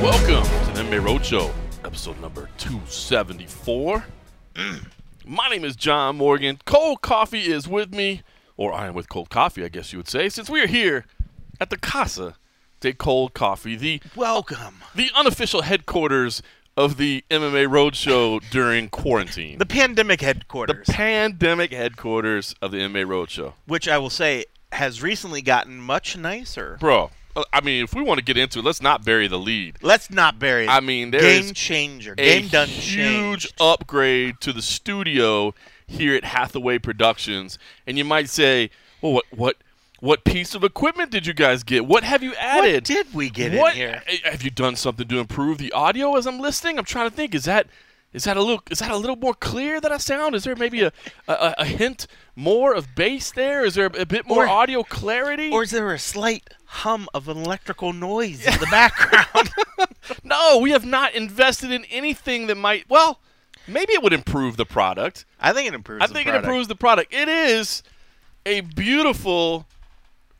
[0.00, 1.52] Welcome to the MMA Roadshow,
[1.84, 4.04] episode number 274.
[4.54, 4.86] Mm.
[5.26, 6.58] My name is John Morgan.
[6.64, 8.22] Cold Coffee is with me,
[8.56, 11.04] or I am with Cold Coffee, I guess you would say, since we are here
[11.60, 12.36] at the Casa
[12.80, 14.82] de Cold Coffee, the Welcome.
[14.94, 16.42] the unofficial headquarters
[16.78, 19.58] of the MMA Roadshow during quarantine.
[19.58, 20.86] The pandemic headquarters.
[20.86, 23.54] The pandemic headquarters of the MMA Roadshow.
[23.66, 26.76] which I will say has recently gotten much nicer.
[26.78, 29.40] Bro, uh, I mean, if we want to get into it, let's not bury the
[29.40, 29.78] lead.
[29.82, 30.70] Let's not bury it.
[30.70, 32.14] I mean, there game changer.
[32.14, 33.60] Game done huge changed.
[33.60, 35.54] upgrade to the studio
[35.88, 37.58] here at Hathaway Productions.
[37.88, 38.70] And you might say,
[39.02, 39.56] well, what what
[40.00, 41.84] what piece of equipment did you guys get?
[41.86, 42.74] What have you added?
[42.74, 44.02] What did we get What- in here?
[44.24, 46.78] Have you done something to improve the audio as I'm listening?
[46.78, 47.34] I'm trying to think.
[47.34, 47.66] Is that
[48.12, 50.34] is that a little is that a little more clear that I sound?
[50.34, 50.92] Is there maybe a,
[51.26, 53.64] a, a hint more of bass there?
[53.64, 55.50] Is there a bit more Or- audio clarity?
[55.50, 59.50] Or is there a slight hum of an electrical noise in the background?
[60.24, 63.20] no, we have not invested in anything that might well,
[63.66, 65.24] maybe it would improve the product.
[65.40, 66.02] I think it improves.
[66.02, 67.12] I think it improves the product.
[67.12, 67.82] It is
[68.46, 69.66] a beautiful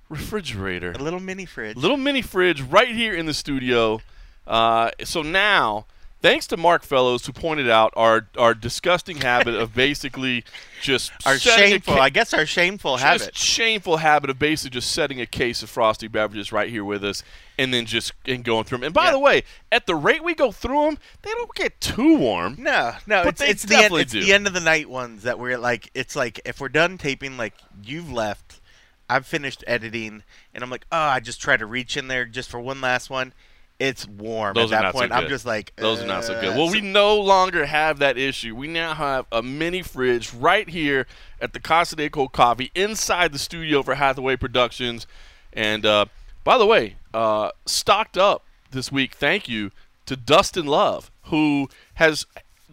[0.08, 0.92] refrigerator.
[0.92, 1.76] A little mini fridge.
[1.76, 4.00] little mini fridge right here in the studio.
[4.46, 5.84] Uh, so now,
[6.22, 10.44] thanks to Mark Fellows who pointed out our our disgusting habit of basically
[10.80, 11.94] just our shameful.
[11.94, 13.36] ca- I guess our shameful just habit.
[13.36, 17.22] shameful habit of basically just setting a case of frosty beverages right here with us
[17.58, 18.84] and then just and going through them.
[18.84, 19.10] And by Yeah.
[19.12, 22.56] the way, at the rate we go through them, they don't get too warm.
[22.58, 23.82] No, no, But it's, it's the end.
[23.82, 24.24] definitely It's do.
[24.24, 25.90] the end of the night ones that we're like.
[25.94, 27.52] It's like if we're done taping, like
[27.84, 28.60] you've left,
[29.08, 30.22] I've finished editing,
[30.54, 33.10] and I'm like, oh, I just try to reach in there just for one last
[33.10, 33.32] one.
[33.78, 35.12] It's warm Those at that not so point.
[35.12, 36.54] I'm just like, Those are not so good.
[36.54, 38.56] uh, Well, we no longer have that issue.
[38.56, 41.06] We now have a mini fridge right here
[41.40, 45.06] at the Casa de Cold Coffee inside the studio for Hathaway Productions.
[45.52, 46.06] And uh,
[46.42, 49.14] by the way, uh, stocked up this week.
[49.14, 49.70] Thank you
[50.06, 52.26] to Dustin Love, who has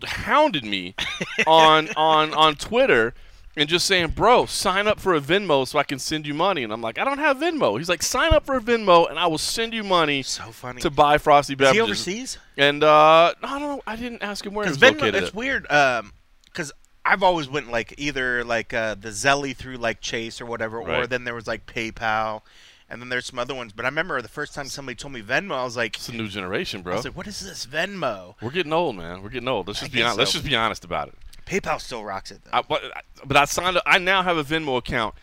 [0.03, 0.95] hounded me
[1.47, 3.13] on on on Twitter
[3.57, 6.63] and just saying, "Bro, sign up for a Venmo so I can send you money."
[6.63, 9.17] And I'm like, "I don't have Venmo." He's like, "Sign up for a Venmo and
[9.19, 10.81] I will send you money so funny.
[10.81, 12.37] to buy frosty Is he overseas?
[12.57, 13.81] And uh, I don't know.
[13.85, 15.23] I didn't ask him where he was Venmo, located.
[15.23, 15.69] it's weird.
[15.71, 16.13] Um,
[16.45, 16.71] because
[17.03, 21.03] I've always went like either like uh, the Zelle through like Chase or whatever, right.
[21.03, 22.41] or then there was like PayPal,
[22.89, 23.73] and then there's some other ones.
[23.73, 26.13] But I remember the first time somebody told me Venmo, I was like, It's a
[26.13, 26.95] new generation, I bro.
[26.95, 28.35] was like, what is this Venmo?
[28.41, 29.21] We're getting old, man.
[29.21, 29.67] We're getting old.
[29.67, 30.17] Let's I just be guess honest.
[30.19, 31.15] Let's just be honest about it.
[31.45, 32.57] PayPal still rocks it though.
[32.57, 32.81] I, but,
[33.25, 33.77] but I signed.
[33.77, 35.15] up I now have a Venmo account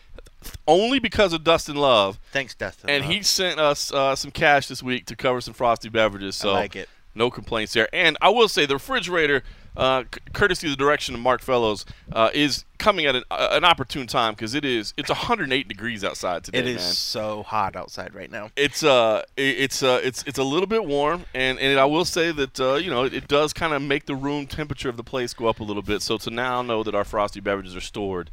[0.67, 2.89] only because of Dustin Love, Thanks, Dustin.
[2.89, 3.13] and Love.
[3.13, 6.35] he sent us uh, some cash this week to cover some frosty beverages.
[6.35, 6.89] So I like it.
[7.15, 7.87] no complaints there.
[7.93, 9.43] And I will say the refrigerator,
[9.75, 13.49] uh, c- courtesy of the direction of Mark Fellows, uh, is coming at an, uh,
[13.51, 16.59] an opportune time because it is it's 108 degrees outside today.
[16.59, 16.93] It is man.
[16.93, 18.49] so hot outside right now.
[18.55, 22.05] it's uh it- it's uh it's it's a little bit warm and and I will
[22.05, 24.97] say that uh, you know it, it does kind of make the room temperature of
[24.97, 27.75] the place go up a little bit so to now know that our frosty beverages
[27.75, 28.29] are stored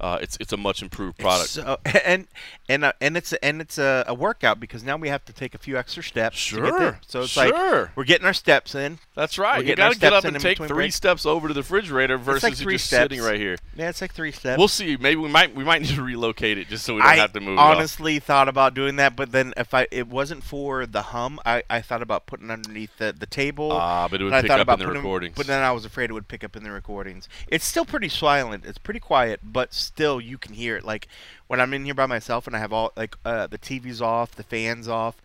[0.00, 2.26] uh, it's it's a much improved product So and
[2.68, 5.54] and uh, and it's and it's a, a workout because now we have to take
[5.54, 6.46] a few extra steps.
[6.48, 7.00] to get Sure, there.
[7.06, 7.92] So it's like sure.
[7.96, 8.98] we're getting our steps in.
[9.14, 10.94] that's right you got to get up and take three breaks.
[10.94, 13.02] steps over to the refrigerator versus like three just steps.
[13.04, 14.58] sitting right here Yeah, it's like three steps.
[14.58, 17.10] we'll see maybe we might we might need to relocate it just so we don't
[17.10, 17.76] I have to move off.
[17.76, 21.62] honestly thought about doing that, but then if I it wasn't for the hum, I,
[21.68, 23.72] I thought about putting underneath the, the table.
[23.72, 25.34] Ah, but it would I pick up about in the recordings.
[25.36, 27.28] But then I was afraid it would pick up in the recordings.
[27.48, 28.64] It's still pretty silent.
[28.66, 30.84] It's pretty quiet, but still you can hear it.
[30.84, 31.08] Like
[31.48, 34.34] when I'm in here by myself and I have all like uh, the TV's off,
[34.36, 35.16] the fans off,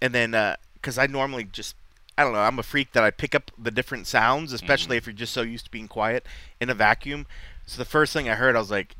[0.00, 0.30] and then
[0.74, 1.74] because I normally just
[2.16, 2.40] I don't know.
[2.40, 4.98] I'm a freak that I pick up the different sounds, especially Mm-hmm.
[4.98, 6.24] if you're just so used to being quiet
[6.60, 7.26] in a vacuum.
[7.66, 8.96] So the first thing I heard, I was like,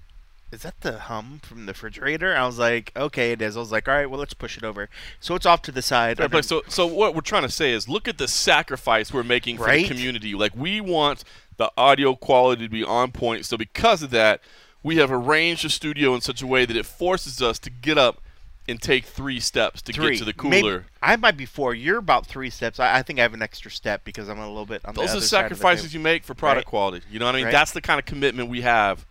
[0.53, 3.72] "Is that the hum from the refrigerator?" I was like, "Okay, it is." I was
[3.72, 4.88] like, "All right, well, let's push it over."
[5.21, 6.19] So it's off to the side.
[6.21, 8.28] Right, and but then- so, so what we're trying to say is, look at the
[8.28, 9.82] sacrifice we're making for Right?
[9.88, 10.34] the community.
[10.34, 11.25] Like we want
[11.56, 13.47] the audio quality to be on point.
[13.47, 14.41] So because of that,
[14.83, 17.98] we have arranged the studio in such a way that it forces us to get
[17.98, 18.21] up
[18.69, 20.84] and take three steps to three get to the Maybe- cooler.
[21.03, 21.75] I might be four.
[21.75, 22.78] You're about three steps.
[22.78, 25.01] I, I think I have an extra step because I'm a little bit on the
[25.01, 26.71] Those other are side of the sacrifices you make for product Right.
[26.71, 27.07] quality.
[27.10, 27.45] You know what I mean?
[27.47, 27.53] Right.
[27.53, 29.07] That's the kind of commitment we have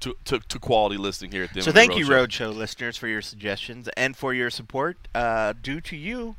[0.00, 2.50] to, to, to quality listening here at the So thank you, Roadshow.
[2.52, 4.96] Roadshow listeners, for your suggestions and for your support.
[5.14, 6.34] Uh, due to you,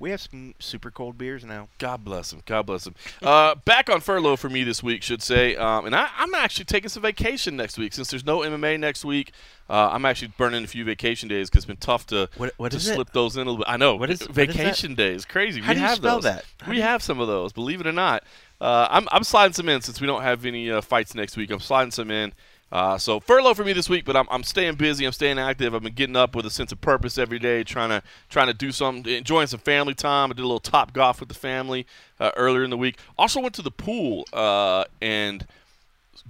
[0.00, 1.68] we have some super cold beers now.
[1.78, 2.42] God bless him.
[2.46, 2.94] God bless him.
[3.22, 5.56] Uh, back on furlough for me this week, should say.
[5.56, 9.04] Um, and I, I'm actually taking some vacation next week since there's no MMA next
[9.04, 9.32] week.
[9.68, 12.70] Uh, I'm actually burning a few vacation days because it's been tough to What- what
[12.70, 12.94] to is it?
[12.94, 13.66] slip those in a little bit.
[13.68, 13.96] I know.
[13.96, 15.24] What is- what is vacation days?
[15.24, 15.60] Crazy.
[15.60, 16.24] How we do you have spell those.
[16.24, 16.44] that?
[16.62, 17.52] How we have some of those.
[17.52, 18.22] Believe it or not.
[18.60, 21.50] uh, I'm I'm sliding some in since we don't have any uh, fights next week.
[21.50, 22.32] I'm sliding some in.
[22.70, 25.06] Uh, so furlough for me this week, but I'm, I'm staying busy.
[25.06, 25.74] I'm staying active.
[25.74, 28.54] I've been getting up with a sense of purpose every day, trying to trying to
[28.54, 30.30] do something, enjoying some family time.
[30.30, 31.86] I did a little Topgolf with the family
[32.20, 32.98] uh, earlier in the week.
[33.16, 35.46] Also went to the pool uh, and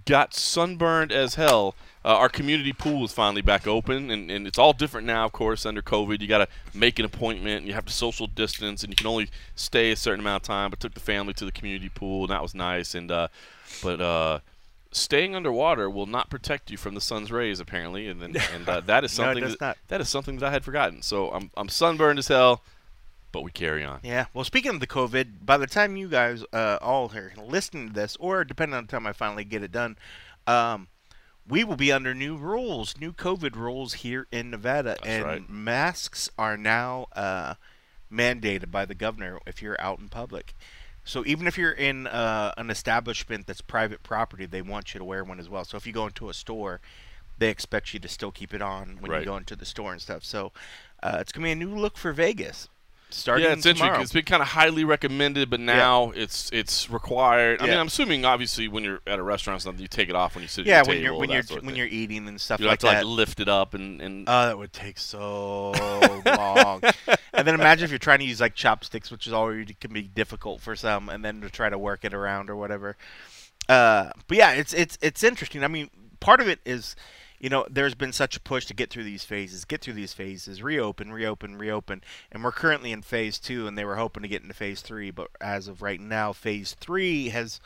[0.05, 1.75] got sunburned as hell.
[2.05, 5.33] Uh, our community pool is finally back open, and, and it's all different now, of
[5.33, 6.21] course, under COVID.
[6.21, 9.09] You got to make an appointment, and you have to social distance, and you can
[9.09, 10.71] only stay a certain amount of time.
[10.71, 12.95] But took the family to the community pool, and that was nice.
[12.95, 13.29] And uh,
[13.83, 14.39] but uh,
[14.93, 18.81] staying underwater will not protect you from the sun's rays, apparently, and and, and uh,
[18.87, 21.03] that is something does that, that is something that I had forgotten.
[21.03, 22.63] So I'm I'm sunburned as hell,
[23.33, 24.01] but we carry on.
[24.03, 24.27] Yeah.
[24.33, 27.95] Well, speaking of the COVID, by the time you guys uh, all are listening to
[27.95, 29.97] this, or depending on the time I finally get it done,
[30.47, 30.89] um,
[31.49, 35.51] we will be under new rules, new COVID rules here in Nevada, That's and right.
[35.51, 37.55] masks are now uh,
[38.13, 40.55] mandated by the governor if you're out in public.
[41.09, 45.05] So even if you're in uh, an establishment that's private property, they want you to
[45.05, 45.65] wear one as well.
[45.65, 46.83] So if you go into a store,
[47.39, 49.21] they expect you to still keep it on when Right.
[49.21, 50.23] you go into the store and stuff.
[50.23, 50.53] So
[51.03, 52.69] uh, it's gonna be a new look for Vegas.
[53.11, 53.77] Starting yeah, it's interesting.
[53.87, 53.97] tomorrow.
[53.99, 57.63] 'cause It's been kind of highly recommended, but now it's it's required.
[57.63, 60.15] I mean, I'm assuming obviously when you're at a restaurant, or something you take it
[60.15, 60.67] off when you sit.
[60.67, 61.79] Yeah, at when table, you're when you're sort of when thing.
[61.79, 64.47] you're eating and stuff you like have to like lift it up and and Oh,
[64.47, 65.71] that would take so
[66.27, 66.83] long.
[67.33, 70.03] and then imagine if you're trying to use like chopsticks, which is already can be
[70.03, 72.97] difficult for some, and then to try to work it around or whatever.
[73.71, 75.65] Uh, but yeah, it's it's it's interesting.
[75.65, 75.89] I mean,
[76.21, 76.95] part of it is,
[77.41, 80.13] you know, there's been such a push to get through these phases, get through these
[80.13, 82.03] phases, reopen, reopen, reopen,
[82.33, 85.11] and we're currently in phase two, and they were hoping to get into phase three,
[85.11, 87.61] but as of right now, phase three has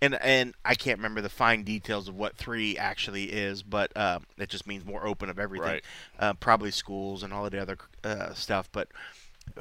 [0.00, 4.20] and and I can't remember the fine details of what three actually is, but uh,
[4.36, 5.68] it just means more open of everything.
[5.68, 5.84] Right.
[6.18, 8.88] Uh, probably schools and all of the other uh, stuff, but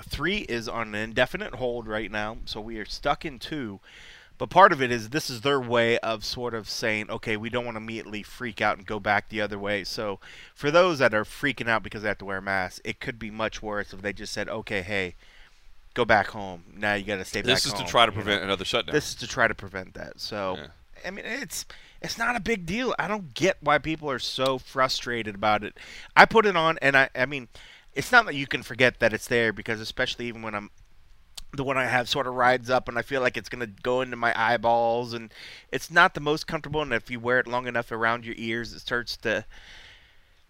[0.02, 3.80] three is on an indefinite hold right now, so we are stuck in two.
[4.38, 7.50] But part of it is this is their way of sort of saying, okay, we
[7.50, 9.84] don't want to immediately freak out and go back the other way.
[9.84, 10.20] So
[10.54, 13.32] for those that are freaking out because they have to wear masks, it could be
[13.32, 15.16] much worse if they just said, okay, hey,
[15.96, 16.64] go back home.
[16.76, 17.86] Now you got to stay back this is home.
[17.86, 18.24] to try to you know?
[18.24, 18.94] prevent another shutdown.
[18.94, 20.20] This is to try to prevent that.
[20.20, 20.68] So, Yeah.
[21.06, 21.66] I mean, it's
[22.02, 22.96] it's not a big deal.
[22.98, 25.78] I don't get why people are so frustrated about it.
[26.16, 27.50] I put it on, and I I mean,
[27.94, 30.72] it's not that you can forget that it's there because especially even when I'm
[31.54, 34.02] the one I have sort of rides up and I feel like it's gonna go
[34.02, 35.32] into my eyeballs and
[35.72, 36.82] it's not the most comfortable.
[36.82, 39.46] And if you wear it long enough around your ears, it starts to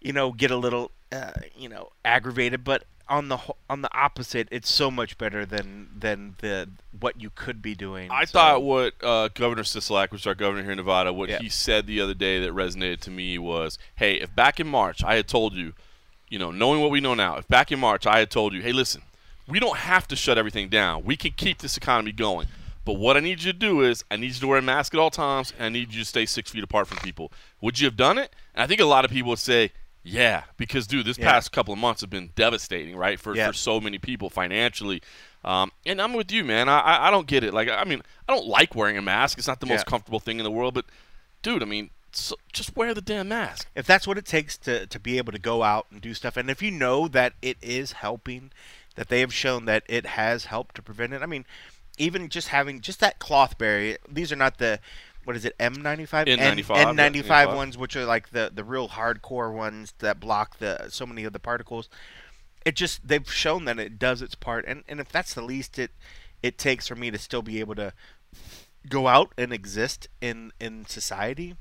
[0.00, 2.64] you know get a little uh, you know aggravated.
[2.64, 6.68] But on the ho- on the opposite, it's so much better than than the
[6.98, 8.10] what you could be doing.
[8.10, 11.28] I So- thought what uh, Governor Sisolak, which is our governor here in Nevada, what
[11.28, 11.38] Yeah.
[11.38, 15.02] he said the other day that resonated to me was, "Hey, if back in March
[15.04, 15.72] I had told you,
[16.28, 18.60] you know, knowing what we know now, if back in March I had told you,
[18.62, 19.00] hey, listen,
[19.48, 21.04] we don't have to shut everything down.
[21.04, 22.46] We can keep this economy going.
[22.84, 24.94] But what I need you to do is, I need you to wear a mask
[24.94, 27.30] at all times, and I need you to stay six feet apart from people.
[27.60, 28.34] Would you have done it?
[28.54, 29.72] And I think a lot of people would say,
[30.02, 31.30] yeah, because dude, this Yeah.
[31.32, 33.48] past couple of months have been devastating, right, for, Yeah.
[33.48, 35.02] for so many people financially.
[35.44, 36.68] Um, and I'm with you, man.
[36.70, 37.52] I, I don't get it.
[37.52, 39.36] Like, I mean, I don't like wearing a mask.
[39.38, 39.90] It's not the most Yeah.
[39.90, 40.86] comfortable thing in the world, but
[41.42, 43.68] dude, I mean, so, just wear the damn mask.
[43.74, 46.38] if that's what it takes to, to be able to go out and do stuff,
[46.38, 48.50] and if you know that it is helping,
[48.98, 51.22] that they have shown that it has helped to prevent it.
[51.22, 51.46] I mean,
[51.98, 53.96] even just having just that cloth barrier.
[54.10, 54.80] These are not the
[55.22, 57.54] what is it M95 N95, N, yeah, N95 N95.
[57.54, 61.32] ones, which are like the the real hardcore ones that block the so many of
[61.32, 61.88] the particles.
[62.64, 65.78] It just they've shown that it does its part, and and if that's the least
[65.78, 65.92] it
[66.42, 67.92] it takes for me to still be able to
[68.88, 71.54] go out and exist in in society,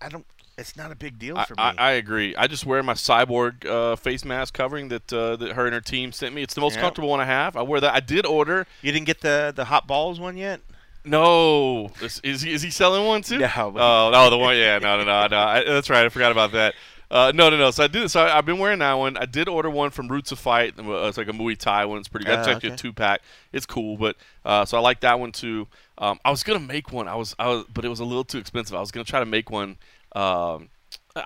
[0.00, 0.24] I don't.
[0.58, 1.62] It's not a big deal I, for me.
[1.62, 2.34] I, I agree.
[2.36, 5.80] I just wear my cyborg uh, face mask covering that uh, that her and her
[5.80, 6.42] team sent me.
[6.42, 6.82] It's the most Yeah.
[6.82, 7.56] comfortable one I have.
[7.56, 7.94] I wear that.
[7.94, 8.66] I did order.
[8.82, 10.60] You didn't get the the hot balls one yet?
[11.04, 13.38] No, is, is he is he selling one too?
[13.38, 14.56] No, Oh no, the one.
[14.56, 15.38] Yeah, no, no, no, no.
[15.38, 16.04] I, that's right.
[16.04, 16.74] I forgot about that.
[17.10, 17.70] Uh, no, no, no.
[17.70, 18.10] So I did.
[18.10, 19.16] So I, I've been wearing that one.
[19.16, 20.74] I did order one from Roots of Fight.
[20.78, 21.98] Uh, It's like a Muay Thai one.
[21.98, 22.36] It's pretty good.
[22.36, 23.22] That's Oh, actually a two pack.
[23.52, 25.66] It's cool, but uh, so I like that one too.
[25.96, 27.08] Um, I was gonna make one.
[27.08, 28.76] I was, I was, but it was a little too expensive.
[28.76, 29.78] I was gonna try to make one.
[30.14, 30.70] Um,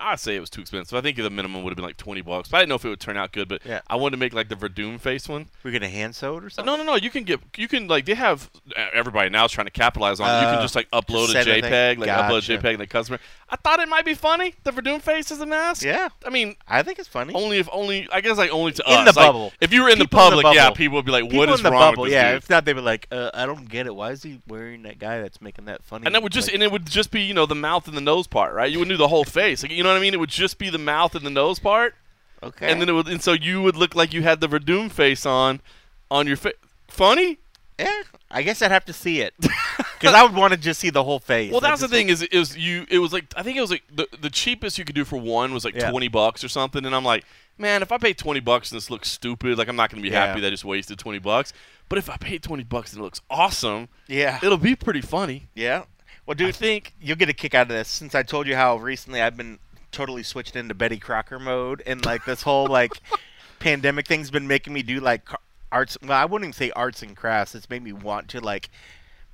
[0.01, 0.97] I'd say it was too expensive.
[0.97, 2.49] I think the minimum would have been like twenty bucks.
[2.49, 3.47] But I didn't know if it would turn out good.
[3.47, 3.81] But Yeah.
[3.87, 5.47] I wanted to make like the Verdun face one.
[5.63, 6.65] We're gonna hand sew it or something.
[6.71, 6.95] No, no, no.
[6.95, 7.39] You can get.
[7.57, 8.05] You can like.
[8.05, 8.49] They have.
[8.93, 10.41] Everybody now is trying to capitalize on it.
[10.41, 11.49] You Uh, can just like upload just a?
[11.61, 13.19] JPEG, like upload a JPEG, and the customer.
[13.49, 14.55] I thought it might be funny.
[14.63, 15.83] The Verdun face is a mask.
[15.83, 17.33] Yeah, I mean, I think it's funny.
[17.35, 18.07] only if only.
[18.11, 19.13] I guess like only to In us.
[19.13, 19.53] the Like, bubble.
[19.61, 21.39] if you were in the People in the public, yeah, people would be like, People
[21.39, 22.31] "What is in the wrong bubble, with this yeah.
[22.33, 23.95] dude?" If not, they'd be like, uh, "I don't get it.
[23.95, 26.55] Why is he wearing that guy that's making that funny?" And that would just like,
[26.55, 28.71] and it would just be you know the mouth and the nose part, right?
[28.71, 30.13] You wouldn't do the whole face, like you know what I mean?
[30.13, 31.95] It would just be the mouth and the nose part,
[32.41, 32.71] okay.
[32.71, 35.25] and then it would and so you would look like you had the Verdun face
[35.25, 35.61] on,
[36.09, 36.53] on your face.
[36.87, 37.39] Funny?
[37.79, 40.91] yeah, I guess I'd have to see it because I would want to just see
[40.91, 41.51] the whole face.
[41.51, 42.85] Well, that's the thing is, is you.
[42.89, 45.17] It was like I think it was like the the cheapest you could do for
[45.17, 45.89] one was like Yeah.
[45.89, 47.25] twenty bucks or something, and I'm like,
[47.57, 50.09] man, if I pay twenty bucks and this looks stupid, like I'm not gonna be
[50.09, 50.27] Yeah.
[50.27, 51.51] happy that I just wasted twenty bucks.
[51.89, 55.47] But if I pay twenty bucks and it looks awesome, Yeah, it'll be pretty funny.
[55.55, 55.83] yeah.
[56.25, 56.93] Well, I dude, think.
[57.01, 59.59] you'll get a kick out of this since I told you how recently I've been
[59.93, 62.91] totally switched into Betty Crocker mode and like this whole like
[63.59, 65.29] pandemic thing's been making me do like
[65.71, 65.97] arts.
[66.01, 67.55] Well, I wouldn't even say arts and crafts.
[67.55, 68.69] It's made me want to like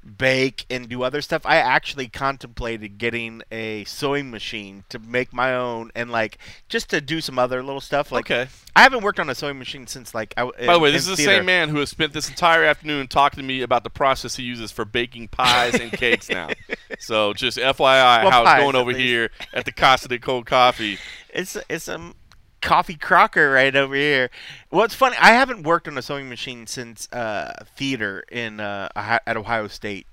[0.03, 1.46] bake and do other stuff.
[1.46, 6.38] I actually contemplated getting a sewing machine to make my own and like
[6.68, 8.12] just to do some other little stuff.
[8.12, 8.50] Like okay.
[8.75, 10.46] I haven't worked on a sewing machine since like I.
[10.46, 13.38] By the way, this is the same man who has spent this entire afternoon talking
[13.38, 16.50] to me about the process he uses for baking pies and cakes now.
[17.01, 19.00] So just FYI, Well, how it's going over least.
[19.00, 20.98] here at the Casa de Cold Coffee.
[21.32, 22.13] It's it's a
[22.61, 24.29] coffee crocker right over here.
[24.71, 25.17] Well, it's funny.
[25.19, 30.07] I haven't worked on a sewing machine since uh, theater in uh, at Ohio State.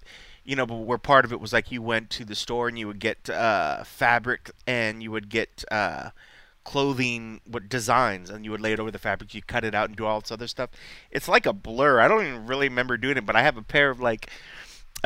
[0.44, 2.86] You know, where part of it was like you went to the store and you
[2.86, 6.10] would get uh, fabric and you would get uh,
[6.62, 9.34] clothing what designs and you would lay it over the fabric.
[9.34, 10.70] You cut it out and do all this other stuff.
[11.10, 12.00] It's like a blur.
[12.00, 14.30] I don't even really remember doing it, but I have a pair of like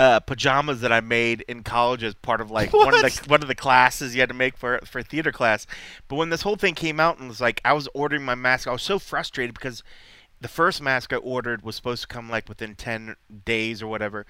[0.00, 3.42] uh, pajamas that I made in college as part of like one of the one
[3.42, 5.66] of the classes you had to make for for theater class.
[6.09, 8.66] But when this whole thing came out and was like I was ordering my mask,
[8.66, 9.83] I was so frustrated because
[10.40, 14.25] the first mask I ordered was supposed to come like within ten days or whatever.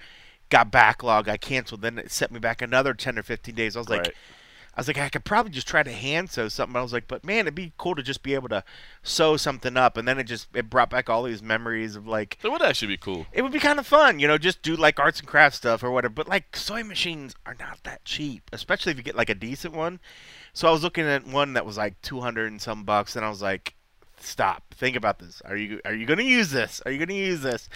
[0.49, 1.81] Got backlog, I canceled.
[1.81, 3.77] Then it set me back another ten or fifteen days.
[3.77, 4.13] I was like, Right.
[4.75, 6.75] I was like, I could probably just try to hand sew something.
[6.77, 8.63] I was like, but man, it'd be cool to just be able to
[9.03, 9.97] sew something up.
[9.97, 12.87] And then it just it brought back all these memories of like That would actually
[12.87, 13.25] be cool.
[13.33, 15.83] it would be kind of fun, you know, just do like arts and crafts stuff
[15.83, 16.13] or whatever.
[16.13, 19.73] But like sewing machines are not that cheap, especially if you get like a decent
[19.73, 19.99] one.
[20.53, 23.25] So I was looking at one that was like two hundred and some bucks, and
[23.25, 23.75] I was like,
[24.19, 25.41] stop, think about this.
[25.45, 26.81] Are you are you going to use this?
[26.85, 27.67] Are you going to use this?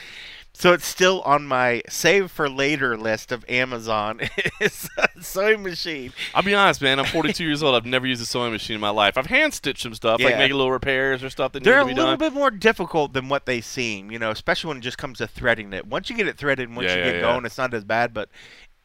[0.57, 4.21] So it's still on my save for later list of Amazon.
[4.61, 6.13] is a sewing machine.
[6.33, 6.97] I'll be honest, man.
[6.97, 7.75] I'm 42 years old.
[7.75, 9.17] I've never used a sewing machine in my life.
[9.17, 11.89] I've hand stitched some stuff, like making little repairs or stuff that They're a need
[11.89, 12.19] to be little done.
[12.31, 15.27] bit more difficult than what they seem, you know, especially when it just comes to
[15.27, 15.87] threading it.
[15.87, 17.21] Once you get it threaded, once Yeah, you yeah, get yeah.
[17.33, 18.13] going, it's not as bad.
[18.13, 18.29] But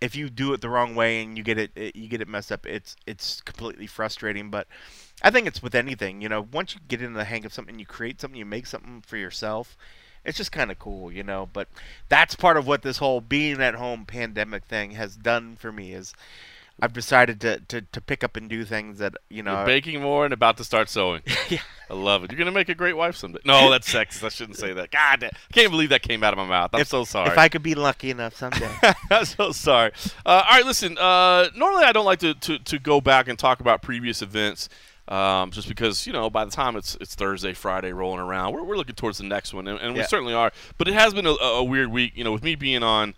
[0.00, 2.26] if you do it the wrong way and you get it, it, you get it
[2.26, 4.50] messed up, it's it's completely frustrating.
[4.50, 4.66] But
[5.22, 7.78] I think it's with anything, you know, once you get into the hang of something,
[7.78, 9.76] you create something, you make something for yourself.
[10.24, 11.48] It's just kind of cool, you know.
[11.52, 11.68] But
[12.08, 15.92] that's part of what this whole being at home pandemic thing has done for me
[15.92, 16.12] is.
[16.82, 19.58] I've decided to, to, to pick up and do things that you know.
[19.58, 21.20] You're baking more and about to start sewing.
[21.50, 21.58] Yeah.
[21.90, 22.30] I love it.
[22.30, 23.40] You're gonna make a great wife someday.
[23.44, 24.22] No, that's sexist.
[24.22, 24.92] I shouldn't say that.
[24.92, 25.24] God.
[25.24, 26.70] I can't believe that came out of my mouth.
[26.72, 27.30] I'm If- so sorry.
[27.30, 28.70] If I could be lucky enough someday.
[29.10, 29.90] I'm so sorry.
[30.24, 30.96] Uh, all right, listen.
[30.96, 34.68] Uh, normally, I don't like to, to, to go back and talk about previous events,
[35.10, 38.62] um, just because you know by the time it's it's Thursday, Friday rolling around, we're,
[38.62, 40.52] we're looking towards the next one, and, and we certainly are.
[40.78, 42.12] But it has been a, a weird week.
[42.16, 43.14] You know, with me being on.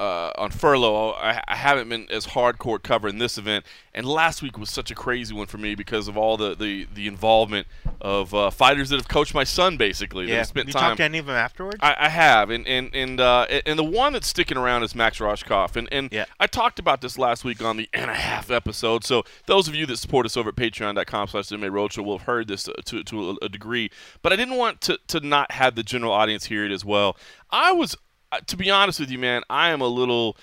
[0.00, 4.56] Uh, on furlough, I, I haven't been as hardcore covering this event, and last week
[4.56, 7.66] was such a crazy one for me because of all the, the, the involvement
[8.00, 10.24] of uh, fighters that have coached my son, basically.
[10.24, 10.38] that yeah.
[10.38, 10.82] have spent you time.
[10.82, 11.76] talked to any of them afterwards?
[11.80, 15.18] I, I have, and and and uh, and the one that's sticking around is Max
[15.18, 16.24] Rohskopf, and and Yeah.
[16.38, 19.04] I talked about this last week on the and a half episode.
[19.04, 22.48] So those of you that support us over at Patreon.com/slash MMA Roadshow will have heard
[22.48, 23.90] this uh, to to a, degree,
[24.22, 27.16] but I didn't want to to not have the general audience hear it as well.
[27.50, 27.96] I was,
[28.46, 30.36] to be honest with you, man, I am a little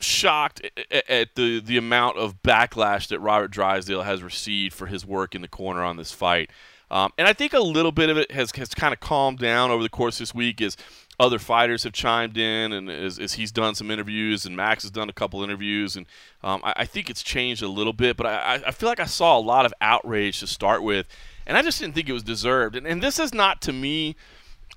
[0.00, 0.68] shocked
[1.08, 5.42] at the the amount of backlash that Robert Drysdale has received for his work in
[5.42, 6.50] the corner on this fight.
[6.90, 9.70] Um, and I think a little bit of it has, has kind of calmed down
[9.70, 10.76] over the course of this week as
[11.18, 14.90] other fighters have chimed in and as, as he's done some interviews and Max has
[14.90, 15.96] done a couple interviews.
[15.96, 16.04] And
[16.42, 19.06] um, I, I think it's changed a little bit, but I- I feel like I
[19.06, 21.06] saw a lot of outrage to start with.
[21.46, 22.76] And I just didn't think it was deserved.
[22.76, 24.14] And, and this is not to me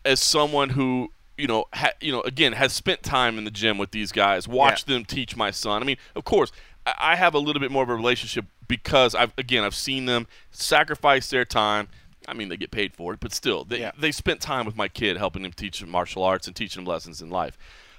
[0.05, 3.77] as someone who you know ha, you know again has spent time in the gym
[3.77, 5.81] with these guys watched them teach my son.
[5.81, 6.51] I mean of course
[6.85, 10.05] I, I have a little bit more of a relationship because i've again i've seen
[10.05, 11.87] them sacrifice their time.
[12.27, 13.91] I mean they get paid for it but still they, Yeah.
[13.97, 16.87] they spent time with my kid helping him teach him martial arts and teaching him
[16.87, 17.57] lessons in life.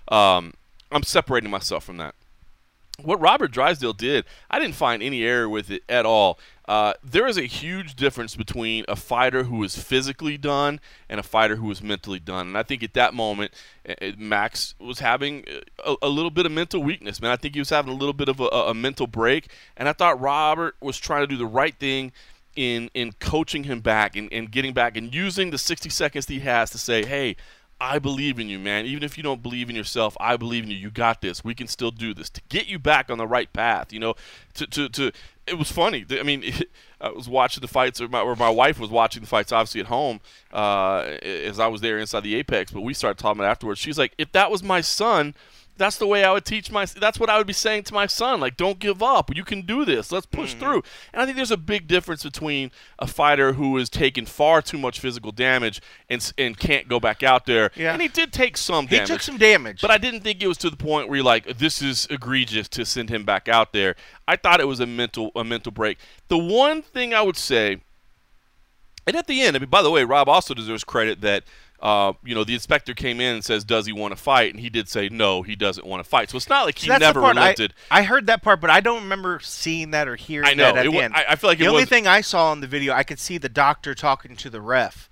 [0.09, 0.55] Um,
[0.93, 2.15] i'm separating myself from that.
[3.03, 6.39] What Robert Drysdale did, I didn't find any error with it at all.
[6.69, 11.23] Uh, there is a huge difference between a fighter who is physically done and a
[11.23, 12.49] fighter who is mentally done.
[12.49, 13.53] And I think at that moment,
[13.89, 15.45] uh, Max was having
[15.85, 17.31] a, a little bit of mental weakness, man.
[17.31, 19.49] I think he was having a little bit of a, a mental break.
[19.77, 22.13] And I thought Robert was trying to do the right thing
[22.57, 26.41] in in coaching him back and, and getting back and using the 60 seconds he
[26.41, 27.37] has to say, hey,
[27.79, 28.87] I believe in you, man.
[28.87, 30.77] Even if you don't believe in yourself, I believe in you.
[30.77, 31.45] You got this.
[31.45, 33.93] We can still do this to get you back on the right path.
[33.93, 34.15] You know,
[34.55, 35.13] to to, to
[35.47, 36.05] it was funny.
[36.11, 36.45] I mean,
[37.01, 39.81] I was watching the fights, or my, or my wife was watching the fights, obviously
[39.81, 40.21] at home,
[40.53, 42.73] uh, as I was there inside the Apex.
[42.73, 43.79] But we started talking afterwards.
[43.81, 45.35] She's like, if that was my son,
[45.77, 46.85] that's the way I would teach my.
[46.87, 48.41] That's what I would be saying to my son.
[48.41, 49.35] Like, don't give up.
[49.37, 50.11] You can do this.
[50.13, 50.61] Let's push Mm-hmm.
[50.61, 50.83] through.
[51.13, 54.79] And I think there's a big difference between a fighter who has taken far too
[54.79, 57.71] much physical damage and and can't go back out there.
[57.75, 57.93] Yeah.
[57.93, 59.81] And he did take some Damage, He took some damage.
[59.81, 62.69] But I didn't think it was to the point where you're like, this is egregious
[62.69, 63.97] to send him back out there.
[64.29, 65.99] I thought it was a mental a mental break.
[66.29, 67.79] The one thing I would say,
[69.07, 71.45] and at the end, I mean, by the way, Rob also deserves credit that.
[71.81, 74.61] Uh, you know, the inspector came in and says, "Does he want to fight?" And
[74.61, 77.01] he did say, "No, he doesn't want to fight." So it's not like he that's
[77.01, 77.75] never part I- relented.
[77.91, 80.65] I, heard that part, but I don't remember seeing that or hearing I know.
[80.73, 81.15] that at the wa- end.
[81.15, 83.19] I- I feel like the only was- thing I saw in the video, I could
[83.19, 85.09] see the doctor talking to the ref,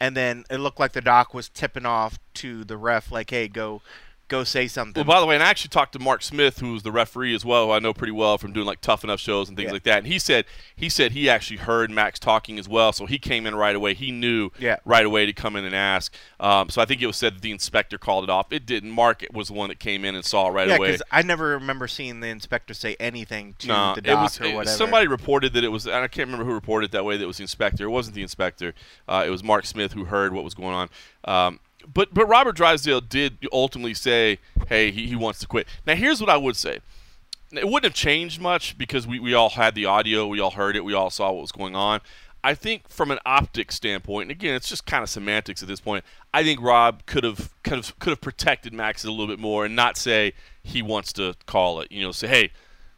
[0.00, 3.46] and then it looked like the doc was tipping off to the ref, like, "Hey,
[3.48, 3.80] go,
[4.28, 6.82] go say something." Well, by the way, and I actually talked to Mark Smith, who's
[6.82, 9.48] the referee as well, who I know pretty well from doing like tough enough shows
[9.48, 9.72] and things Yeah.
[9.72, 9.98] like that.
[9.98, 10.44] And he said
[10.76, 13.94] he said he actually heard Max talking as well, so he came in right away.
[13.94, 14.76] He knew Yeah.
[14.84, 16.14] right away to come in and ask.
[16.40, 18.52] Um, so I think it was said that the inspector called it off.
[18.52, 18.90] It didn't.
[18.90, 20.88] Mark was the one that came in and saw it right yeah, away.
[20.88, 24.54] because I never remember seeing the inspector say anything to No, the doc was or
[24.54, 24.76] whatever.
[24.76, 25.86] somebody reported that it was.
[25.86, 27.16] and I can't remember who reported it that way.
[27.16, 27.84] That it was the inspector.
[27.84, 28.74] It wasn't the inspector.
[29.08, 30.90] Uh, it was Mark Smith who heard what was going on.
[31.24, 31.60] Um,
[31.92, 36.20] but but Robert Drysdale did ultimately say, "Hey, he, he wants to quit." Now here's
[36.20, 36.78] what I would say.
[37.50, 40.76] It wouldn't have changed much because we, we all had the audio, we all heard
[40.76, 42.00] it, we all saw what was going on.
[42.44, 45.80] I think from an optic standpoint, and again, it's just kind of semantics at this
[45.80, 46.04] point.
[46.34, 49.64] I think Rob could have could have could have protected Max a little bit more
[49.64, 51.90] and not say he wants to call it.
[51.90, 52.50] You know, say, hey,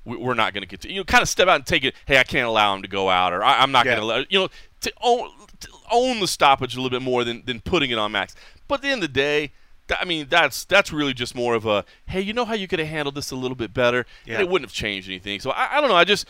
[0.04, 1.84] we- we're not going to get to you know, kind of step out and take
[1.84, 1.94] it.
[2.06, 3.92] Hey, I can't allow him to go out, or I, I'm not Yeah.
[3.96, 4.48] going to let you know
[4.82, 5.30] to own,
[5.60, 8.34] to own the stoppage a little bit more than than putting it on Max.
[8.70, 9.52] But at the end of the day.
[10.00, 12.78] I mean, that's that's really just more of a hey, you know how you could
[12.78, 14.34] have handled this a little bit better, Yeah.
[14.34, 15.40] and it wouldn't have changed anything.
[15.40, 15.96] So I, I don't know.
[15.96, 16.28] I just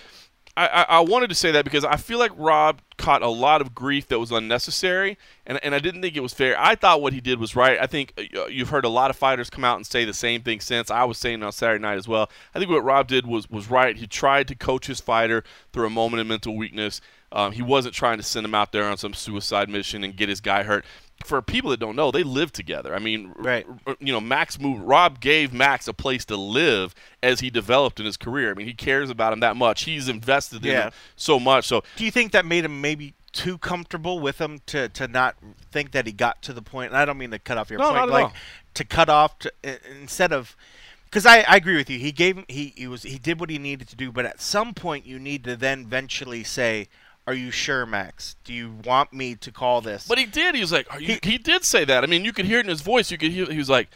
[0.57, 3.61] I, I, I wanted to say that because I feel like Rob caught a lot
[3.61, 6.59] of grief that was unnecessary, and, and I didn't think it was fair.
[6.59, 7.79] I thought what he did was right.
[7.79, 10.41] I think uh, you've heard a lot of fighters come out and say the same
[10.41, 10.91] thing since.
[10.91, 12.31] I was saying on Saturday night as well.
[12.55, 13.95] I think what Rob did was was right.
[13.95, 15.45] He tried to coach his fighter
[15.75, 17.03] through a moment of mental weakness.
[17.31, 20.29] Um, he wasn't trying to send him out there on some suicide mission and get
[20.31, 20.85] his guy hurt.
[21.25, 22.95] For people that don't know, they live together.
[22.95, 23.67] I mean, Right.
[24.01, 24.83] you know, Max moved.
[24.83, 28.51] Rob gave Max a place to live as he developed in his career.
[28.51, 29.85] I mean, he cares about him that much.
[29.85, 31.67] He's invested in him so much.
[31.67, 35.37] So Do you think that made him maybe too comfortable with him to, to not
[35.71, 36.91] think that he got to the point?
[36.93, 38.33] And I don't mean to cut off your No, point, not at like all.
[38.75, 39.53] to cut off to,
[40.01, 40.57] instead of
[41.05, 41.99] because I, I agree with you.
[41.99, 44.41] He gave him he, he was he did what he needed to do, but at
[44.41, 46.89] some point you need to then eventually say,
[47.31, 48.35] "Are you sure, Max?
[48.43, 50.55] Do you want me to call this?" But he did.
[50.57, 52.03] He was like, are you, he, did say that.
[52.03, 53.11] I mean, you could hear it in his voice.
[53.11, 53.47] You could hear.
[53.47, 53.89] He was like,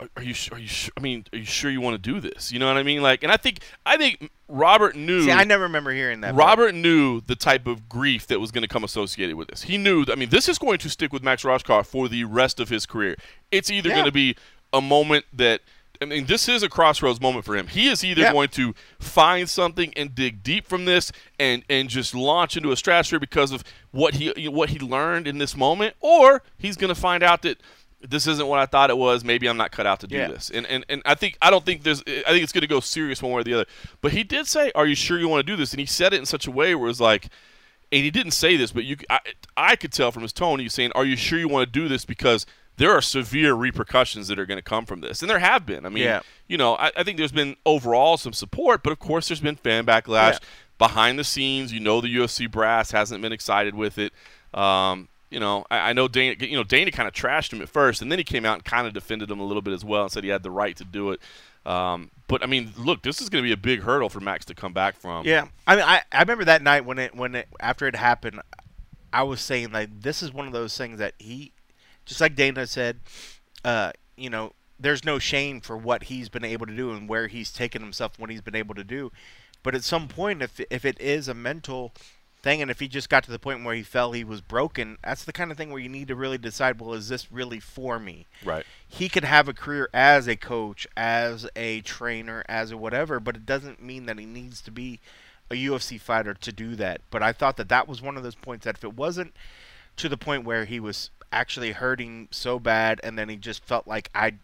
[0.00, 0.34] are, are you?
[0.50, 0.68] Are you?
[0.96, 2.50] I mean, are you sure you want to do this?
[2.50, 3.02] You know what I mean?
[3.02, 5.22] Like, and I think I think Robert knew.
[5.22, 6.34] See, I never remember hearing that.
[6.34, 9.62] Robert knew the type of grief that was going to come associated with this.
[9.62, 10.04] He knew.
[10.10, 12.84] I mean, this is going to stick with Max Rohskopf for the rest of his
[12.84, 13.16] career.
[13.52, 13.94] It's either Yeah.
[13.94, 14.36] going to be
[14.72, 15.60] a moment that.
[16.02, 17.66] I mean, this is a crossroads moment for him.
[17.68, 18.32] He is either Yeah.
[18.32, 22.76] going to find something and dig deep from this, and and just launch into a
[22.76, 27.00] stratosphere because of what he what he learned in this moment, or he's going to
[27.00, 27.60] find out that
[28.06, 29.22] this isn't what I thought it was.
[29.22, 30.26] Maybe I'm not cut out to do Yeah.
[30.28, 30.50] this.
[30.50, 32.80] And, and and I think I don't think there's I think it's going to go
[32.80, 33.66] serious one way or the other.
[34.00, 36.12] But he did say, "Are you sure you want to do this?" And he said
[36.12, 37.28] it in such a way where it was like,
[37.92, 39.20] and he didn't say this, but you I,
[39.56, 41.86] I could tell from his tone he's saying, "Are you sure you want to do
[41.88, 42.44] this?" Because
[42.76, 45.84] there are severe repercussions that are going to come from this, and there have been.
[45.86, 46.20] I mean, Yeah.
[46.48, 49.56] you know, I, I think there's been overall some support, but of course there's been
[49.56, 50.38] fan backlash Yeah.
[50.78, 51.72] behind the scenes.
[51.72, 54.12] You know, the UFC brass hasn't been excited with it.
[54.54, 56.36] Um, you know, I, I know Dana.
[56.40, 58.64] You know, Dana kind of trashed him at first, and then he came out and
[58.64, 60.76] kind of defended him a little bit as well, and said he had the right
[60.76, 61.20] to do it.
[61.64, 64.44] Um, but I mean, look, this is going to be a big hurdle for Max
[64.46, 65.24] to come back from.
[65.24, 68.40] Yeah, I mean, I, I remember that night when it when it after it happened,
[69.12, 71.52] I was saying like this is one of those things that he,
[72.04, 73.00] just like Dana said,
[73.64, 77.28] uh, you know, there's no shame for what he's been able to do and where
[77.28, 79.12] he's taken himself, what he's been able to do,
[79.62, 81.92] but at some point, if if it is a mental
[82.42, 84.98] thing, and if he just got to the point where he felt he was broken,
[85.04, 87.60] that's the kind of thing where you need to really decide, well, is this really
[87.60, 88.26] for me?
[88.44, 88.66] Right.
[88.88, 93.36] he could have a career as a coach, as a trainer, as a whatever, but
[93.36, 94.98] it doesn't mean that he needs to be
[95.50, 97.00] a UFC fighter to do that.
[97.10, 99.34] But I thought that that was one of those points that if it wasn't
[99.98, 103.86] to the point where he was actually hurting so bad and then he just felt
[103.88, 104.34] like I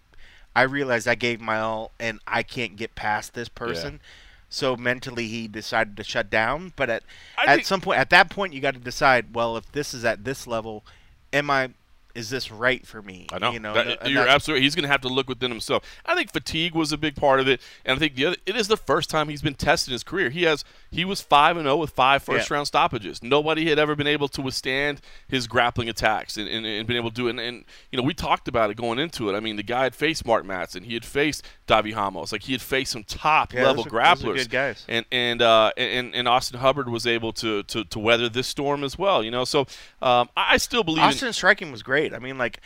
[0.57, 4.01] I realized I gave my all and I can't get past this person.
[4.49, 7.03] So mentally he decided to shut down, but at
[7.37, 9.93] I at think- some point at that point you got to decide, well, if this
[9.93, 10.85] is at this level,
[11.33, 11.71] am I
[12.15, 13.27] is this right for me?
[13.31, 13.53] I know.
[13.53, 14.65] You know, That- you're absolutely.
[14.65, 15.85] He's going to have to look within himself.
[16.05, 18.37] I think fatigue was a big part of it, and I think the other.
[18.45, 20.31] It is the first time he's been tested in his career.
[20.31, 20.65] He has.
[20.91, 22.55] He was five and zero with five first Yeah.
[22.57, 23.23] round stoppages.
[23.23, 27.11] Nobody had ever been able to withstand his grappling attacks and, and, and been able
[27.11, 27.31] to do it.
[27.31, 29.35] And, and you know, we talked about it going into it.
[29.37, 30.85] I mean, the guy had faced Mark Matson.
[30.85, 32.33] He had faced Davi Hamos.
[32.33, 34.37] Like he had faced some top Yeah, level are- grapplers.
[34.37, 34.85] good guys.
[34.89, 38.83] And and uh, and and Austin Hubbard was able to, to to weather this storm
[38.83, 39.23] as well.
[39.23, 39.67] You know, so
[40.01, 41.03] um, I still believe.
[41.03, 42.15] in, Austin's striking was great.
[42.15, 42.61] I mean, like,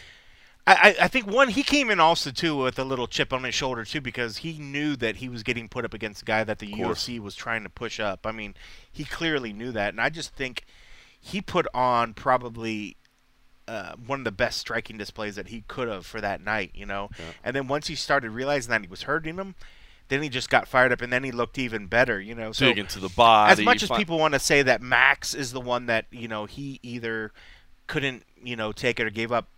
[0.64, 3.54] I, I think one he came in also too with a little chip on his
[3.54, 6.60] shoulder too because he knew that he was getting put up against a guy that
[6.60, 6.72] the.
[6.72, 8.26] UFC was trying to push up.
[8.26, 8.54] I mean,
[8.90, 10.64] he clearly knew that, and I just think
[11.20, 12.96] he put on probably.
[13.68, 16.84] Uh, one of the best striking displays that he could have for that night, you
[16.84, 17.08] know.
[17.44, 19.54] And then once he started realizing that he was hurting him,
[20.08, 22.50] then he just got fired up, and then he looked even better, you know.
[22.52, 23.52] So into the body.
[23.52, 26.26] as much as fi- people want to say that Max is the one that you
[26.28, 27.32] know he either
[27.86, 29.48] couldn't you know take it or gave up,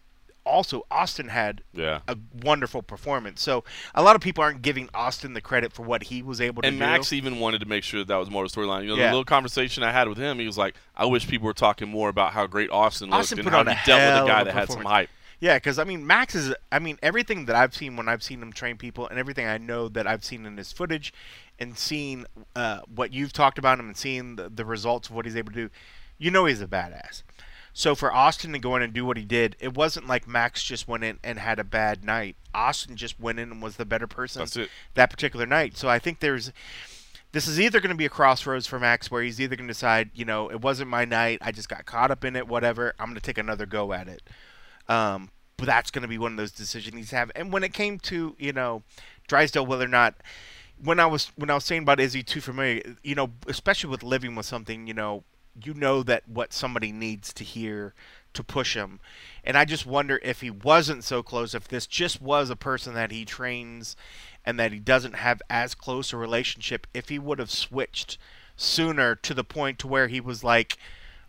[0.46, 2.00] also Austin had Yeah.
[2.08, 3.42] a wonderful performance.
[3.42, 6.62] So a lot of people aren't giving Austin the credit for what he was able
[6.62, 6.82] to And do.
[6.84, 8.82] And Max even wanted to make sure that, that was more of a storyline.
[8.82, 9.06] You know, Yeah.
[9.06, 11.88] the little conversation I had with him, he was like, "I wish people were talking
[11.88, 14.54] more about how great Austin looked Austin and how he dealt with a guy that
[14.54, 16.54] had some hype." Yeah, because I mean, Max is.
[16.70, 19.58] I mean, everything that I've seen when I've seen him train people, and everything I
[19.58, 21.12] know that I've seen in his footage,
[21.58, 22.24] and seeing
[22.56, 25.52] uh, what you've talked about him, and seeing the, the results of what he's able
[25.52, 25.70] to do,
[26.18, 27.24] you know he's a badass.
[27.76, 30.62] So for Austin to go in and do what he did, it wasn't like Max
[30.62, 32.36] just went in and had a bad night.
[32.54, 34.42] Austin just went in and was the better person
[34.94, 35.76] that particular night.
[35.76, 36.52] So I think there's
[37.32, 39.74] this is either going to be a crossroads for Max where he's either going to
[39.74, 42.94] decide, you know, it wasn't my night, I just got caught up in it, whatever.
[43.00, 44.22] I'm going to take another go at it.
[44.88, 47.32] Um, but that's going to be one of those decisions he's have.
[47.34, 48.84] And when it came to, you know,
[49.26, 50.14] Drysdale, whether or not,
[50.82, 53.90] when I was when I was saying about is he too familiar, you know, especially
[53.90, 55.24] with living with something, you know,
[55.62, 57.94] you know that what somebody needs to hear
[58.32, 59.00] to push him.
[59.44, 62.94] And I just wonder if he wasn't so close, if this just was a person
[62.94, 63.96] that he trains
[64.44, 68.18] and that he doesn't have as close a relationship, if he would have switched
[68.56, 70.76] sooner to the point to where he was like,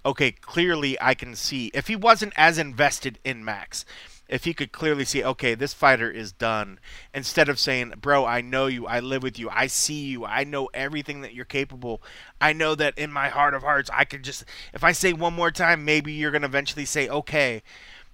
[0.05, 3.85] okay, clearly I can see if he wasn't as invested in Max,
[4.27, 6.79] if he could clearly see, okay, this fighter is done,
[7.13, 10.43] instead of saying, bro, I know you, I live with you, I see you, I
[10.43, 12.01] know everything that you're capable.
[12.41, 15.33] I know that in my heart of hearts, I could just, if I say one
[15.33, 17.61] more time, maybe you're going to eventually say, okay.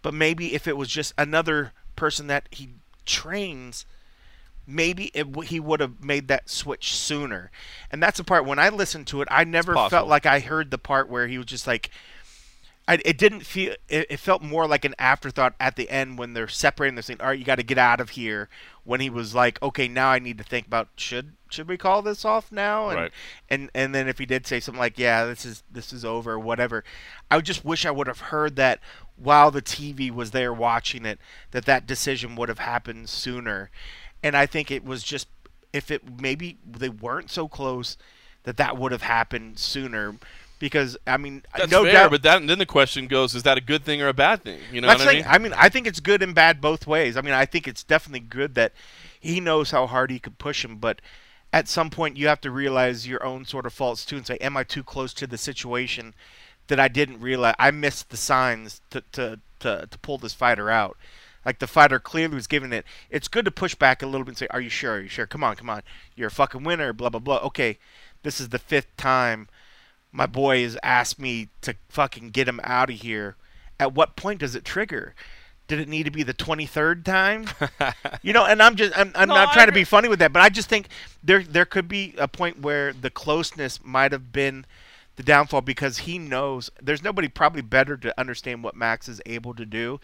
[0.01, 2.69] But maybe if it was just another person that he
[3.05, 3.85] trains,
[4.67, 7.51] maybe it, w- he would have made that switch sooner.
[7.91, 10.71] And that's the part when I listened to it, I never felt like I heard
[10.71, 11.89] the part where he was just like,
[12.91, 13.73] I, it didn't feel.
[13.87, 16.95] It, it felt more like an afterthought at the end when they're separating.
[16.95, 18.49] They're saying, "All right, you got to get out of here."
[18.83, 22.01] When he was like, "Okay, now I need to think about should should we call
[22.01, 23.11] this off now?" And Right.
[23.49, 26.37] and and then if he did say something like, "Yeah, this is this is over,"
[26.37, 26.83] whatever,
[27.29, 28.81] I would just wish I would have heard that
[29.15, 31.17] while the TV was there watching it,
[31.51, 33.71] that that decision would have happened sooner.
[34.21, 35.29] And I think it was just
[35.71, 37.95] if it maybe they weren't so close
[38.43, 40.15] that that would have happened sooner.
[40.61, 43.57] Because I mean, That's no fair, doubt, but that, then the question goes: Is that
[43.57, 44.59] a good thing or a bad thing?
[44.71, 45.33] You know that's what I like, mean?
[45.33, 47.17] I mean, I think it's good and bad both ways.
[47.17, 48.71] I mean, I think it's definitely good that
[49.19, 51.01] he knows how hard he could push him, but
[51.51, 54.37] at some point you have to realize your own sort of faults too and say,
[54.37, 56.13] am I too close to the situation
[56.67, 57.55] that I didn't realize?
[57.57, 60.95] I missed the signs to to to, to pull this fighter out.
[61.43, 62.85] Like the fighter clearly was giving it.
[63.09, 64.97] It's good to push back a little bit and say, "Are you sure?
[64.97, 65.25] Are you sure?
[65.25, 65.81] Come on, come on.
[66.15, 67.39] You're a fucking winner." Blah blah blah.
[67.39, 67.79] Okay,
[68.21, 69.47] this is the fifth time
[70.11, 73.35] my boy has asked me to fucking get him out of here.
[73.79, 75.15] At what point does it trigger?
[75.67, 77.47] Did it need to be the 23rd time?
[78.21, 80.33] you know, and I'm just I'm, I'm No, not trying to be funny with that,
[80.33, 80.87] but I just think
[81.23, 84.65] there there could be a point where the closeness might have been
[85.15, 89.53] the downfall because he knows there's nobody probably better to understand what Max is able
[89.53, 89.99] to do.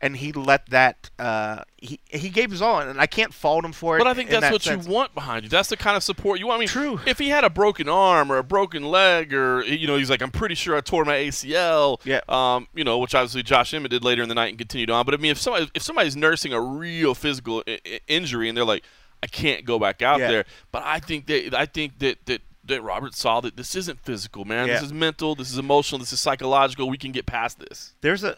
[0.00, 3.72] And he let that uh, he he gave his all, and I can't fault him
[3.72, 3.98] for it.
[3.98, 4.86] But I think that's that what sense.
[4.86, 5.48] you want behind you.
[5.48, 6.58] That's the kind of support you want.
[6.58, 7.00] I mean, True.
[7.04, 10.22] If he had a broken arm or a broken leg, or you know, he's like,
[10.22, 11.98] I'm pretty sure I tore my ACL.
[12.04, 12.20] Yeah.
[12.28, 15.04] Um, you know, which obviously Josh Emmett did later in the night and continued on.
[15.04, 18.56] But I mean, if somebody if somebody's nursing a real physical I- I- injury and
[18.56, 18.84] they're like,
[19.20, 20.28] I can't go back out Yeah.
[20.30, 20.44] there.
[20.70, 22.42] But I think that I think that that.
[22.64, 24.66] That Robert saw that this isn't physical, man.
[24.66, 25.34] This is mental.
[25.34, 26.00] This is emotional.
[26.00, 26.90] This is psychological.
[26.90, 27.94] We can get past this.
[28.02, 28.36] there's a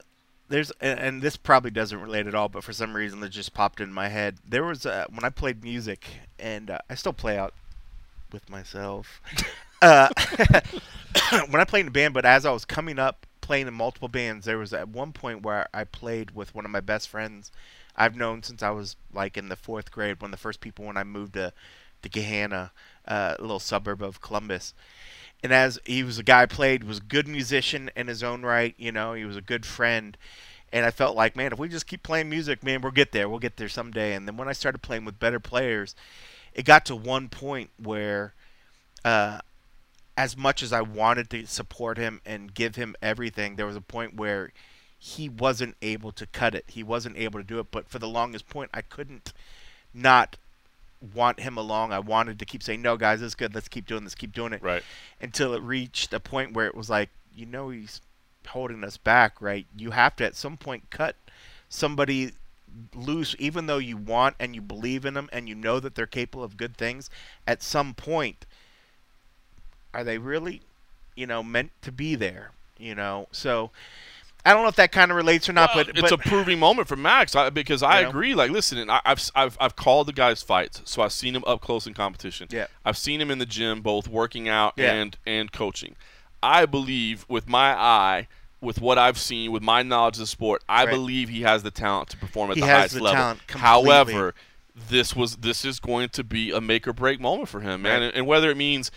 [0.51, 3.55] there's and, and this probably doesn't relate at all but for some reason it just
[3.55, 4.37] popped in my head.
[4.47, 6.07] There was a, when i played music
[6.39, 7.55] and uh, i still play out
[8.33, 9.21] with myself.
[9.83, 10.11] Uh,
[11.49, 14.09] when i played in a band but as i was coming up playing in multiple
[14.09, 17.51] bands there was at one point where i played with one of my best friends
[17.97, 20.85] i've known since i was like in the fourth grade one of the first people
[20.85, 21.51] when i moved to
[22.03, 22.71] to gahanna
[23.09, 24.75] uh, a little suburb of columbus
[25.43, 28.75] and as he was a guy played was a good musician in his own right
[28.79, 30.17] you know he was a good friend
[30.73, 33.29] And I felt like, man, if we just keep playing music, man, we'll get there.
[33.29, 34.15] We'll get there someday.
[34.15, 35.95] And then when I started playing with better players,
[36.55, 38.35] it got to one point where,
[39.05, 39.41] uh,
[40.17, 43.81] as much as I wanted to support him and give him everything, there was a
[43.81, 44.53] point where
[44.99, 46.65] he wasn't able to cut it.
[46.69, 47.71] He wasn't able to do it.
[47.71, 49.33] But for the longest point, I couldn't
[49.95, 50.37] not
[51.15, 51.93] want him along.
[51.93, 53.55] I wanted to keep saying, "No, guys, this is good.
[53.55, 54.15] Let's keep doing this.
[54.15, 54.83] Keep doing it." Right.
[55.21, 58.01] Until it reached a point where it was like, you know, he's
[58.49, 59.67] holding us back, right?
[59.77, 61.17] You have to at some point cut
[61.69, 62.33] somebody
[62.95, 66.07] loose, even though you want and you believe in them and you know that they're
[66.07, 67.11] capable of good things.
[67.47, 68.47] At some point,
[69.93, 70.63] are they really,
[71.15, 72.53] you know, meant to be there?
[72.79, 73.71] You know, so
[74.45, 76.19] I don't know if that kind of relates or not, Well, but it's but, a
[76.19, 78.09] proving moment for Max I, because I You know?
[78.11, 78.35] agree.
[78.35, 81.61] Like, listen, I, I've, I've I've called the guys fights, so I've seen him up
[81.61, 82.49] close in competition.
[82.51, 82.67] Yeah.
[82.85, 84.93] I've seen him in the gym, both working out Yeah.
[84.93, 85.97] and and coaching.
[86.43, 88.29] I believe with my eye,
[88.63, 90.91] with what I've seen, with my knowledge of the sport, I Right.
[90.93, 93.37] believe he has the talent to perform at He the highest the level.
[93.49, 94.35] However,
[94.89, 98.01] this was this is going to be a make or break moment for him, man.
[98.01, 98.07] Right.
[98.07, 98.91] And, and whether it means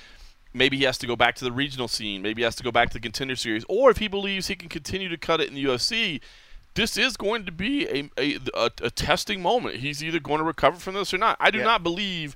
[0.53, 2.71] maybe he has to go back to the regional scene, maybe he has to go
[2.71, 5.47] back to the contender series, or if he believes he can continue to cut it
[5.49, 6.21] in the UFC,
[6.75, 9.75] this is going to be a, a, a, a testing moment.
[9.77, 11.37] He's either going to recover from this or not.
[11.39, 11.65] I do Yeah.
[11.65, 12.35] not believe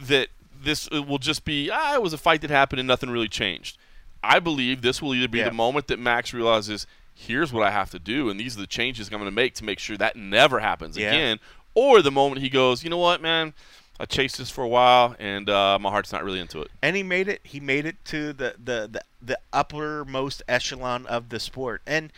[0.00, 0.28] that
[0.60, 3.78] this will just be, ah, it was a fight that happened and nothing really changed.
[4.22, 5.44] I believe this will either be Yeah.
[5.48, 8.66] the moment that Max realizes, here's what I have to do, and these are the
[8.66, 11.08] changes I'm going to make to make sure that never happens Yeah.
[11.12, 11.38] again,
[11.74, 13.54] or the moment he goes, you know what, man,
[14.00, 16.70] I chased this for a while, and uh, my heart's not really into it.
[16.82, 17.40] and he made it.
[17.42, 22.12] He made it to the the the, the uppermost echelon of the sport, and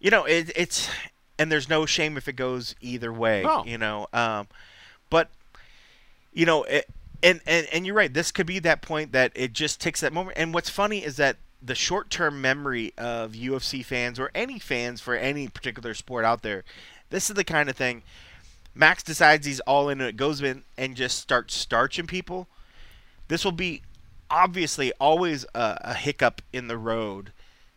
[0.00, 0.88] you know it, it's
[1.38, 3.42] and there's no shame if it goes either way.
[3.42, 3.64] No.
[3.64, 4.48] You know, um,
[5.08, 5.30] but
[6.32, 6.88] you know, it,
[7.22, 8.12] and and and you're right.
[8.12, 10.36] This could be that point that it just takes that moment.
[10.36, 15.16] And what's funny is that the short-term memory of UFC fans or any fans for
[15.16, 16.62] any particular sport out there,
[17.10, 18.02] this is the kind of thing.
[18.74, 22.48] Max decides he's all in and it goes in and just starts starching people.
[23.28, 23.82] This will be
[24.30, 27.32] obviously always a, a hiccup in the road,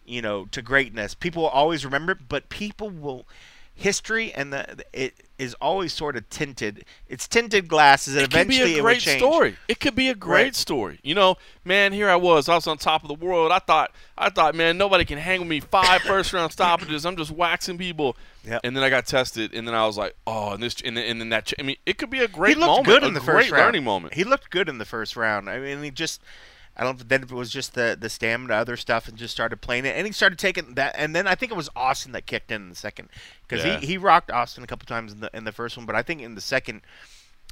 [0.05, 1.15] you know, to greatness.
[1.15, 3.25] People will always remember it, but people will
[3.73, 6.85] history and the it is always sort of tinted.
[7.09, 9.57] It's tinted glasses, and it could be eventually a it will great story.
[9.67, 10.55] It could be a great Right.
[10.55, 10.99] story.
[11.01, 12.47] You know, man, here I was.
[12.47, 13.51] I was on top of the world.
[13.51, 15.59] I thought, I thought, man, nobody can hang with me.
[15.59, 17.05] Five first round stoppages.
[17.05, 18.15] I'm just waxing people.
[18.63, 21.05] And then I got tested, and then I was like, oh, and this, and then,
[21.05, 21.53] and then that.
[21.59, 22.87] I mean, it could be a great he looked moment.
[22.87, 23.63] good in the first round.
[23.65, 24.13] learning moment.
[24.15, 25.49] He looked good in the first round.
[25.49, 26.21] I mean, he just.
[26.75, 27.07] I don't.
[27.07, 29.95] Then if it was just the the stamina, other stuff, and just started playing it,
[29.95, 32.63] and he started taking that, and then I think it was Austin that kicked in
[32.63, 33.09] in the second
[33.47, 33.77] because Yeah.
[33.79, 36.01] he, he rocked Austin a couple times in the in the first one, but I
[36.01, 36.81] think in the second,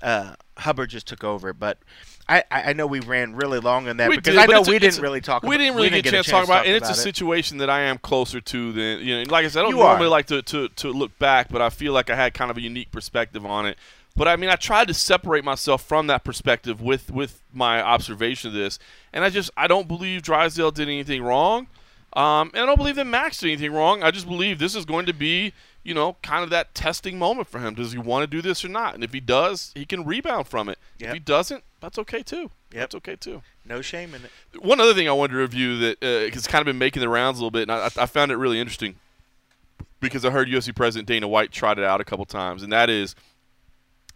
[0.01, 1.53] uh, Hubbard just took over.
[1.53, 1.77] But
[2.27, 4.69] I, I know we ran really long on that We because did, I know a-
[4.69, 5.43] we it's didn't a- really talk.
[5.43, 6.95] We about, didn't really get a chance to talk about, it, and it's a it.
[6.95, 9.31] situation that I am closer to than you know.
[9.31, 9.89] Like I said, I don't You are.
[9.93, 12.57] normally like to, to to look back, but I feel like I had kind of
[12.57, 13.77] a unique perspective on it.
[14.15, 18.49] But I mean, I tried to separate myself from that perspective with with my observation
[18.49, 18.77] of this,
[19.13, 21.67] and I just I don't believe Drysdale did anything wrong,
[22.13, 24.03] um, and I don't believe that Max did anything wrong.
[24.03, 25.53] I just believe this is going to be.
[25.83, 27.73] You know, kind of that testing moment for him.
[27.73, 28.95] Does he want to do this or not?
[28.95, 30.77] And if he does, he can rebound from it.
[30.99, 32.51] If he doesn't, that's okay too.
[32.71, 32.79] Yep.
[32.81, 33.41] That's okay too.
[33.65, 34.63] No shame in it.
[34.63, 37.09] One other thing I wanted to review that uh, has kind of been making the
[37.09, 38.95] rounds a little bit, and I, I found it really interesting
[39.99, 42.89] because I heard UFC President Dana White trot it out a couple times, and that
[42.89, 43.15] is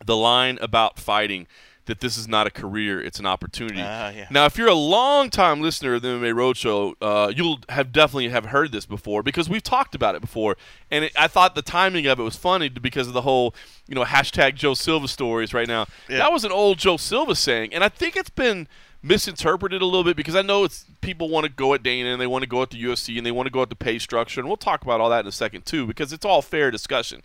[0.05, 1.47] the line about fighting
[1.85, 3.81] that this is not a career, it's an opportunity.
[3.81, 4.27] Ah, yeah.
[4.31, 8.45] Now, if you're a long-time listener of the MMA Roadshow, uh, you'll have definitely have
[8.45, 10.55] heard this before because we've talked about it before,
[10.89, 13.53] and it, I thought the timing of it was funny because of the whole,
[13.87, 15.85] you know, hashtag Joe Silva stories right now.
[16.07, 16.19] Yeah.
[16.19, 18.67] That was an old Joe Silva saying, and I think it's been
[19.01, 22.21] misinterpreted a little bit because I know it's people want to go at Dana and
[22.21, 23.99] they want to go at the UFC and they want to go at the pay
[23.99, 26.71] structure, and we'll talk about all that in a second too because it's all fair
[26.71, 27.21] discussion.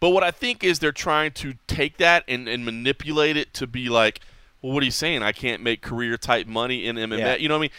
[0.00, 3.66] But what I think is they're trying to take that and, and manipulate it to
[3.66, 4.20] be like,
[4.62, 5.22] well, what are you saying?
[5.22, 7.18] I can't make career type money in MMA.
[7.18, 7.36] Yeah.
[7.36, 7.70] You know what I mean?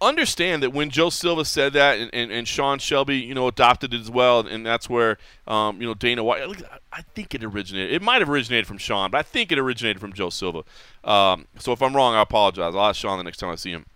[0.00, 3.92] Understand that when Joe Silva said that and, and, and Sean Shelby, you know, adopted
[3.92, 7.92] it as well, and that's where, um, you know, Dana White, I think it originated.
[7.92, 10.62] It might have originated from Sean, but I think it originated from Joe Silva.
[11.02, 12.76] Um, so if I'm wrong, I apologize.
[12.76, 13.86] I'll ask Sean the next time I see him.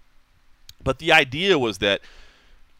[0.83, 2.01] But the idea was that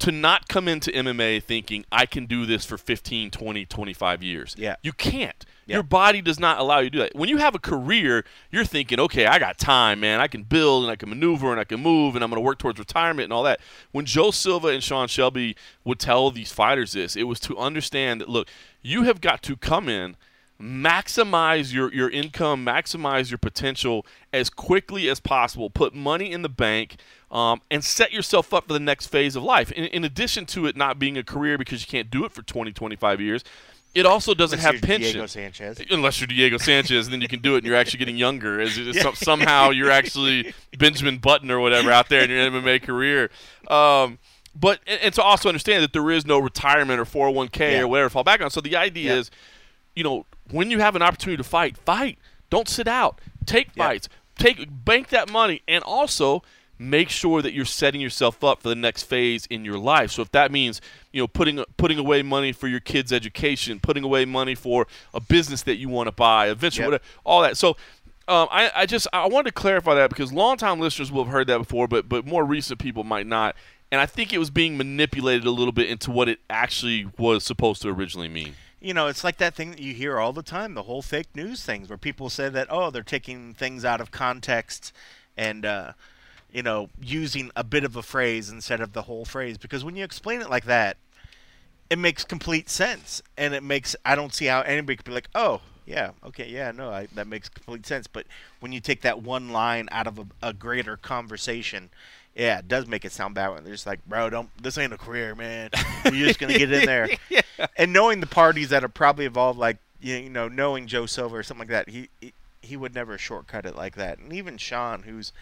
[0.03, 4.57] to not come into MMA thinking I can do this for 15, 20, 25 years.
[4.59, 4.75] Yeah.
[4.83, 5.47] You can't.
[5.65, 5.77] Yeah.
[5.77, 7.15] Your body does not allow you to do that.
[7.15, 10.19] When you have a career, you're thinking, okay, I got time, man.
[10.19, 12.45] I can build and I can maneuver and I can move and I'm going to
[12.45, 13.61] work towards retirement and all that.
[13.93, 18.21] When Joe Silva and Sean Shelby would tell these fighters this, it was to understand
[18.21, 18.49] that, look,
[18.83, 20.17] you have got to come in
[20.61, 25.71] maximize your, your income, maximize your potential as quickly as possible.
[25.71, 26.97] Put money in the bank
[27.31, 29.73] um, and set yourself up for the next phase of life.
[29.73, 32.43] In, in, addition to it not being a career because you can't do it for
[32.43, 33.43] 20, 25 years,
[33.95, 35.13] it also doesn't Unless have pension.
[35.13, 35.83] Diego Sanchez.
[35.91, 38.61] Unless you're Diego Sanchez, then you can do it, and you're actually getting younger.
[38.61, 43.31] As some, somehow you're actually Benjamin Button or whatever out there in your MMA career.
[43.69, 44.19] Um,
[44.55, 47.81] but and, and, to also understand that there is no retirement or 401k Yeah.
[47.83, 48.51] or whatever to fall back on.
[48.51, 49.21] So the idea Yeah.
[49.21, 49.31] is,
[49.95, 52.19] you know, when you have an opportunity to fight, fight.
[52.51, 53.21] Don't sit out.
[53.47, 54.09] Take fights.
[54.39, 56.43] Take bank that money, and also
[56.79, 60.11] make sure that you're setting yourself up for the next phase in your life.
[60.11, 60.81] So if that means
[61.13, 65.21] you know putting putting away money for your kids' education, putting away money for a
[65.21, 66.87] business that you want to buy, a venture, Yep.
[66.89, 67.57] whatever, all that.
[67.57, 67.77] So.
[68.29, 71.49] Um, I, I just I wanted to clarify that because longtime listeners will have heard
[71.49, 73.57] that before, but but more recent people might not.
[73.91, 77.43] And I think it was being manipulated a little bit into what it actually was
[77.43, 78.55] supposed to originally mean.
[78.83, 81.29] You know, it's like that thing that you hear all the time, the whole fake
[81.37, 84.93] news things where people say that, oh, they're taking things out of context
[85.37, 85.93] and, uh,
[86.53, 89.57] you know, using a bit of a phrase instead of the whole phrase.
[89.57, 90.97] Because when you explain it like that,
[91.91, 93.23] it makes complete sense.
[93.39, 96.73] And it makes, I don't see how anybody could be like, oh, yeah, okay, yeah,
[96.73, 98.09] no, I, that makes complete sense.
[98.09, 98.27] But
[98.59, 101.91] when you take that one line out of a, a greater conversation,
[102.35, 104.93] yeah, it does make it sound bad when they're just like, bro, don't, this ain't
[104.93, 105.71] a career, man.
[106.05, 107.09] You're just going to get in there.
[107.77, 111.43] And knowing the parties that are probably involved, like, you know, knowing Joe Silva or
[111.45, 114.19] something like that, he, he, he would never shortcut it like that.
[114.19, 115.33] And even Sean, who's,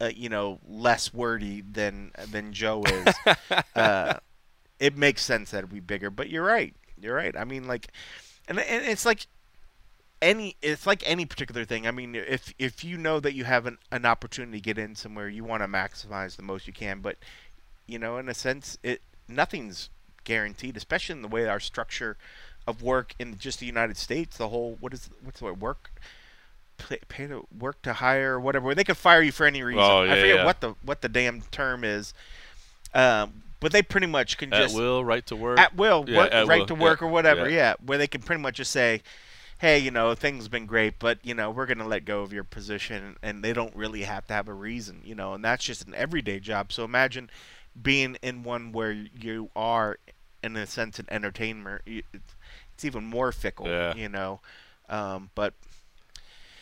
[0.00, 3.14] uh, you know, less wordy than than Joe is,
[3.76, 4.14] uh,
[4.80, 6.10] it makes sense that it'd be bigger.
[6.10, 6.74] But you're right.
[7.00, 7.36] You're right.
[7.36, 7.88] I mean, like,
[8.48, 9.26] and, and it's like
[10.22, 11.86] any it's like any particular thing.
[11.86, 14.94] I mean, if if you know that you have an, an opportunity to get in
[14.94, 17.00] somewhere, you want to maximize the most you can.
[17.00, 17.16] But
[17.86, 19.90] you know, in a sense, it nothing's
[20.24, 22.16] guaranteed, especially in the way our structure
[22.66, 24.38] of work in just the United States.
[24.38, 25.90] The whole what is what's the word work.
[26.78, 28.74] Pay, pay to work to hire or whatever.
[28.74, 29.82] They could fire you for any reason.
[29.82, 30.44] Oh, I forget yeah.
[30.44, 32.14] what the what the damn term is.
[32.94, 35.58] Um, but they pretty much can At just at will, right to work.
[35.58, 36.66] at will, Yeah, work, at right will.
[36.66, 37.48] to work Yeah, or whatever.
[37.48, 37.56] yeah.
[37.56, 37.74] Yeah.
[37.84, 39.02] where they can pretty much just say,
[39.62, 42.42] "Hey, you know, things been great, but you know, we're gonna let go of your
[42.42, 45.86] position," and they don't really have to have a reason, you know, and that's just
[45.86, 46.72] an everyday job.
[46.72, 47.30] So imagine
[47.80, 49.98] being in one where you are,
[50.42, 51.80] in a sense, an entertainer.
[51.86, 52.34] It's,
[52.84, 53.94] even more fickle, Yeah.
[53.94, 54.40] you know.
[54.88, 55.54] Um, but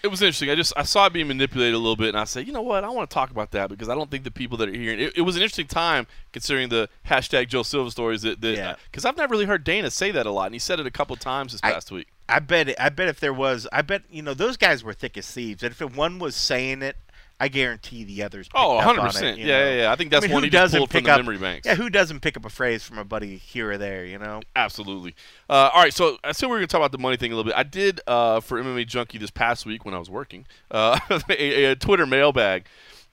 [0.03, 0.51] it was interesting.
[0.51, 2.61] I just I saw it being manipulated a little bit, and I said, you know
[2.61, 4.73] what, I want to talk about that because I don't think the people that are
[4.73, 8.77] hearing it, it was an interesting time considering the hashtag Joe Silva stories that Yeah.
[8.91, 10.91] because I've never really heard Dana say that a lot, and he said it a
[10.91, 12.09] couple times this I- past week.
[12.31, 14.93] I bet it, I bet if there was, I bet you know those guys were
[14.93, 15.63] thick as thieves.
[15.63, 16.97] And if one was saying it,
[17.43, 18.49] I guarantee the others.
[18.55, 19.39] Oh, 100 percent.
[19.39, 19.51] Yeah, know?
[19.51, 19.93] yeah, yeah.
[19.93, 21.39] I think that's I mean, one who he doesn't pulled from pick the up- memory
[21.39, 21.67] banks.
[21.67, 24.05] Yeah, who doesn't pick up a phrase from a buddy here or there?
[24.05, 24.43] You know.
[24.55, 25.15] Absolutely.
[25.49, 27.33] Uh, all right, so I said we were going to talk about the money thing
[27.33, 27.57] a little bit.
[27.59, 30.99] I did uh, for MMA Junkie this past week when I was working uh,
[31.31, 32.67] a, a Twitter mailbag.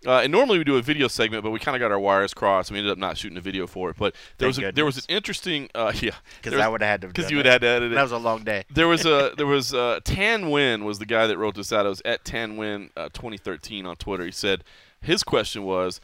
[0.05, 2.33] Uh, and normally we do a video segment, but we kind of got our wires
[2.33, 2.69] crossed.
[2.69, 3.95] and We ended up not shooting a video for it.
[3.97, 6.89] But there Thank was a, there was an interesting uh, yeah Because I would have
[6.89, 7.07] had to.
[7.07, 7.95] because you would have had to edit it.
[7.95, 8.65] That was a long day.
[8.71, 11.85] there was a there was uh Tan Win was the guy that wrote this out.
[11.85, 14.25] It was at Tan Win uh, 2013 on Twitter.
[14.25, 14.63] He said
[15.01, 15.99] his question was,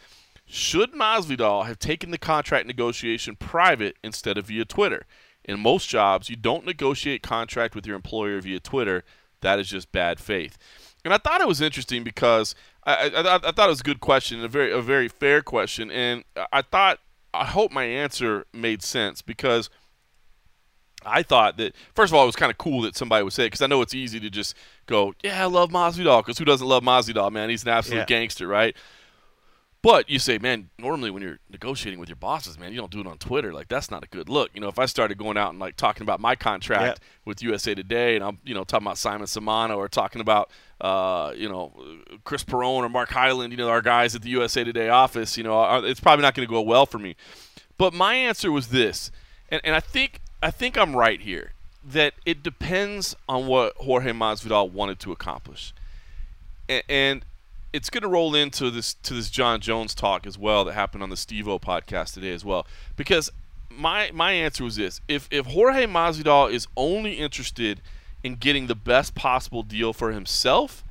[0.45, 5.05] should Masvidal have taken the contract negotiation private instead of via Twitter?
[5.45, 9.03] In most jobs, you don't negotiate contract with your employer via Twitter.
[9.41, 10.57] That is just bad faith.
[11.03, 13.99] And I thought it was interesting because I, I, I- thought it was a good
[14.01, 16.99] question, a very a very fair question, and I thought
[17.33, 19.69] I hope my answer made sense because
[21.05, 23.43] I thought that first of all, it was kind of cool that somebody would say
[23.43, 26.45] it because I know it's easy to just go, "Yeah, I love Masvidal," because who
[26.45, 27.49] doesn't love Masvidal, man?
[27.49, 28.05] He's an absolute Yeah.
[28.05, 28.75] gangster, right?
[29.81, 33.01] But you say, man, normally when you're negotiating with your bosses, man, you don't do
[33.01, 33.51] it on Twitter.
[33.51, 34.49] Like that's not a good look.
[34.53, 37.75] You know, if I started going out and like talking about my contract with USA
[37.75, 40.49] Today, and I'm, you know, talking about Simon Samano or talking about,
[40.83, 41.71] uh, you know,
[42.25, 45.43] Chris Perone or Mark Hyland, you know, our guys at the USA Today office, you
[45.43, 47.15] know, it's probably not going to go well for me.
[47.77, 49.09] But my answer was this,
[49.49, 51.53] and, and I think I think I'm right here
[51.85, 55.73] that it depends on what Jorge Masvidal wanted to accomplish,
[56.69, 57.23] A- and
[57.71, 61.01] it's going to roll into this to this Jon Jones talk as well that happened
[61.01, 62.67] on the Steve-O podcast today as well.
[62.97, 63.31] Because
[63.69, 67.81] my my answer was this: if if Jorge Masvidal is only interested
[68.23, 70.83] in getting the best possible deal for himself,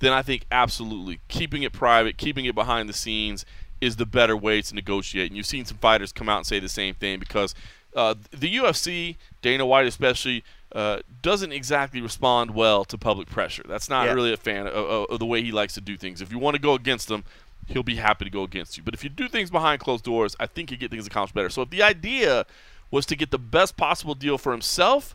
[0.00, 3.44] then I think absolutely keeping it private, keeping it behind the scenes
[3.80, 5.30] is the better way to negotiate.
[5.30, 7.54] And you've seen some fighters come out and say the same thing because
[7.94, 13.62] uh, the UFC, Dana White especially, uh, doesn't exactly respond well to public pressure.
[13.68, 14.14] That's not Yeah.
[14.14, 16.20] really a fan of, of, of the way he likes to do things.
[16.20, 17.24] If you want to go against him,
[17.68, 18.82] he'll be happy to go against you.
[18.82, 21.50] But if you do things behind closed doors, I think you get things accomplished better.
[21.50, 22.46] So if the idea
[22.90, 25.14] was to get the best possible deal for himself,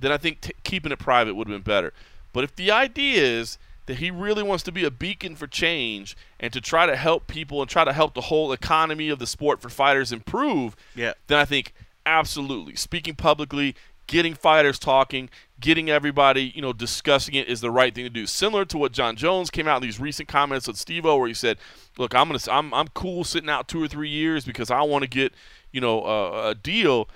[0.00, 1.92] then I think t- keeping it private would have been better.
[2.32, 6.16] But if the idea is that he really wants to be a beacon for change
[6.38, 9.26] and to try to help people and try to help the whole economy of the
[9.26, 11.14] sport for fighters improve, Yeah.
[11.26, 11.72] then I think
[12.06, 13.74] absolutely speaking publicly,
[14.06, 15.28] getting fighters talking,
[15.60, 18.26] getting everybody, you know, discussing it is the right thing to do.
[18.26, 21.34] Similar to what Jon Jones came out in these recent comments with Steve-O where he
[21.34, 21.58] said,
[21.98, 25.02] "Look, I'm gonna, I'm, I'm cool sitting out two or three years because I want
[25.02, 25.32] to get,
[25.72, 27.08] you know, a, a deal."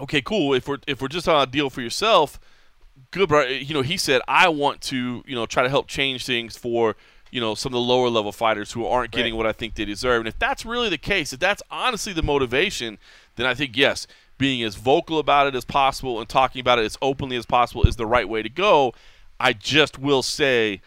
[0.00, 0.54] Okay, cool.
[0.54, 2.40] If we're if we're just on a deal for yourself,
[3.10, 3.28] good.
[3.28, 6.56] But you know, he said, "I want to, you know, try to help change things
[6.56, 6.96] for."
[7.30, 9.38] You know, some of the lower level fighters who aren't getting Right.
[9.38, 10.20] what I think they deserve.
[10.20, 12.96] And if that's really the case, if that's honestly the motivation,
[13.34, 14.06] then I think, yes,
[14.38, 17.82] being as vocal about it as possible and talking about it as openly as possible
[17.88, 18.94] is the right way to go.
[19.40, 20.80] I just will say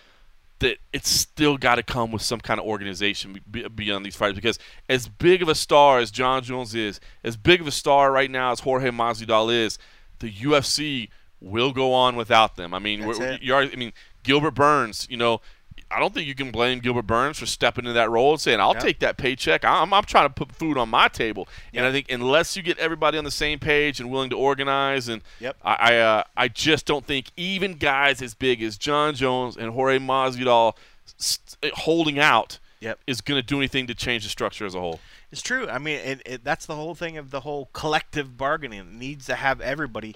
[0.60, 3.40] that it's still got to come with some kind of organization
[3.76, 4.58] beyond these fighters because
[4.90, 8.30] as big of a star as Jon Jones is, as big of a star right
[8.30, 9.78] now as Jorge Masvidal is,
[10.20, 12.74] the UFC will go on without them.
[12.74, 13.94] I mean, we're, you already, I mean,
[14.24, 15.42] Gilbert Burns, you know,
[15.90, 18.60] I don't think you can blame Gilbert Burns for stepping into that role and saying,
[18.60, 18.80] "I'll Yeah.
[18.80, 19.64] take that paycheck.
[19.64, 22.78] I'm, I'm trying to put food on my table." And I think unless you get
[22.80, 25.58] everybody on the same page and willing to organize, and Yep.
[25.64, 29.72] I I, uh, I just don't think even guys as big as Jon Jones and
[29.72, 30.74] Jorge Masvidal
[31.18, 33.00] st- holding out Yep.
[33.08, 35.00] is going to do anything to change the structure as a whole.
[35.32, 35.68] It's true.
[35.70, 38.80] I mean, it, it, that's the whole thing of the whole collective bargaining.
[38.80, 40.16] It needs to have everybody.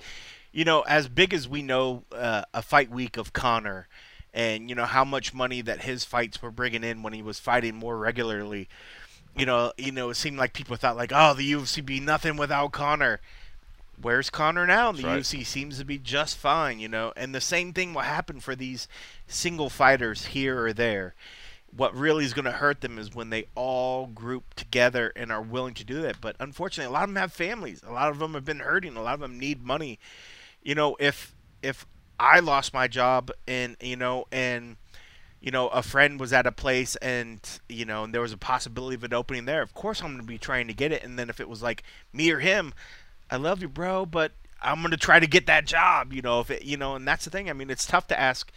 [0.54, 3.88] You know, as big as we know uh, a fight week of Conor,
[4.34, 7.40] and you know how much money that his fights were bringing in when he was
[7.40, 8.68] fighting more regularly.
[9.36, 12.36] You know, you know, it seemed like people thought like, oh, the UFC be nothing
[12.36, 13.22] without Conor.
[14.02, 14.92] Where's Conor now?
[14.92, 15.20] The right.
[15.22, 17.14] UFC seems to be just fine, you know.
[17.16, 18.88] And the same thing will happen for these
[19.28, 21.14] single fighters here or there
[21.76, 25.42] what really is going to hurt them is when they all group together and are
[25.42, 26.20] willing to do that.
[26.20, 27.82] But unfortunately, a lot of them have families.
[27.84, 28.98] A lot of them have been hurting.
[28.98, 30.00] A lot of them need money.
[30.62, 31.86] You know, if if
[32.22, 34.78] I lost my job and you know and
[35.40, 38.38] you know a friend was at a place and you know and there was a
[38.38, 41.04] possibility of it opening there, of course I'm going to be trying to get it.
[41.04, 41.82] And then if it was like
[42.14, 42.76] me or him,
[43.32, 46.14] I love you, bro, but I'm going to try to get that job.
[46.14, 47.50] You know, if it you know, and that's the thing.
[47.50, 48.52] I mean, it's tough to ask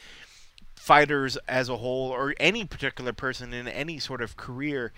[0.75, 4.93] fighters as a whole or any particular person in any sort of career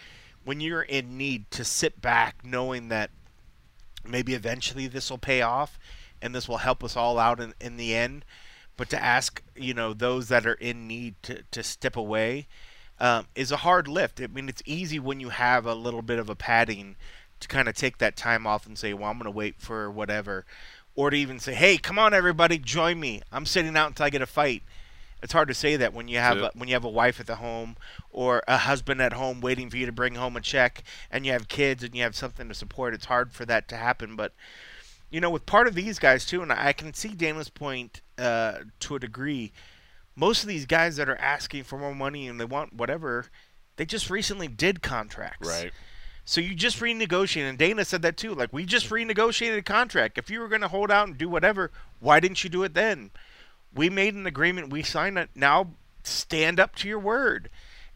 [0.45, 3.11] when you're in need to sit back knowing that
[4.05, 5.79] maybe eventually this will pay off
[6.21, 8.25] and this will help us all out in, in the end
[8.77, 12.47] but to ask you know those that are in need to, to step away
[12.99, 14.21] um, is a hard lift.
[14.21, 16.97] I mean it's easy when you have a little bit of a padding
[17.41, 19.91] to kind of take that time off and say well i'm going to wait for
[19.91, 20.45] whatever.
[20.95, 23.23] Or to even say hey come on everybody join me.
[23.33, 24.63] I'm sitting out until i get a fight.
[25.23, 27.27] It's hard to say that when you have a, when you have a wife at
[27.27, 27.77] the home
[28.11, 31.33] or a husband at home waiting for you to bring home a check and you
[31.33, 34.33] have kids and you have something to support it's hard for that to happen but
[35.11, 38.59] you know with part of these guys too and i can see dana's point uh,
[38.81, 39.53] to a degree
[40.15, 43.27] most of these guys that are asking for more money and they want whatever
[43.77, 45.71] they just recently did contracts Right.
[46.25, 48.35] so you just renegotiated, and Dana said that too.
[48.35, 50.17] Like we just renegotiated a contract.
[50.19, 52.73] If you were going to hold out and do whatever, why didn't you do it
[52.75, 53.11] then?
[53.75, 54.71] We made an agreement.
[54.73, 55.29] We signed it.
[55.35, 55.69] Now
[56.03, 57.51] stand up to your word.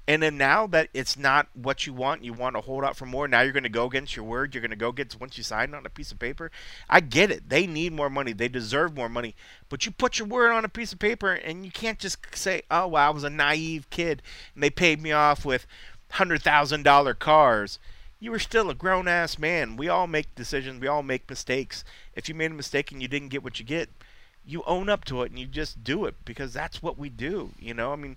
[0.09, 3.07] And then now that it's not what you want, you want to hold out for
[3.07, 3.29] more.
[3.29, 4.55] Now you're going to go against your word.
[4.55, 6.51] You're going to go against once you signed on a piece of paper.
[6.89, 7.49] I get it.
[7.49, 8.33] They need more money.
[8.33, 9.37] They deserve more money.
[9.69, 12.63] But you put your word on a piece of paper, and you can't just say,
[12.71, 14.23] "Oh, well, I was a naive kid,
[14.55, 15.67] and they paid me off with
[16.11, 17.79] hundred thousand dollar cars."
[18.23, 19.77] you were still a grown ass man.
[19.77, 20.81] We all make decisions.
[20.81, 21.83] We all make mistakes.
[22.15, 23.89] If you made a mistake and you didn't get what you get,
[24.45, 27.53] you own up to it and you just do it because that's what we do.
[27.59, 28.17] You know, I mean,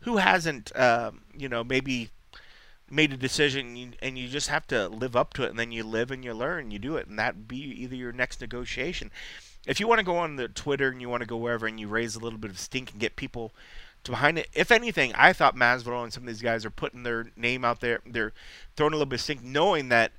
[0.00, 2.10] who hasn't, um, you know, maybe
[2.90, 5.58] made a decision and you, and you just have to live up to it and
[5.58, 8.40] then you live and you learn, you do it, and that be either your next
[8.40, 9.10] negotiation.
[9.66, 11.80] If you want to go on the Twitter and you want to go wherever and
[11.80, 13.52] you raise a little bit of stink and get people
[14.04, 14.48] to behind it.
[14.52, 17.80] If anything, I thought Masvidal and some of these guys are putting their name out
[17.80, 18.00] there.
[18.06, 18.32] They're
[18.76, 20.12] throwing a little bit of stink, knowing that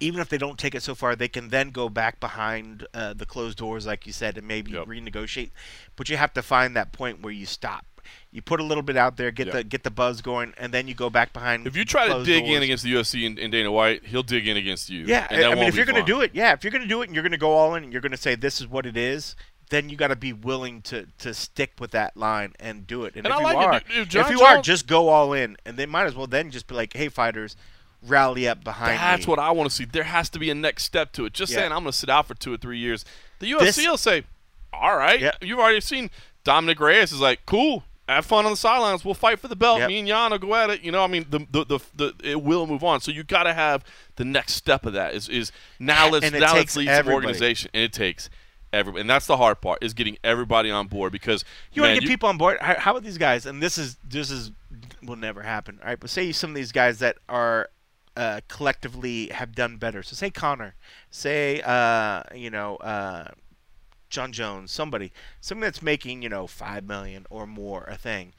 [0.00, 3.14] even if they don't take it so far, they can then go back behind uh,
[3.14, 4.86] the closed doors, like you said, and maybe Yep.
[4.86, 5.50] renegotiate.
[5.96, 7.86] But you have to find that point where you stop.
[8.30, 9.54] You put a little bit out there, get Yep.
[9.54, 11.66] the get the buzz going, and then you go back behind.
[11.66, 14.46] If you try to dig in against the UFC and, and Dana White, he'll dig
[14.48, 15.04] in against you.
[15.06, 16.88] Yeah, and I mean, if you're going to do it, yeah, if you're going to
[16.88, 18.60] do it and you're going to go all in and you're going to say this
[18.60, 19.36] is what it is,
[19.70, 23.14] then you got to be willing to to stick with that line and do it.
[23.16, 23.64] And, And if you like it.
[23.64, 26.50] are, If- if you are, just go all in, and they might as well then
[26.50, 27.56] just be like, hey, fighters,
[28.06, 29.30] rally up behind That's me.
[29.30, 29.84] what I want to see.
[29.84, 31.32] There has to be a next step to it.
[31.34, 31.58] Just Yeah.
[31.60, 33.04] saying, I'm going to sit out for two or three years.
[33.38, 34.24] The UFC This- will say,
[34.72, 35.32] "All right, Yeah.
[35.40, 36.10] you've already seen
[36.44, 37.84] Dominick Reyes is like, cool,
[38.16, 39.04] have fun on the sidelines.
[39.04, 39.78] We'll fight for the belt.
[39.80, 39.88] Yep.
[39.88, 40.82] Me and Jan will go at it.
[40.82, 43.00] You know, I mean, the the, the, the it will move on.
[43.00, 43.84] So you got to have
[44.16, 45.14] the next step of that.
[45.14, 47.06] Is is now let's And now let's lead everybody.
[47.06, 48.30] some organization, and it takes
[48.72, 52.00] everybody, and that's the hard part is getting everybody on board because You want to
[52.00, 52.58] get people on board?
[52.60, 53.46] How, about these guys?
[53.46, 54.50] And this is this is
[55.02, 55.78] will never happen.
[55.82, 57.68] All right, but say some of these guys that are
[58.16, 60.02] uh, collectively have done better.
[60.02, 60.74] So say Conor,
[61.10, 63.28] say uh, you know uh,
[64.12, 65.10] Jon Jones, somebody,
[65.40, 68.34] somebody that's making you know five million or more a thing.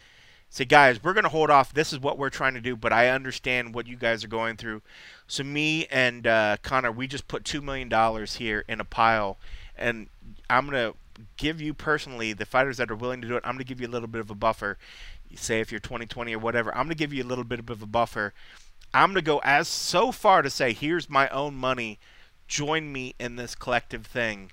[0.49, 1.73] Say guys, we're gonna hold off.
[1.73, 4.55] This is what we're trying to do, but I understand what you guys are going
[4.55, 4.83] through.
[5.27, 9.39] So me and uh, Conor, we just put two million dollars here in a pile,
[9.75, 10.09] and
[10.51, 10.93] I'm gonna
[11.37, 13.43] give you personally the fighters that are willing to do it.
[13.43, 14.77] I'm gonna give you a little bit of a buffer.
[15.35, 17.87] Say if you're 2020 or whatever, I'm gonna give you a little bit of a
[17.87, 18.35] buffer.
[18.93, 21.97] I'm gonna go as so far to say, here's my own money.
[22.47, 24.51] Join me in this collective thing.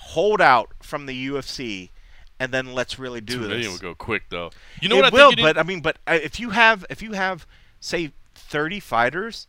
[0.00, 1.90] Hold out from the UFC,
[2.38, 3.48] and then let's really do Two this.
[3.48, 4.50] million will go quick though.
[4.80, 6.84] You know it what I will, it but I mean, but uh, if you have
[6.90, 7.46] if you have
[7.80, 9.46] say 30 fighters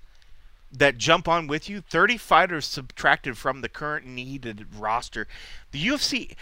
[0.71, 5.27] that jump on with you, 30 fighters subtracted from the current needed roster,
[5.71, 6.35] the UFC.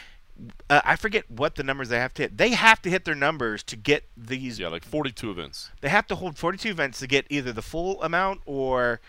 [0.69, 2.37] Uh, I forget what the numbers they have to hit.
[2.37, 4.57] They have to hit their numbers to get these.
[4.57, 5.69] yeah, like 42 events.
[5.81, 9.01] They have to hold 42 events to get either the full amount or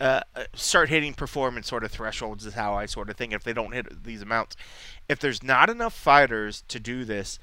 [0.00, 2.46] uh, uh, start hitting performance sort of thresholds.
[2.46, 3.32] Is how I sort of think.
[3.32, 4.56] If they don't hit these amounts,
[5.08, 7.38] if there's not enough fighters to do this,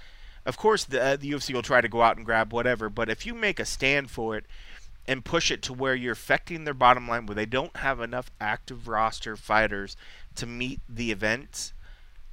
[0.45, 2.89] of course the uh, the UFC will try to go out and grab whatever.
[2.89, 4.45] But if you make a stand for it
[5.07, 8.31] and push it to where you're affecting their bottom line, where they don't have enough
[8.39, 9.97] active roster fighters
[10.35, 11.73] to meet the events.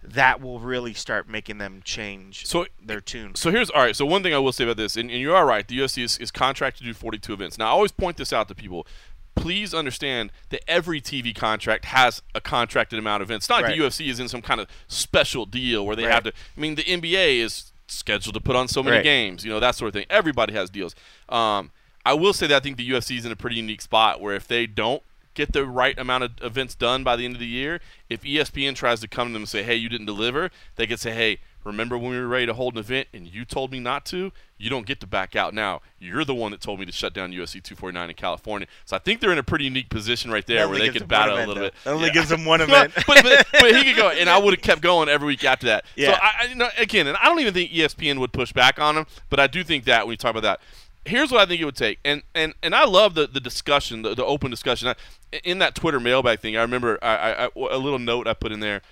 [0.02, 3.34] That will really start making them change So their tune.
[3.34, 3.94] So here's all right.
[3.94, 6.02] So one thing I will say about this, and, and you are right, the UFC
[6.02, 7.58] is, is contracted to do 42 events.
[7.58, 8.86] Now I always point this out to people.
[9.40, 13.44] Please understand that every TV contract has a contracted amount of events.
[13.46, 16.12] It's not like the UFC is in some kind of special deal where they Right.
[16.14, 16.32] have to.
[16.56, 19.02] I mean, the NBA is scheduled to put on so many Right.
[19.04, 20.06] games, you know that sort of thing.
[20.10, 20.94] Everybody has deals.
[21.28, 21.70] Um,
[22.06, 24.34] I will say that I think the UFC is in a pretty unique spot where
[24.36, 25.02] if they don't
[25.34, 28.74] get the right amount of events done by the end of the year, if ESPN
[28.74, 31.38] tries to come to them and say, "Hey, you didn't deliver," they could say, "Hey,
[31.64, 34.32] remember when we were ready to hold an event and you told me not to?
[34.58, 35.80] You don't get to back out now.
[35.98, 38.98] You're the one that told me to shut down UFC 249 in California." So I
[38.98, 41.54] think they're in a pretty unique position right there where they could battle a little
[41.54, 41.60] though.
[41.62, 41.74] bit.
[41.84, 42.12] That only Yeah.
[42.14, 42.92] gives them one event.
[43.06, 45.66] but, but, but he could go, and I would have kept going every week after
[45.66, 45.84] that.
[45.96, 46.12] Yeah.
[46.12, 48.78] So I, I, you know, again, and I don't even think ESPN would push back
[48.78, 50.60] on him, but I do think that when you talk about that,
[51.06, 54.02] here's what I think it would take, and and and I love the the discussion,
[54.02, 54.88] the, the open discussion.
[54.88, 54.94] I,
[55.44, 58.52] in that Twitter mailbag thing, I remember I, I, I- a little note I put
[58.52, 58.82] in there.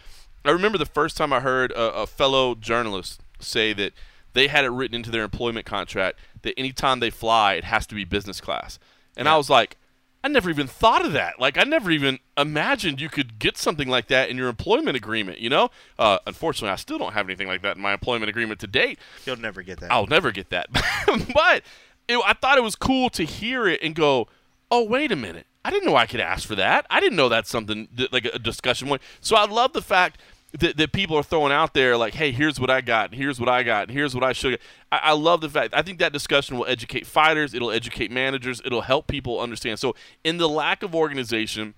[0.45, 3.93] I remember the first time I heard a, a fellow journalist say that
[4.33, 7.95] they had it written into their employment contract that anytime they fly, it has to
[7.95, 8.79] be business class,
[9.17, 9.77] and I was like.
[10.25, 11.39] I never even thought of that.
[11.39, 15.39] Like, I never even imagined you could get something like that in your employment agreement,
[15.39, 15.71] you know?
[15.97, 18.99] Uh, unfortunately, I still don't have anything like that in my employment agreement to date.
[19.25, 19.93] You'll never get that.
[19.93, 20.71] I'll never get that.
[20.73, 21.63] but
[22.09, 24.27] it, I thought it was cool to hear it and go,
[24.73, 25.47] oh, wait a minute.
[25.69, 26.87] I didn't know I could ask for that.
[26.89, 29.03] I didn't know that's something that, like a discussion point.
[29.21, 30.19] So I love the fact
[30.59, 33.51] that, that people are throwing out there like, hey, here's what I got, here's what
[33.51, 34.63] I got, here's what I should get.
[34.91, 35.75] I, I love the fact.
[35.75, 37.53] I think that discussion will educate fighters.
[37.53, 38.63] It'll educate managers.
[38.65, 39.79] It'll help people understand.
[39.79, 39.95] So
[40.25, 41.75] in the lack of organization,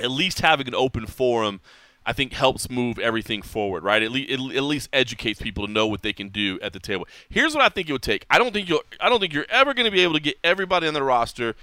[0.00, 1.60] at least having an open forum
[2.06, 4.02] I think helps move everything forward, right?
[4.02, 6.78] At, le- it at least educates people to know what they can do at the
[6.78, 7.06] table.
[7.30, 8.26] Here's what I think it would take.
[8.28, 10.36] I don't think you'll I don't think you're ever going to be able to get
[10.44, 11.54] everybody on the roster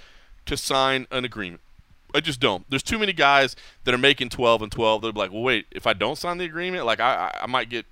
[0.46, 1.62] to sign an agreement.
[2.14, 2.70] I just don't.
[2.70, 5.02] There's too many guys that are making 12 and 12.
[5.02, 7.86] They're like, well, wait, if I don't sign the agreement, like I, I, might get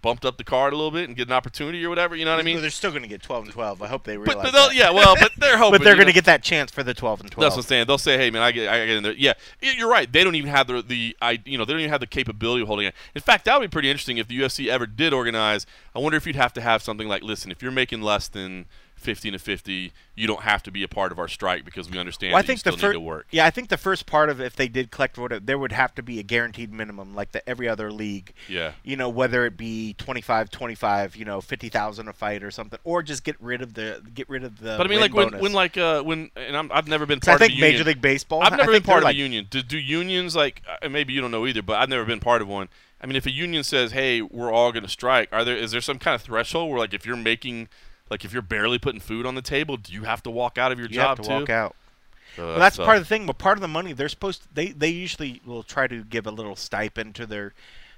[0.00, 2.14] bumped up the card a little bit and get an opportunity or whatever.
[2.14, 2.60] You know what I mean?
[2.60, 3.82] They're still going to get 12 and 12.
[3.82, 4.74] I hope they But, realize but that.
[4.74, 5.78] yeah, well, but they're hoping.
[5.78, 7.42] but they're going to get that chance for the 12 and 12.
[7.42, 7.86] That's what I'm saying.
[7.86, 10.10] They'll say, "Hey, man, I get, I get in there." Yeah, you're right.
[10.10, 12.62] They don't even have the, the, I, you know, they don't even have the capability
[12.62, 12.94] of holding it.
[13.14, 15.66] In fact, that would be pretty interesting if the UFC ever did organize.
[15.96, 18.66] I wonder if you'd have to have something like, "Listen, if you're making less than
[19.04, 21.98] 15 to 50, you don't have to be a part of our strike because we
[21.98, 23.76] understand Well, I think you still the need first, to work." yeah, I think the
[23.76, 26.72] first part of if they did collect whatever, there would have to be a guaranteed
[26.72, 28.32] minimum, like the every other league.
[28.48, 28.72] Yeah.
[28.82, 33.02] You know, whether it be 25, 25, you know, 50,000 a fight or something, or
[33.02, 34.76] just get rid of the get rid of the.
[34.76, 35.42] But I mean, like when, bonus.
[35.42, 37.60] when like uh when and I'm, I've never been 'Cause I part think of a
[37.60, 37.72] union.
[37.74, 38.42] Major League Baseball.
[38.42, 39.46] I've I never been part of they're a union.
[39.50, 40.62] Do, do unions like?
[40.82, 42.68] Uh, maybe you don't know either, but I've never been part of one.
[43.00, 45.72] I mean, if a union says, "Hey, we're all going to strike," are there is
[45.72, 47.68] there some kind of threshold where like if you're making
[48.10, 50.72] like if you're barely putting food on the table, do you have to walk out
[50.72, 51.40] of your You job have to too?
[51.40, 51.76] walk out.
[52.36, 53.26] Uh, Well, that's so- part of the thing.
[53.26, 56.26] But part of the money they're supposed to, they they usually will try to give
[56.26, 57.52] a little stipend to their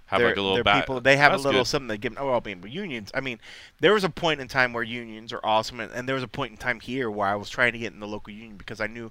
[0.07, 1.00] have their, like a little bat- people.
[1.00, 1.66] They have That's a little good.
[1.68, 2.14] something they give.
[2.18, 3.11] Oh, I mean, unions.
[3.14, 3.40] I mean,
[3.80, 6.28] there was a point in time where unions are awesome, and, and there was a
[6.28, 8.80] point in time here where I was trying to get in the local union because
[8.80, 9.11] I knew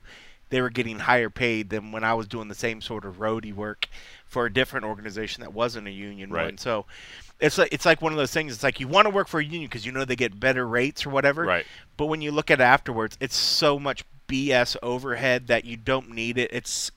[0.49, 3.53] they were getting higher paid than when I was doing the same sort of roadie
[3.53, 3.87] work
[4.25, 6.45] for a different organization that wasn't a union Right.
[6.45, 6.57] one.
[6.57, 6.85] So.
[7.41, 8.53] It's like it's like one of those things.
[8.53, 10.65] It's like you want to work for a union because you know they get better
[10.65, 11.43] rates or whatever.
[11.43, 11.65] Right.
[11.97, 16.11] But when you look at it afterwards, it's so much BS overhead that you don't
[16.11, 16.49] need it.
[16.53, 16.91] It's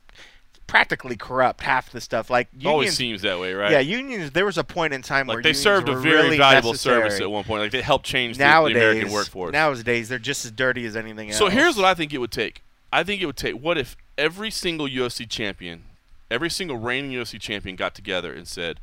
[0.69, 2.31] practically corrupt half the stuff.
[2.31, 3.73] Like It always seems that way, right?
[3.73, 4.31] yeah, unions.
[4.31, 7.03] There was a point in time where they served a very really valuable necessary.
[7.11, 7.63] service at one point.
[7.63, 9.53] Like they helped change the, the American workforce.
[9.53, 11.39] nowadays they're just as dirty as anything else.
[11.39, 12.63] So here's what I think it would take.
[12.93, 13.55] I think it would take.
[13.55, 15.85] What if every single UFC champion,
[16.31, 18.81] every single reigning UFC champion, got together and said,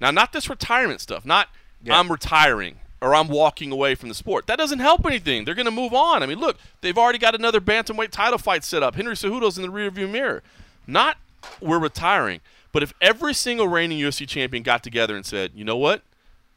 [0.00, 1.24] "Now, not this retirement stuff.
[1.24, 1.48] Not
[1.84, 1.98] Yeah.
[1.98, 4.46] I'm retiring or I'm walking away from the sport.
[4.46, 5.44] That doesn't help anything.
[5.44, 6.22] They're going to move on.
[6.22, 8.94] I mean, look, they've already got another bantamweight title fight set up.
[8.94, 10.44] Henry Cejudo's in the rearview mirror.
[10.86, 11.16] Not
[11.60, 12.40] we're retiring,
[12.70, 16.02] but if every single reigning UFC champion got together and said, "You know what?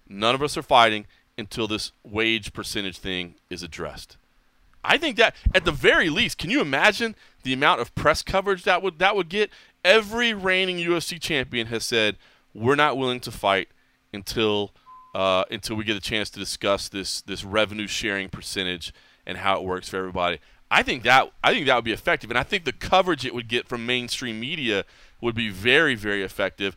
[0.08, 4.18] None of us are fighting until this wage percentage thing is addressed."
[4.88, 8.64] I think that at the very least, can you imagine the amount of press coverage
[8.64, 9.50] that would that would get?
[9.84, 12.18] Every reigning UFC champion has said
[12.54, 13.68] we're not willing to fight
[14.14, 14.72] until
[15.14, 18.94] uh, until we get a chance to discuss this this revenue sharing percentage
[19.26, 20.40] and how it works for everybody.
[20.72, 23.34] I think that I think that would be effective, and I think the coverage it
[23.34, 24.86] would get from mainstream media
[25.22, 26.76] would be very very effective.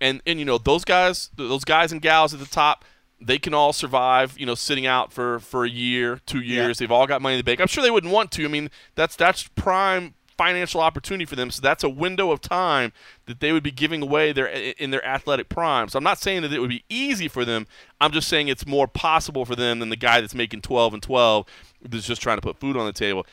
[0.00, 2.84] And and you know those guys those guys and gals at the top
[3.20, 6.78] they can all survive, you know, sitting out for, for a year, two years.
[6.78, 7.60] They've all got money in the bank.
[7.60, 8.44] I'm sure they wouldn't want to.
[8.44, 11.50] I mean, that's that's prime financial opportunity for them.
[11.50, 12.94] So that's a window of time
[13.26, 15.88] that they would be giving away their in their athletic prime.
[15.88, 17.66] So I'm not saying that it would be easy for them.
[18.00, 21.02] I'm just saying it's more possible for them than the guy that's making 12 and
[21.02, 21.46] 12
[21.82, 23.26] that's just trying to put food on the table.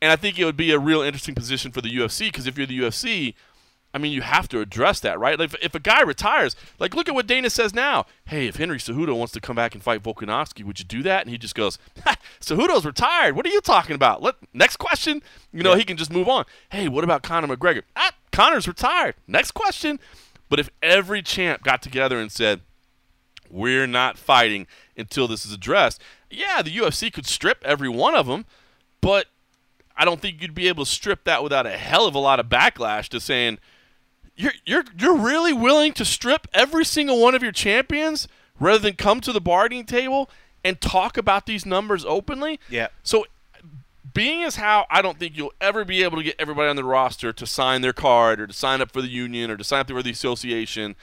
[0.00, 2.56] And I think it would be a real interesting position for the UFC because if
[2.56, 3.34] you're the UFC,
[3.94, 5.38] I mean, you have to address that, right?
[5.38, 8.06] Like, if, if a guy retires, like, look at what Dana says now.
[8.24, 11.22] Hey, if Henry Cejudo wants to come back and fight Volkanovski, would you do that?
[11.22, 11.78] And he just goes,
[12.40, 13.36] Cejudo's retired.
[13.36, 14.22] What are you talking about?
[14.22, 15.22] Let next question.
[15.52, 15.78] You know, Yeah.
[15.78, 16.46] he can just move on.
[16.70, 17.82] Hey, what about Conor McGregor?
[17.94, 19.14] Ah, Conor's retired.
[19.26, 20.00] Next question.
[20.48, 22.60] But if every champ got together and said,
[23.50, 24.66] we're not fighting
[24.96, 28.46] until this is addressed, yeah, the UFC could strip every one of them,
[29.02, 29.26] but
[29.96, 32.40] I don't think you'd be able to strip that without a hell of a lot
[32.40, 33.58] of backlash to saying
[34.42, 38.26] you're you're you're really willing to strip every single one of your champions
[38.58, 40.28] rather than come to the bargaining table
[40.64, 42.58] and talk about these numbers openly.
[42.68, 42.88] Yeah.
[43.02, 43.26] So
[44.12, 46.84] being as how I don't think you'll ever be able to get everybody on the
[46.84, 49.80] roster to sign their card or to sign up for the union or to sign
[49.80, 50.96] up for the association,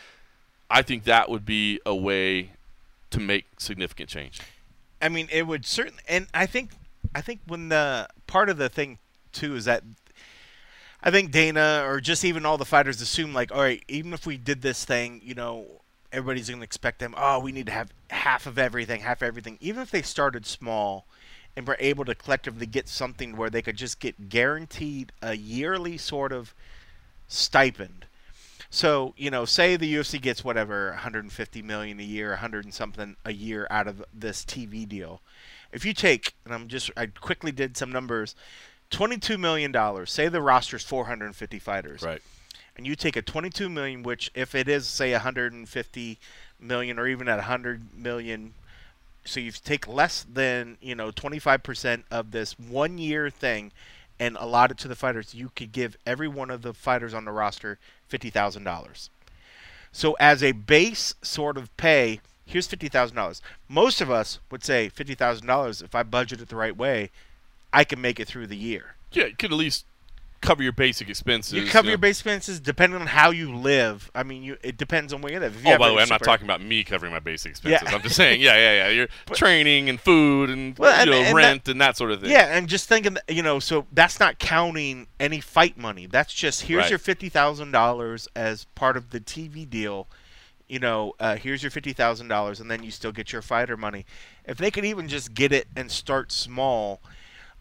[0.69, 2.51] I think that would be a way
[3.11, 4.39] to make significant change.
[5.01, 6.71] I mean, it would certainly, and I think,
[7.15, 8.99] I think when the part of the thing
[9.31, 9.83] too is that
[11.01, 14.25] I think Dana or just even all the fighters assume like, all right, even if
[14.25, 15.65] we did this thing, you know,
[16.11, 17.13] everybody's gonna expect them.
[17.17, 19.57] Oh, we need to have half of everything, half of everything.
[19.61, 21.05] Even if they started small
[21.55, 25.97] and were able to collectively get something where they could just get guaranteed a yearly
[25.97, 26.53] sort of
[27.27, 28.05] stipend.
[28.69, 33.15] So you know, say the UFC gets whatever 150 million a year, 100 and something
[33.23, 35.21] a year out of this TV deal.
[35.71, 38.35] If you take, and I'm just, I quickly did some numbers,
[38.89, 40.11] 22 million dollars.
[40.11, 42.21] Say the roster's 450 fighters, Right.
[42.77, 46.19] and you take a 22 million, which if it is say 150
[46.59, 48.53] million or even at 100 million,
[49.25, 53.71] so you take less than you know 25% of this one year thing,
[54.19, 57.25] and allot it to the fighters, you could give every one of the fighters on
[57.25, 57.77] the roster
[58.07, 59.09] fifty thousand dollars.
[59.91, 63.41] So as a base sort of pay, here's fifty thousand dollars.
[63.67, 65.81] Most of us would say fifty thousand dollars.
[65.81, 67.11] If I budget it the right way,
[67.73, 68.95] I can make it through the year.
[69.11, 69.85] Yeah, you could at least
[70.41, 71.53] cover your basic expenses.
[71.53, 71.89] You cover know.
[71.91, 74.09] your basic expenses depending on how you live.
[74.15, 75.55] I mean, you it depends on where you live.
[75.57, 77.81] If you Oh, by the way, I'm not talking about me covering my basic expenses.
[77.87, 77.93] Yeah.
[77.95, 78.89] I'm just saying, yeah, yeah, yeah.
[78.89, 82.21] Your training and food and, Well, and- you know and rent and that sort of
[82.21, 82.29] thing.
[82.31, 86.05] Yeah, and just thinking, that, you know, so that's not counting any fight money.
[86.05, 86.89] That's just here's Right.
[86.91, 90.07] your fifty thousand dollars as part of the TV deal.
[90.69, 93.75] You know, uh, here's your fifty thousand dollars, and then you still get your fighter
[93.75, 94.05] money.
[94.45, 97.01] If they could even just get it and start small,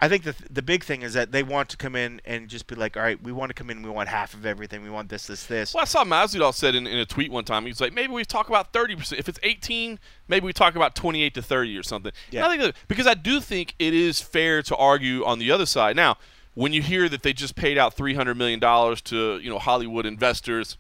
[0.00, 2.66] I think the the big thing is that they want to come in and just
[2.68, 4.90] be like, all right, we want to come in, we want half of everything, we
[4.90, 5.74] want this, this, this.
[5.74, 7.66] Well, I saw Masvidal said in, in a tweet one time.
[7.66, 9.14] He's like, maybe we talk about 30%.
[9.18, 12.12] If it's 18, maybe we talk about 28 to 30 or something.
[12.30, 12.46] Yeah.
[12.46, 15.96] I think because I do think it is fair to argue on the other side.
[15.96, 16.16] Now,
[16.54, 20.06] when you hear that they just paid out 300 million dollars to you know Hollywood
[20.06, 20.76] investors,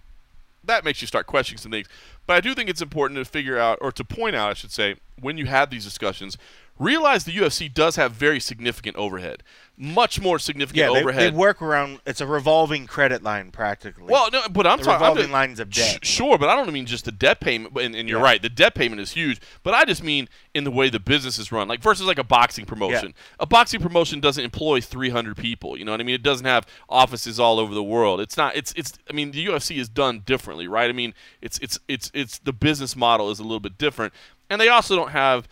[0.64, 1.88] that makes you start questioning some things.
[2.26, 4.70] But I do think it's important to figure out, or to point out, I should
[4.70, 6.36] say, when you have these discussions,
[6.78, 9.42] realize the UFC does have very significant overhead,
[9.76, 11.32] much more significant yeah, they, overhead.
[11.32, 12.00] they work around.
[12.04, 14.04] It's a revolving credit line practically.
[14.04, 16.00] well, no, but I'm the talking I'm revolving just- lines of debt.
[16.04, 17.76] Sh- Sure, but I don't mean just the debt payment.
[17.78, 18.24] And, and you're Yeah.
[18.24, 19.40] right, the debt payment is huge.
[19.62, 22.24] But I just mean in the way the business is run, like versus like a
[22.24, 23.14] boxing promotion.
[23.38, 25.76] A boxing promotion doesn't employ 300 people.
[25.78, 26.16] You know what I mean?
[26.16, 28.20] It doesn't have offices all over the world.
[28.20, 28.56] It's not.
[28.56, 28.98] It's it's.
[29.08, 30.88] I mean, the UFC is done differently, right?
[30.90, 34.12] I mean, it's it's it's it's the business model is a little bit different,
[34.50, 35.46] and they also don't have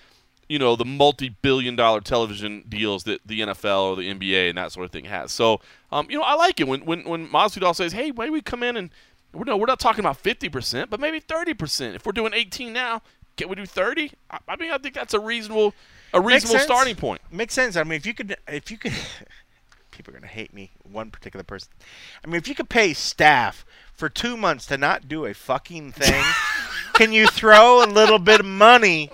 [0.49, 4.85] you know the multi-billion-dollar television deals that the NFL or the NBA and that sort
[4.85, 5.33] of thing has.
[5.33, 8.41] So, um, you know, I like it when when when Masvidal says, "Hey, maybe we
[8.41, 8.91] come in and
[9.37, 11.95] we're no, we're not talking about 50%, but maybe 30%.
[11.95, 13.03] If we're doing 18 now,
[13.37, 14.13] can we do 30?
[14.31, 15.75] I, I mean, I think that's a reasonable
[16.13, 17.21] a reasonable starting point.
[17.31, 17.77] Makes sense.
[17.77, 18.93] I mean, if you could, if you could,
[19.91, 20.71] people are gonna hate me.
[20.91, 21.71] One particular person.
[22.25, 25.93] I mean, if you could pay staff for two months to not do a fucking
[25.93, 26.25] thing,
[26.95, 29.11] can you throw a little bit of money?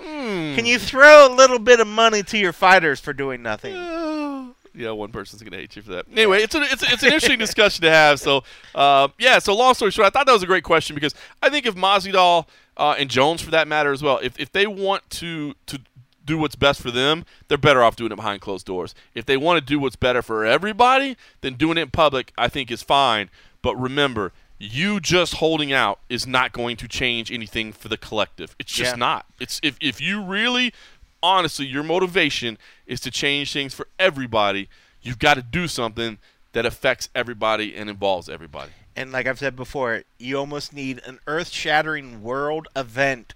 [0.56, 3.74] Can you throw a little bit of money to your fighters for doing nothing?
[4.74, 6.06] yeah, one person's gonna hate you for that.
[6.12, 8.20] Anyway, it's a, it's it's an interesting discussion to have.
[8.20, 9.38] So, uh, yeah.
[9.38, 11.74] So, long story short, I thought that was a great question because I think if
[11.74, 15.80] Masvidal uh, and Jones, for that matter, as well, if if they want to to
[16.24, 18.94] do what's best for them, they're better off doing it behind closed doors.
[19.14, 22.48] If they want to do what's better for everybody, then doing it in public, I
[22.48, 23.28] think, is fine.
[23.60, 24.32] But remember,
[24.64, 28.54] you just holding out is not going to change anything for the collective.
[28.60, 28.96] It's just Yeah.
[28.96, 29.26] not.
[29.40, 30.72] It's if if you really
[31.20, 32.56] honestly your motivation
[32.86, 34.68] is to change things for everybody,
[35.02, 36.18] you've got to do something
[36.52, 38.70] that affects everybody and involves everybody.
[38.94, 43.34] And like I've said before, you almost need an earth-shattering world event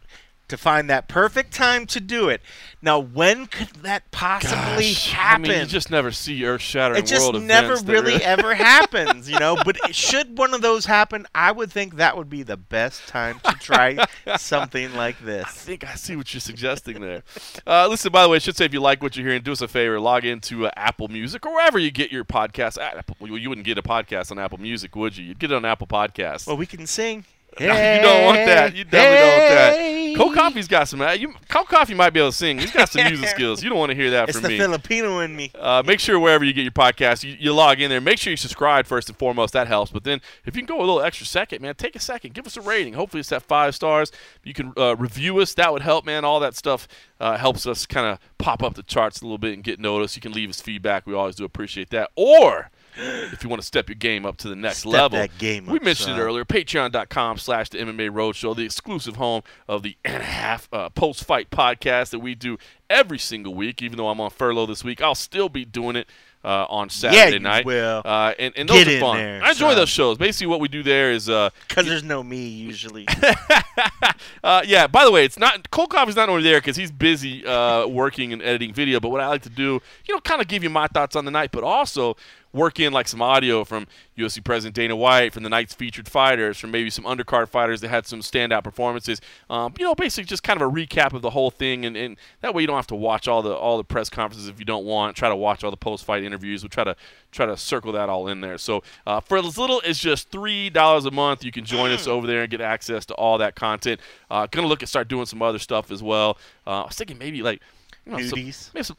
[0.48, 2.40] to find that perfect time to do it.
[2.80, 5.46] Now, when could that possibly Gosh, happen?
[5.46, 9.38] I mean, you just never see earth-shattering it just world never really ever happens, you
[9.38, 9.56] know.
[9.64, 13.40] But should one of those happen, I would think that would be the best time
[13.44, 15.44] to try something like this.
[15.46, 17.22] I think I see what you're suggesting there.
[17.66, 19.50] Uh, listen, by the way, I should say if you like what you're hearing, do
[19.50, 22.78] us a favor, log into uh, Apple Music or wherever you get your podcast.
[22.78, 25.24] Apple, you wouldn't get a podcast on Apple Music, would you?
[25.24, 26.46] You'd get it on Apple Podcasts.
[26.46, 27.24] Well, we can sing.
[27.60, 28.76] No, you don't want that.
[28.76, 29.76] You definitely don't want that.
[29.76, 30.14] Hey.
[30.16, 31.00] Cold Coffee's got some.
[31.00, 32.58] Uh, you, Cold Coffee might be able to sing.
[32.58, 33.62] He's got some music skills.
[33.62, 34.58] You don't want to hear that It's from the me.
[34.58, 35.50] Filipino in me.
[35.54, 38.00] Uh, make sure wherever you get your podcast, you, you log in there.
[38.00, 39.52] Make sure you subscribe first and foremost.
[39.52, 39.90] That helps.
[39.90, 42.46] But then, if you can go a little extra second, man, take a second, give
[42.46, 42.94] us a rating.
[42.94, 44.10] Hopefully, it's at five stars.
[44.42, 45.54] You can uh, review us.
[45.54, 46.24] That would help, man.
[46.24, 46.86] All that stuff
[47.20, 50.16] uh, helps us kind of pop up the charts a little bit and get noticed.
[50.16, 51.06] You can leave us feedback.
[51.06, 52.10] We always do appreciate that.
[52.16, 55.36] Or if you want to step your game up to the next Step level, that
[55.38, 56.18] game we mentioned son.
[56.18, 56.44] it earlier.
[56.44, 61.24] Patreon.com slash the MMA Roadshow, the exclusive home of the and a half uh, post
[61.24, 63.82] fight podcast that we do every single week.
[63.82, 66.08] Even though I'm on furlough this week, I'll still be doing it
[66.44, 67.64] uh, on Saturday you night.
[67.66, 68.02] will.
[68.04, 69.16] Uh, and and those Get are fun.
[69.18, 69.76] there, I enjoy son.
[69.76, 70.16] those shows.
[70.18, 71.28] Basically, what we do there is.
[71.28, 73.06] Uh, Because there's no me usually.
[74.44, 74.86] uh, yeah.
[74.86, 78.32] By the way, it's not Cold Coffee's not only there because he's busy uh, working
[78.32, 79.00] and editing video.
[79.00, 81.24] But what I like to do, you know, kind of give you my thoughts on
[81.24, 82.16] the night, but also
[82.56, 83.86] work in like some audio from
[84.18, 87.88] UFC President Dana White, from the night's featured fighters, from maybe some undercard fighters that
[87.88, 89.20] had some standout performances.
[89.48, 92.16] Um, you know, basically just kind of a recap of the whole thing, and, and
[92.40, 94.64] that way you don't have to watch all the all the press conferences if you
[94.64, 95.16] don't want.
[95.16, 96.62] Try to watch all the post fight interviews.
[96.62, 96.96] We'll try to
[97.30, 98.58] try to circle that all in there.
[98.58, 102.06] So uh, for as little as just three dollars a month, you can join us
[102.06, 104.00] over there and get access to all that content.
[104.30, 106.38] Uh, gonna look at start doing some other stuff as well.
[106.66, 107.60] Uh, I was thinking maybe like
[108.06, 108.38] you know, some-
[108.74, 108.96] maybe some-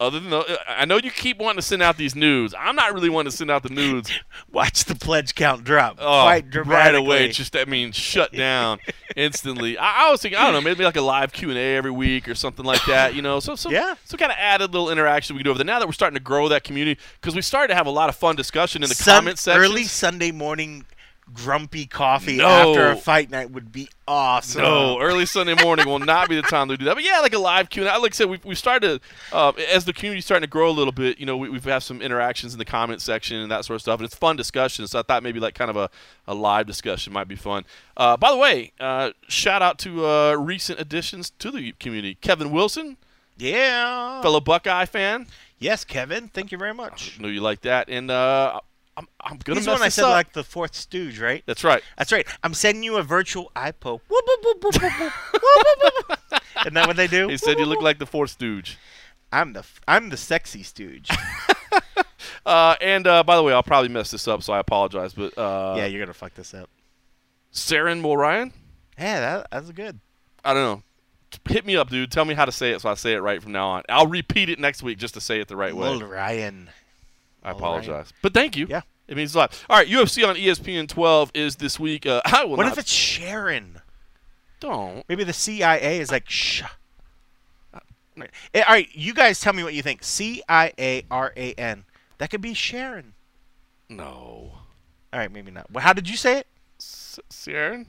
[0.00, 2.52] other than the, I know you keep wanting to send out these nudes.
[2.58, 4.10] I'm not really wanting to send out the nudes.
[4.52, 7.26] Watch the pledge count drop Oh, right away.
[7.26, 8.80] It's just I mean, shut down
[9.16, 9.78] instantly.
[9.78, 11.90] I, I was thinking, I don't know, maybe like a live Q and A every
[11.92, 13.14] week or something like that.
[13.14, 13.94] You know, so so Yeah.
[14.04, 15.64] so kind of added little interaction we can do over there.
[15.66, 18.08] Now that we're starting to grow that community, because we started to have a lot
[18.08, 19.62] of fun discussion in the Sun- comment section.
[19.62, 20.84] Early Sunday morning
[21.32, 22.46] grumpy coffee No.
[22.46, 24.62] after a fight night would be awesome.
[24.62, 26.94] No, early Sunday morning will not be the time to do that.
[26.94, 27.98] But yeah, like a live Q and A.
[27.98, 29.00] Like I said, we've, we've started
[29.30, 31.18] to, uh, as the community's starting to grow a little bit.
[31.18, 33.80] You know, we, we've had some interactions in the comment section and that sort of
[33.82, 34.86] stuff, and it's fun discussion.
[34.86, 35.90] So I thought maybe like kind of a,
[36.26, 37.64] a live discussion might be fun.
[37.96, 42.16] Uh, by the way, uh, shout out to uh, recent additions to the community.
[42.20, 42.96] Kevin Wilson,
[43.38, 44.20] Yeah.
[44.22, 45.26] fellow Buckeye fan.
[45.58, 46.28] Yes, Kevin.
[46.28, 47.16] Thank you very much.
[47.18, 48.60] I Know you like that, and uh,
[48.96, 49.58] I'm, I'm gonna.
[49.58, 50.12] This mess one I said up.
[50.12, 51.42] like the fourth Stooge, right?
[51.46, 51.82] That's right.
[51.98, 52.26] That's right.
[52.42, 54.00] I'm sending you a virtual iPo.
[56.60, 57.28] Isn't that what they do?
[57.28, 58.78] He said you look like the fourth Stooge.
[59.32, 61.10] I'm the I'm the sexy Stooge.
[62.46, 65.12] uh, and uh, by the way, I'll probably mess this up, so I apologize.
[65.12, 66.70] But uh, yeah, you're gonna fuck this up.
[67.52, 68.52] Saren Morian.
[68.98, 69.98] Yeah, that, that's good.
[70.44, 70.82] I don't know.
[71.48, 72.12] Hit me up, dude.
[72.12, 73.82] Tell me how to say it so I say it right from now on.
[73.88, 76.06] I'll repeat it next week just to say it the right Lil way.
[76.06, 76.70] Ryan.
[77.44, 78.12] I all apologize.
[78.22, 78.66] But thank you.
[78.68, 78.82] Yeah.
[79.06, 79.64] It means a lot.
[79.68, 82.06] All right, UFC on ESPN 12 is this week.
[82.06, 83.80] Uh, I will What if it's Sharon?
[84.60, 85.04] don't.
[85.08, 86.62] Maybe the CIA is like shh.
[88.54, 90.02] Eh, All right, you guys tell me what you think.
[90.04, 91.84] C I A R A N.
[92.18, 93.12] That could be Sharon.
[93.90, 94.52] No.
[95.12, 95.70] All right, maybe not.
[95.70, 96.46] Well, how did you say it?
[96.80, 97.86] S- Saren?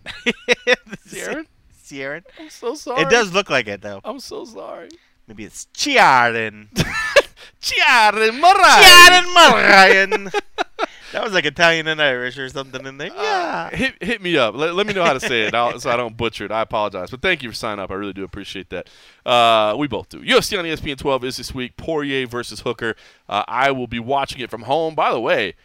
[1.07, 1.45] Saren?
[1.85, 2.23] Sharon.
[2.39, 3.03] I'm so sorry.
[3.03, 4.01] It does look like it though.
[4.03, 4.89] I'm so sorry.
[5.27, 6.67] Maybe it's Chiaren.
[7.65, 8.83] Chiaren Morai.
[8.83, 10.23] Chiaren Marian.
[11.11, 13.07] that was like Italian and Irish or something in there.
[13.07, 13.69] Yeah.
[13.71, 14.53] Uh, hit, hit me up.
[14.53, 16.51] Let, let me know how to say it I'll, so I don't butcher it.
[16.51, 17.09] I apologize.
[17.09, 17.89] But thank you for signing up.
[17.89, 18.87] I really do appreciate that.
[19.25, 20.19] Uh, we both do.
[20.19, 22.95] UFC on ESPN 12 is this week Poirier versus Hooker.
[23.27, 24.93] Uh, I will be watching it from home.
[24.93, 25.55] By the way,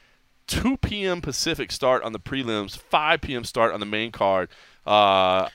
[0.47, 1.21] 2 p.m.
[1.21, 3.45] Pacific start on the prelims, 5 p.m.
[3.45, 4.49] start on the main card.
[4.87, 5.49] Uh,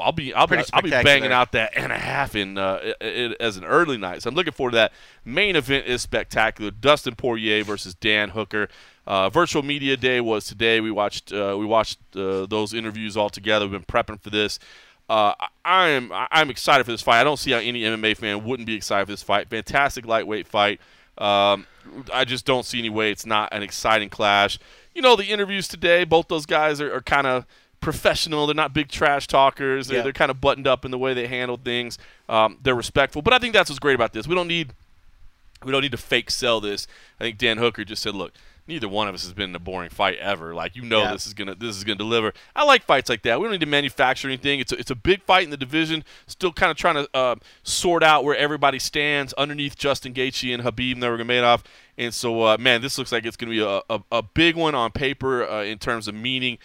[0.00, 2.96] I'll be I'll be, I'll be banging out that and a half in uh, it,
[3.00, 4.22] it, as an early night.
[4.22, 4.92] So I'm looking forward to that.
[5.24, 6.70] Main event is spectacular.
[6.70, 8.68] Dustin Poirier versus Dan Hooker.
[9.06, 10.80] Uh, virtual media day was today.
[10.80, 13.66] We watched uh, we watched uh, those interviews all together.
[13.66, 14.58] We've been prepping for this.
[15.08, 17.20] Uh, I am I'm excited for this fight.
[17.20, 19.48] I don't see how any MMA fan wouldn't be excited for this fight.
[19.48, 20.80] Fantastic lightweight fight.
[21.18, 21.66] Um,
[22.12, 24.58] I just don't see any way it's not an exciting clash.
[24.94, 26.04] You know the interviews today.
[26.04, 27.46] Both those guys are, are kind of
[27.80, 28.46] professional.
[28.46, 29.88] They're not big trash talkers.
[29.88, 30.02] They're, yeah.
[30.02, 31.98] they're kind of buttoned up in the way they handle things.
[32.28, 33.22] Um, they're respectful.
[33.22, 34.26] But I think that's what's great about this.
[34.26, 34.72] We don't need
[35.64, 36.86] we don't need to fake sell this.
[37.18, 38.32] I think Dan Hooker just said, look,
[38.68, 40.54] neither one of us has been in a boring fight ever.
[40.54, 41.12] Like you know, yeah.
[41.12, 42.32] this is gonna this is gonna deliver.
[42.54, 43.38] I like fights like that.
[43.38, 44.60] We don't need to manufacture anything.
[44.60, 46.04] It's a, it's a big fight in the division.
[46.26, 50.62] Still kind of trying to uh, sort out where everybody stands underneath Justin Gaethje and
[50.62, 51.62] Khabib Nurmagomedov.
[51.98, 54.54] And so, uh, man, this looks like it's going to be a, a, a, big
[54.54, 56.58] one on paper uh, in terms of meaning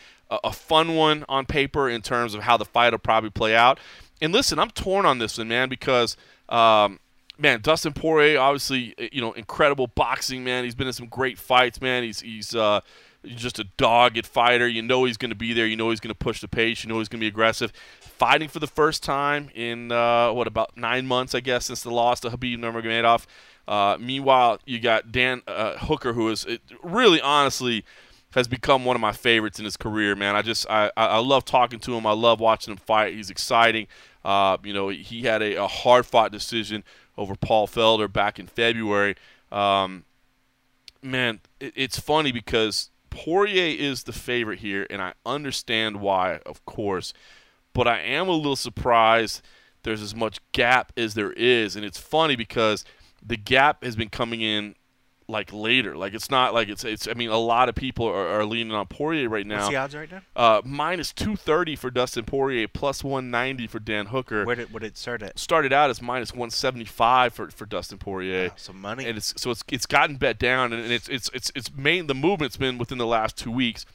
[0.43, 3.79] a, fun one on paper in terms of how the fight will probably play out.
[4.21, 6.15] And listen, I'm torn on this one, man, because
[6.49, 6.99] um,
[7.37, 10.63] man, Dustin Poirier, obviously, eh, you know, incredible boxing, man.
[10.63, 12.03] He's been in some great fights, man.
[12.03, 12.81] He's he's uh,
[13.25, 14.67] just a dogged fighter.
[14.67, 15.65] You know he's going to be there.
[15.65, 16.83] You know he's going to push the pace.
[16.83, 17.73] You know he's going to be aggressive.
[17.99, 21.91] Fighting for the first time in uh, what about nine months, I guess, since the
[21.91, 23.25] loss to Khabib Nurmagomedov.
[23.67, 26.45] Uh, meanwhile, you got Dan uh, Hooker, who is
[26.83, 27.83] really, honestly
[28.31, 30.35] has become one of my favorites in his career, man.
[30.35, 32.05] I just I, I love talking to him.
[32.05, 33.13] I love watching him fight.
[33.13, 33.87] He's exciting.
[34.23, 36.83] Uh, you know, he had a, a hard fought decision
[37.17, 39.15] over Paul Felder back in February.
[39.51, 40.05] Um,
[41.01, 46.65] man, it, it's funny because Poirier is the favorite here, and I understand why, of
[46.65, 47.13] course.
[47.73, 49.41] But I am a little surprised
[49.83, 52.85] there's as much gap as there is, and it's funny because
[53.25, 54.75] the gap has been coming in
[55.31, 55.97] like later.
[55.97, 57.07] Like it's not like it's it's.
[57.07, 59.57] I mean, a lot of people are, are leaning on Poirier right now.
[59.57, 60.21] What's the odds right now?
[60.35, 64.45] Uh, minus two thirty for Dustin Poirier, plus one ninety for Dan Hooker.
[64.45, 65.39] Where did what did it start at?
[65.39, 68.49] Started out as minus one seventy five for, for Dustin Poirier.
[68.49, 69.05] Wow, some money.
[69.05, 72.15] And it's so it's it's gotten bet down, and it's it's it's it's main the
[72.15, 73.85] movement's been within the last two weeks.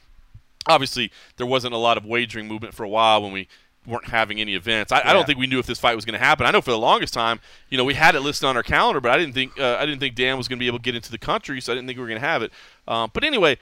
[0.67, 3.47] Obviously, there wasn't a lot of wagering movement for a while when we
[3.87, 4.91] weren't having any events.
[4.91, 5.09] I, yeah.
[5.09, 6.45] I, don't think we knew if this fight was going to happen.
[6.45, 8.99] I know for the longest time, you know, we had it listed on our calendar,
[8.99, 10.83] but I didn't think uh, I didn't think Dan was going to be able to
[10.83, 12.51] get into the country, so I didn't think we were going to have it.
[12.87, 13.57] Um, but anyway,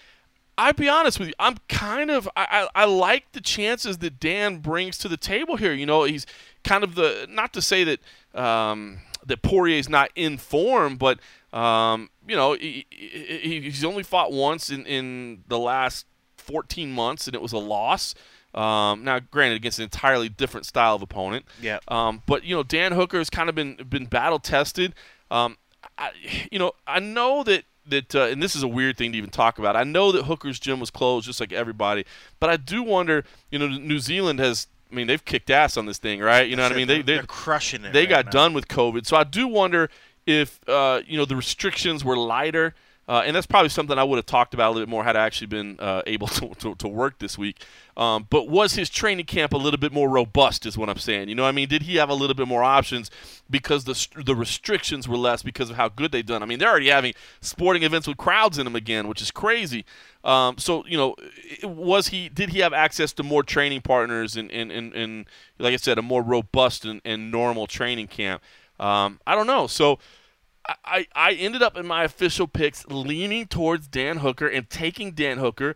[0.57, 1.33] I'll be honest with you.
[1.39, 5.57] I'm kind of I, I, I like the chances that Dan brings to the table
[5.57, 5.73] here.
[5.73, 6.25] You know, he's
[6.63, 7.99] kind of the not to say that
[8.39, 11.19] um, that Poirier's not in form, but
[11.53, 16.05] um, you know, he, he, he's only fought once in in the last
[16.37, 18.15] 14 months, and it was a loss.
[18.55, 21.45] Um, now, granted, against an entirely different style of opponent.
[21.61, 21.79] Yeah.
[21.89, 24.95] Um, but you know, Dan Hooker has kind of been been battle tested.
[25.29, 25.57] Um,
[25.97, 26.11] I,
[26.51, 29.29] you know, I know that that, uh, and this is a weird thing to even
[29.29, 29.75] talk about.
[29.75, 32.05] I know that Hooker's gym was closed, just like everybody.
[32.39, 33.25] But I do wonder.
[33.51, 34.67] You know, New Zealand has.
[34.91, 36.47] I mean, they've kicked ass on this thing, right?
[36.47, 36.87] You know what I mean?
[36.87, 37.91] They they're, they're crushing it.
[37.91, 38.31] They right got now.
[38.31, 39.89] done with COVID, so I do wonder
[40.25, 42.73] if uh, you know the restrictions were lighter.
[43.07, 45.15] Uh, and that's probably something I would have talked about a little bit more had
[45.15, 47.63] I actually been uh, able to, to, to, work this week.
[47.95, 51.29] Um, but was his training camp a little bit more robust, is what I'm saying.
[51.29, 51.69] You know I mean?
[51.69, 53.11] Did he have a little bit more options
[53.49, 56.41] because the, the restrictions were less because of how good they've done?
[56.41, 59.85] I mean, they're already having sporting events with crowds in them again, which is crazy.
[60.23, 61.15] Um, so, you know,
[61.63, 65.25] was he, did he have access to more training partners and, and, and, and
[65.59, 68.41] like I said, a more robust and, and normal training camp?
[68.79, 69.67] Um, I don't know.
[69.67, 69.99] So,
[70.83, 75.37] I, I ended up in my official picks leaning towards Dan Hooker and taking Dan
[75.37, 75.75] Hooker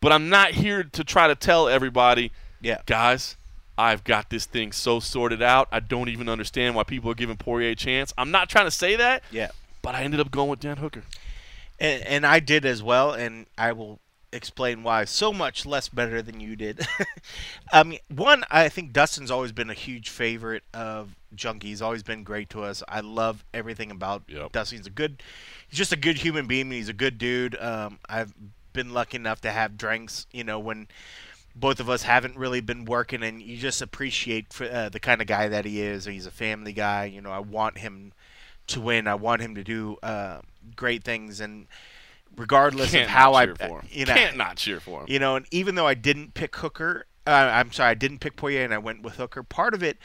[0.00, 3.36] but I'm not here to try to tell everybody, yeah, guys,
[3.76, 5.68] I've got this thing so sorted out.
[5.70, 8.12] I don't even understand why people are giving Poirier a chance.
[8.16, 9.22] I'm not trying to say that.
[9.30, 9.50] Yeah.
[9.82, 11.02] But I ended up going with Dan Hooker.
[11.78, 14.00] And, and I did as well, and I will
[14.32, 16.86] explain why so much less better than you did.
[17.72, 21.68] I mean, one, I think Dustin's always been a huge favorite of Junkie.
[21.68, 22.82] He's always been great to us.
[22.88, 24.52] I love everything about yep.
[24.52, 24.78] Dustin.
[24.78, 25.22] He's a good,
[25.68, 26.70] he's just a good human being.
[26.70, 27.56] He's a good dude.
[27.60, 28.32] Um, I've
[28.72, 30.86] been lucky enough to have drinks, you know, when
[31.54, 35.20] both of us haven't really been working, and you just appreciate for, uh, the kind
[35.20, 36.04] of guy that he is.
[36.04, 37.06] He's a family guy.
[37.06, 38.12] You know, I want him
[38.68, 39.08] to win.
[39.08, 40.40] I want him to do uh,
[40.76, 41.66] great things, and
[42.36, 43.44] regardless Can't of how I,
[43.90, 45.06] you know, can't not cheer for him.
[45.08, 48.36] You know, and even though I didn't pick Hooker, uh, I'm sorry, I didn't pick
[48.36, 49.42] Poirier, and I went with Hooker.
[49.42, 49.98] Part of it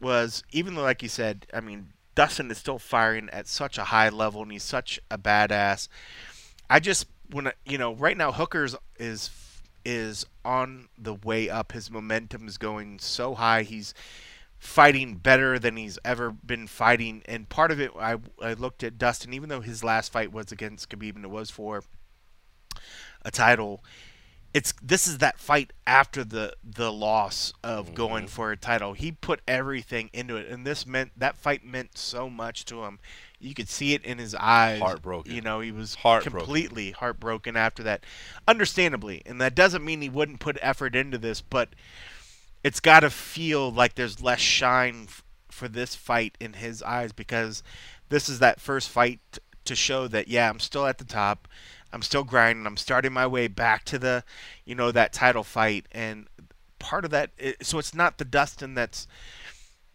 [0.00, 3.84] was even though, like you said, I mean, Dustin is still firing at such a
[3.84, 5.88] high level, and he's such a badass.
[6.68, 9.30] I just when I, you know right now Hooker's is
[9.84, 11.72] is on the way up.
[11.72, 13.62] His momentum is going so high.
[13.62, 13.94] He's
[14.62, 17.20] fighting better than he's ever been fighting.
[17.26, 20.52] And part of it, I, I looked at Dustin, even though his last fight was
[20.52, 21.82] against Khabib and it was for
[23.24, 23.82] a title.
[24.54, 27.94] It's this is that fight after the the loss of mm-hmm.
[27.94, 28.92] going for a title.
[28.92, 33.00] He put everything into it, and this meant that fight meant so much to him.
[33.40, 34.80] You could see it in his eyes.
[34.80, 35.34] Heartbroken.
[35.34, 36.38] You know, he was heartbroken.
[36.38, 38.04] completely heartbroken after that.
[38.46, 41.70] Understandably, and that doesn't mean he wouldn't put effort into this, but
[42.64, 47.12] it's got to feel like there's less shine f- for this fight in his eyes
[47.12, 47.62] because
[48.08, 51.48] this is that first fight t- to show that yeah, I'm still at the top.
[51.92, 52.66] I'm still grinding.
[52.66, 54.24] I'm starting my way back to the,
[54.64, 56.26] you know, that title fight and
[56.78, 57.30] part of that
[57.62, 59.06] so it's not the Dustin that's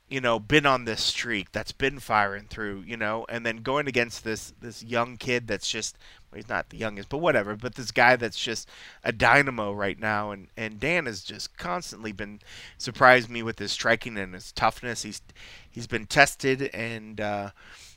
[0.09, 3.87] you know been on this streak that's been firing through you know and then going
[3.87, 5.97] against this this young kid that's just
[6.31, 8.69] well, he's not the youngest but whatever but this guy that's just
[9.03, 12.39] a dynamo right now and and Dan has just constantly been
[12.77, 15.21] surprised me with his striking and his toughness he's
[15.69, 17.49] he's been tested and uh,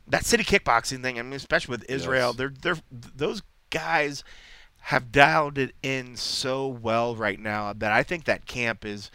[0.06, 2.36] that city kickboxing thing I mean especially with Israel yes.
[2.36, 4.24] they're they're those guys
[4.84, 9.10] have dialed it in so well right now that I think that camp is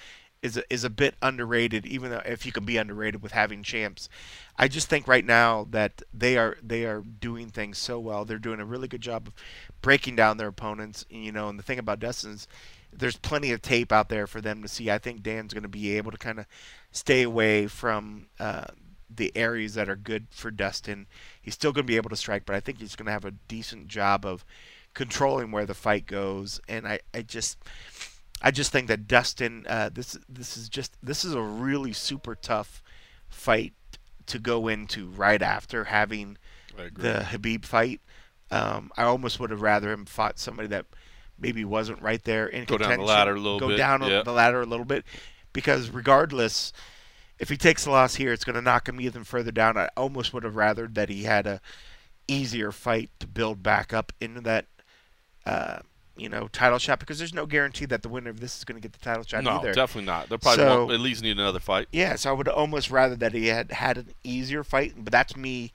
[0.46, 3.64] is a, is a bit underrated, even though if you can be underrated with having
[3.64, 4.08] champs.
[4.58, 8.24] I just think right now that they are they are doing things so well.
[8.26, 9.34] They're doing a really good job of
[9.82, 11.04] breaking down their opponents.
[11.10, 12.48] You know, and the thing about Dustin's,
[12.94, 14.92] there's plenty of tape out there for them to see.
[14.92, 16.46] I think Dan's going to be able to kind of
[16.92, 18.66] stay away from uh,
[19.14, 21.08] the areas that are good for Dustin.
[21.42, 23.26] He's still going to be able to strike, but I think he's going to have
[23.26, 24.46] a decent job of
[24.94, 26.62] controlling where the fight goes.
[26.70, 27.58] And I, I just
[28.46, 32.36] I just think that Dustin, uh, this this is just this is a really super
[32.36, 32.84] tough
[33.28, 33.74] fight
[34.28, 36.38] to go into right after having
[36.78, 38.02] the Khabib fight.
[38.52, 40.86] Um, I almost would have rather him fought somebody that
[41.40, 43.00] maybe wasn't right there in go contention.
[43.00, 43.78] down the ladder a little go bit.
[43.78, 44.22] down yeah.
[44.22, 45.06] the ladder a little bit,
[45.52, 46.72] because regardless,
[47.40, 49.76] if he takes a loss here, it's going to knock him even further down.
[49.76, 51.62] I almost would have rather that he had a
[52.28, 54.68] easier fight to build back up into that.
[55.48, 55.80] Uh,
[56.18, 58.80] you know, title shot because there's no guarantee that the winner of this is going
[58.80, 59.74] to get the title shot no, either.
[59.74, 60.30] definitely not.
[60.30, 61.88] They'll probably so, at least need another fight.
[61.92, 65.36] Yeah, so I would almost rather that he had had an easier fight, but that's
[65.36, 65.72] me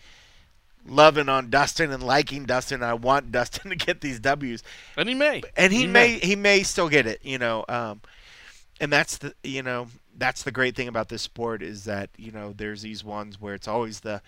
[0.86, 2.82] loving on Dustin and liking Dustin.
[2.82, 4.62] I want Dustin to get these W's,
[4.96, 7.20] and he may, and he, he may, may, he may still get it.
[7.22, 8.00] You know, um,
[8.80, 12.32] and that's the you know that's the great thing about this sport is that you
[12.32, 14.22] know there's these ones where it's always the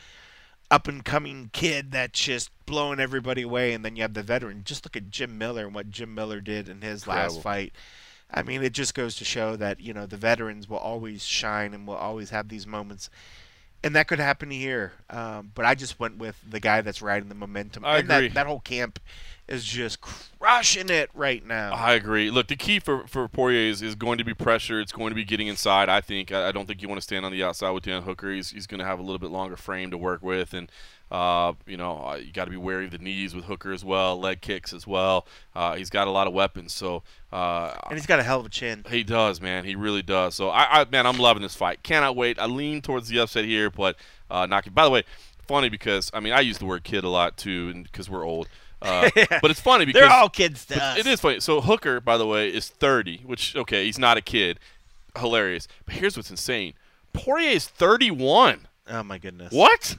[0.73, 4.63] up and coming kid that's just blowing everybody away, and then you have the veteran.
[4.65, 7.35] Just look at Jim Miller and what Jim Miller did in his Incredible.
[7.35, 7.73] last fight.
[8.31, 11.75] I mean, it just goes to show that you know the veterans will always shine
[11.75, 13.11] and will always have these moments,
[13.85, 14.93] and that could happen here.
[15.11, 17.85] Um, but I just went with the guy that's riding the momentum.
[17.85, 18.29] I and agree.
[18.29, 18.99] That, that whole camp
[19.53, 21.73] is just crushing it right now.
[21.75, 22.31] I agree.
[22.31, 24.81] Look, the key for, for Poirier is, is going to be pressure.
[24.81, 25.89] It's going to be getting inside.
[25.89, 26.33] I think.
[26.33, 28.33] I, I don't think you want to stand on the outside with Dan Hooker.
[28.33, 30.73] He's, he's going to have a little bit longer frame to work with, and
[31.11, 33.85] uh, you know uh, you got to be wary of the knees with Hooker as
[33.85, 35.27] well, leg kicks as well.
[35.55, 38.47] Uh, he's got a lot of weapons, so uh, and he's got a hell of
[38.47, 38.85] a chin.
[38.89, 39.65] He does, man.
[39.65, 40.35] He really does.
[40.35, 41.83] So I, I man, I'm loving this fight.
[41.83, 42.39] Cannot wait.
[42.39, 43.97] I lean towards the upset here, but
[44.31, 44.73] uh, knocking.
[44.73, 45.05] By the way,
[45.47, 48.49] funny because I mean I use the word kid a lot too, because we're old.
[48.83, 49.11] Uh,
[49.41, 50.99] but it's funny because they're all kids to us.
[50.99, 51.41] It is funny.
[51.41, 54.59] So Hooker, by the way, is 30, which okay, he's not a kid.
[55.17, 55.69] Hilarious.
[55.85, 56.75] But here's what's insane:
[57.13, 58.67] Poirier is 31.
[58.89, 59.53] Oh my goodness.
[59.53, 59.99] What?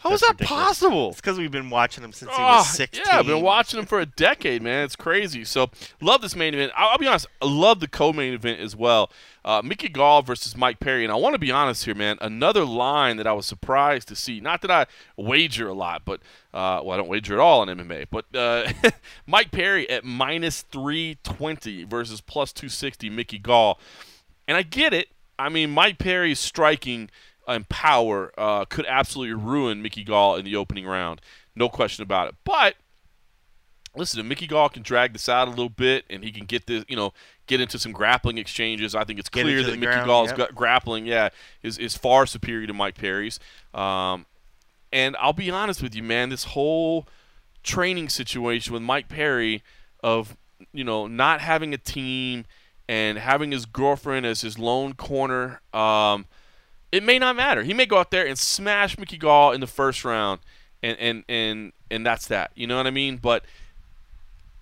[0.00, 0.64] How That's is that ridiculous.
[0.64, 1.08] possible?
[1.10, 3.02] It's because we've been watching him since he Oh, was 16.
[3.06, 4.84] yeah, I've been watching him for a decade, man.
[4.84, 5.44] It's crazy.
[5.44, 5.70] So,
[6.00, 6.72] love this main event.
[6.76, 9.10] I'll, I'll be honest, I love the co-main event as well.
[9.44, 12.18] Uh, Mickey Gall versus Mike Perry, and I want to be honest here, man.
[12.20, 14.40] Another line that I was surprised to see.
[14.40, 14.86] Not that I
[15.16, 16.20] wager a lot, but
[16.52, 18.06] uh, well, I don't wager at all on MMA.
[18.10, 18.70] But uh,
[19.26, 23.08] Mike Perry at minus three twenty versus plus two sixty.
[23.08, 23.78] Mickey Gall,
[24.46, 25.08] and I get it.
[25.38, 27.08] I mean, Mike Perry's striking
[27.48, 31.20] and power uh, could absolutely ruin Mickey Gall in the opening round.
[31.56, 32.34] No question about it.
[32.44, 32.76] But
[33.96, 36.66] listen, if Mickey Gall can drag this out a little bit and he can get
[36.66, 37.12] this, you know,
[37.46, 40.54] get into some grappling exchanges, I think it's Get clear that Mickey ground, Gall's yep.
[40.54, 41.30] grappling, yeah,
[41.62, 43.40] is is far superior to Mike Perry's.
[43.74, 44.26] Um,
[44.92, 47.08] and I'll be honest with you, man, this whole
[47.62, 49.62] training situation with Mike Perry
[50.02, 50.36] of
[50.72, 52.44] you know not having a team
[52.88, 55.60] and having his girlfriend as his lone corner.
[55.72, 56.26] Um,
[56.92, 57.62] it may not matter.
[57.62, 60.40] He may go out there and smash Mickey Gall in the first round,
[60.82, 62.50] and and and and that's that.
[62.54, 63.16] You know what I mean?
[63.16, 63.44] But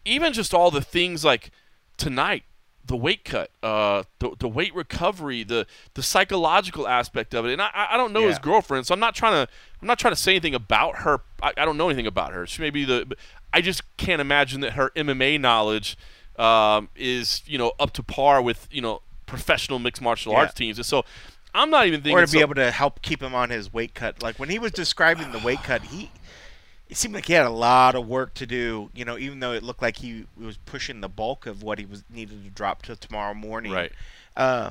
[0.04, 1.50] even just all the things like
[1.96, 2.44] tonight,
[2.84, 7.52] the weight cut, uh, the, the weight recovery, the the psychological aspect of it.
[7.52, 8.28] And I, I don't know Yeah.
[8.28, 11.20] his girlfriend, so I'm not trying to I'm not trying to say anything about her.
[11.42, 12.46] I, I don't know anything about her.
[12.46, 13.16] She may be the.
[13.52, 15.96] I just can't imagine that her MMA knowledge
[16.38, 20.38] um, is you know up to par with you know professional mixed martial Yeah.
[20.40, 20.78] arts teams.
[20.78, 21.04] And so
[21.56, 23.72] I'm not even thinking or to be so- able to help keep him on his
[23.72, 24.22] weight cut.
[24.22, 26.10] Like when he was describing the weight cut, he
[26.88, 28.90] it seemed like he had a lot of work to do.
[28.94, 31.86] You know, even though it looked like he was pushing the bulk of what he
[31.86, 33.72] was needed to drop to tomorrow morning.
[33.72, 33.92] right.
[34.36, 34.70] Uh,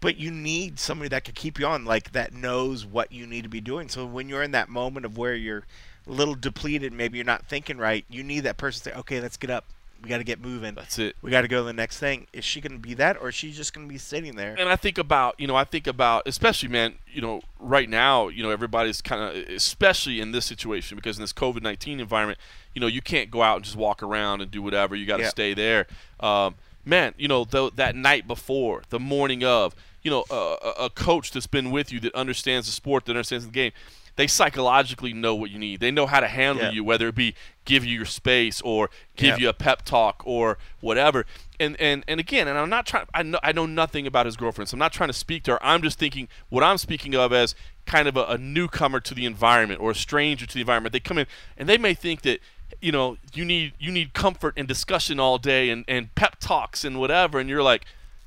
[0.00, 3.42] but you need somebody that could keep you on, like that knows what you need
[3.42, 3.88] to be doing.
[3.88, 5.64] So when you're in that moment of where you're
[6.06, 9.20] a little depleted, maybe you're not thinking right, you need that person to say, "Okay,
[9.20, 9.64] let's get up.
[10.04, 10.74] We got to get moving.
[10.74, 11.16] That's it.
[11.22, 13.30] We got to go to the next thing." Is she going to be that, or
[13.30, 14.54] is she just going to be sitting there?
[14.58, 18.28] and I think about you know I think about especially man you know right now
[18.28, 22.38] you know everybody's kind of especially in this situation because in this COVID nineteen environment
[22.74, 25.16] you know you can't go out and just walk around and do whatever you got
[25.16, 25.28] to Yeah.
[25.30, 25.86] stay there
[26.20, 31.30] um, man you know though that night before the morning of you know a, coach
[31.32, 33.72] that's been with you that understands the sport that understands the game
[34.16, 36.70] they psychologically know what you need they know how to handle Yeah.
[36.72, 37.34] you whether it be
[37.64, 39.44] give you your space or give Yeah.
[39.44, 41.24] you a pep talk or whatever.
[41.60, 43.06] And and and again, and I'm not trying.
[43.14, 45.52] I know I know nothing about his girlfriend, so I'm not trying to speak to
[45.52, 45.64] her.
[45.64, 47.54] I'm just thinking what I'm speaking of as
[47.86, 50.92] kind of a, a newcomer to the environment or a stranger to the environment.
[50.92, 52.40] They come in and they may think that
[52.80, 56.84] you know you need you need comfort and discussion all day and and pep talks
[56.84, 57.84] and whatever, and you're like.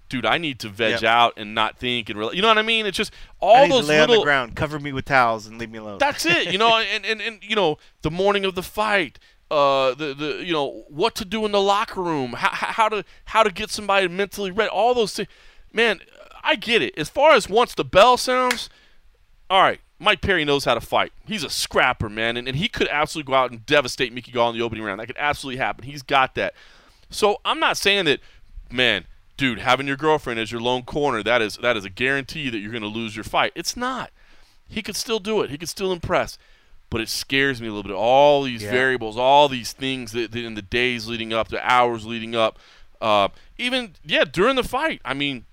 [0.09, 1.03] Dude, I need to veg Yep.
[1.03, 2.85] out and not think and rela- you know what I mean.
[2.85, 5.69] It's just all those lay little on the ground, cover me with towels, and leave
[5.69, 5.97] me alone.
[5.97, 9.19] that's it, you know, and, and, and you know, the morning of the fight,
[9.51, 13.03] uh, the the you know what to do in the locker room, how, how to
[13.25, 15.27] how to get somebody mentally ready, all those things.
[15.73, 15.99] Man,
[16.43, 16.97] I get it.
[16.97, 18.69] As far as once the bell sounds,
[19.49, 21.11] all right, Mike Perry knows how to fight.
[21.25, 24.51] He's a scrapper, man, and, and he could absolutely go out and devastate Mickey Gall
[24.51, 24.99] in the opening round.
[25.01, 25.83] That could absolutely happen.
[25.83, 26.53] He's got that.
[27.09, 28.19] So I'm not saying that,
[28.71, 29.05] man,
[29.37, 32.57] dude, having your girlfriend as your lone corner, that is that is a guarantee that
[32.57, 33.51] you're going to lose your fight.
[33.55, 34.11] It's not.
[34.67, 35.49] He could still do it.
[35.49, 36.37] He could still impress.
[36.89, 37.93] But it scares me a little bit.
[37.95, 38.71] All these Yeah.
[38.71, 42.57] variables, all these things that, that in the days leading up, the hours leading up,
[43.01, 43.27] uh,
[43.57, 45.01] even yeah, during the fight.
[45.05, 45.45] I mean,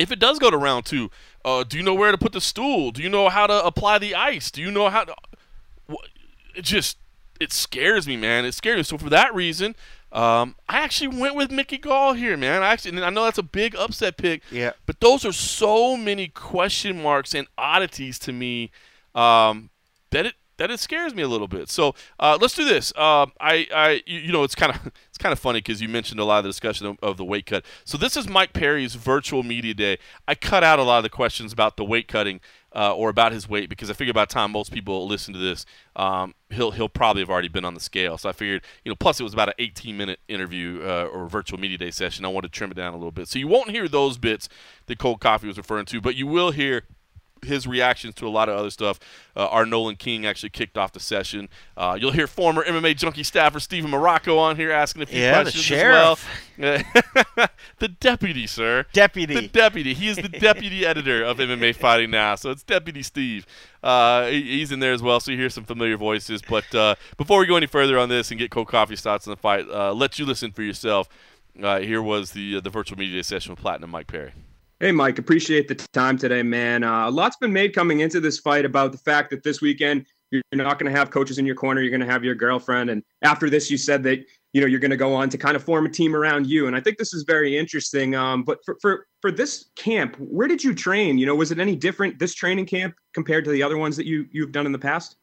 [0.00, 1.10] if it does go to round two,
[1.44, 2.90] uh, do you know where to put the stool?
[2.90, 4.50] Do you know how to apply the ice?
[4.50, 5.14] Do you know how to?
[6.54, 6.98] It just
[7.40, 8.44] it scares me, man.
[8.44, 8.82] It scares me.
[8.84, 9.74] So for that reason,
[10.14, 12.62] um, I actually went with Mickey Gall here, man.
[12.62, 14.42] I actually, and I know that's a big upset pick.
[14.50, 14.70] Yeah.
[14.86, 18.70] But those are so many question marks and oddities to me
[19.16, 19.70] um,
[20.10, 21.68] that it that it scares me a little bit.
[21.68, 22.96] So uh, let's do this.
[22.96, 25.88] Um, I, I, you you know, it's kind of it's kind of funny because you
[25.88, 27.64] mentioned a lot of the discussion of, of the weight cut.
[27.84, 29.98] So this is Mike Perry's virtual media day.
[30.28, 32.40] I cut out a lot of the questions about the weight cutting
[32.74, 35.40] uh, or about his weight because I figured by the time most people listen to
[35.40, 35.64] this,
[35.96, 38.18] um, he'll he'll probably have already been on the scale.
[38.18, 41.28] So I figured, you know, plus it was about an 18 minute interview uh, or
[41.28, 42.24] virtual media day session.
[42.24, 44.48] I wanted to trim it down a little bit, so you won't hear those bits
[44.86, 46.82] that Cold Coffee was referring to, but you will hear
[47.46, 48.98] his reactions to a lot of other stuff.
[49.36, 51.48] Uh, our Nolan King actually kicked off the session.
[51.76, 55.38] Uh, you'll hear former MMA junkie staffer Steven Marrocco on here asking a few Yeah,
[55.38, 56.28] the questions sheriff.
[56.58, 56.78] as
[57.36, 57.48] well.
[57.78, 58.86] the deputy, sir.
[58.92, 59.34] Deputy.
[59.34, 59.94] The deputy.
[59.94, 63.46] He is the deputy editor of MMA Fighting Now, so it's Deputy Steve.
[63.82, 66.40] Uh, he's in there as well, so you hear some familiar voices.
[66.48, 69.32] But uh, before we go any further on this and get Cold coffee thoughts on
[69.32, 71.08] the fight, uh, let you listen for yourself.
[71.62, 74.32] Uh, here was the uh, the virtual media session with Platinum Mike Perry.
[74.84, 76.84] Hey, Mike, appreciate the time today, man.
[76.84, 80.04] Uh, a lot's been made coming into this fight about the fact that this weekend
[80.30, 81.80] you're not going to have coaches in your corner.
[81.80, 82.90] You're going to have your girlfriend.
[82.90, 84.18] And after this, you said that,
[84.52, 86.66] you know, you're going to go on to kind of form a team around you.
[86.66, 88.14] And I think this is very interesting.
[88.14, 91.16] Um, but for, for, for this camp, where did you train?
[91.16, 94.04] You know, was it any different, this training camp, compared to the other ones that
[94.04, 95.16] you, you've done in the past?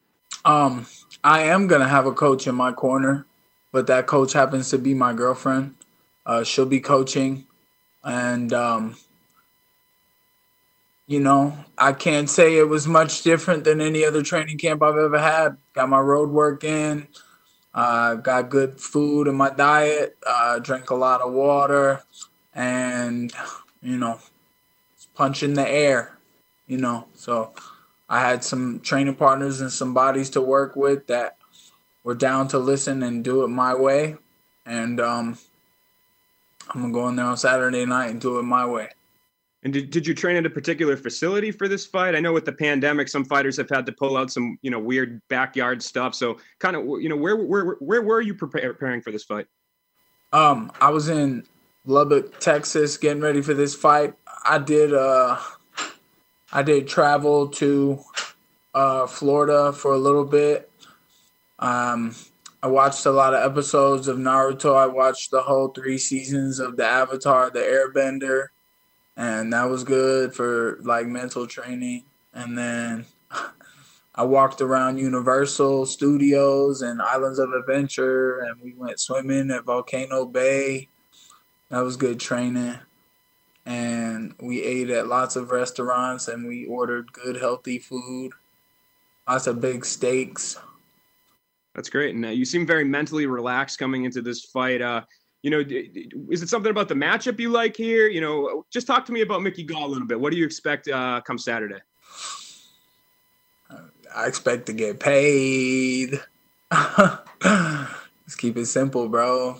[0.44, 0.86] Um,
[1.22, 3.26] I am gonna have a coach in my corner,
[3.70, 5.76] but that coach happens to be my girlfriend.
[6.26, 7.46] Uh, she'll be coaching,
[8.02, 8.96] and um,
[11.12, 14.96] you know, I can't say it was much different than any other training camp I've
[14.96, 15.58] ever had.
[15.74, 17.06] Got my road work in,
[17.74, 22.02] uh, got good food in my diet, uh, drank a lot of water,
[22.54, 23.30] and
[23.82, 24.20] you know,
[25.14, 26.16] punch in the air.
[26.66, 27.52] You know, so
[28.08, 31.36] I had some training partners and some bodies to work with that
[32.04, 34.16] were down to listen and do it my way.
[34.64, 35.36] And um,
[36.70, 38.88] I'm gonna go in there on Saturday night and do it my way.
[39.64, 42.16] And did, did you train at a particular facility for this fight?
[42.16, 44.80] I know with the pandemic, some fighters have had to pull out some, you know,
[44.80, 46.14] weird backyard stuff.
[46.14, 49.46] So kind of, you know, where, where, where were you preparing for this fight?
[50.32, 51.44] Um, I was in
[51.84, 54.14] Lubbock, Texas, getting ready for this fight.
[54.44, 55.38] I did uh,
[56.52, 58.00] I did travel to
[58.74, 60.70] uh, Florida for a little bit.
[61.58, 62.14] Um,
[62.62, 64.76] I watched a lot of episodes of Naruto.
[64.76, 68.48] I watched the whole three seasons of the Avatar, the Airbender,
[69.16, 72.04] and that was good for like mental training.
[72.32, 73.06] And then
[74.14, 80.26] I walked around Universal Studios and Islands of Adventure, and we went swimming at Volcano
[80.26, 80.88] Bay.
[81.70, 82.78] That was good training.
[83.64, 88.32] And we ate at lots of restaurants and we ordered good, healthy food.
[89.28, 90.58] Lots of big steaks.
[91.74, 92.14] That's great.
[92.14, 94.82] And uh, you seem very mentally relaxed coming into this fight.
[94.82, 95.02] Uh,
[95.42, 95.60] you know,
[96.30, 98.08] is it something about the matchup you like here?
[98.08, 100.18] You know, just talk to me about Mickey Gall a little bit.
[100.18, 101.80] What do you expect uh, come Saturday?
[104.14, 106.20] I expect to get paid.
[106.70, 109.58] Let's keep it simple, bro.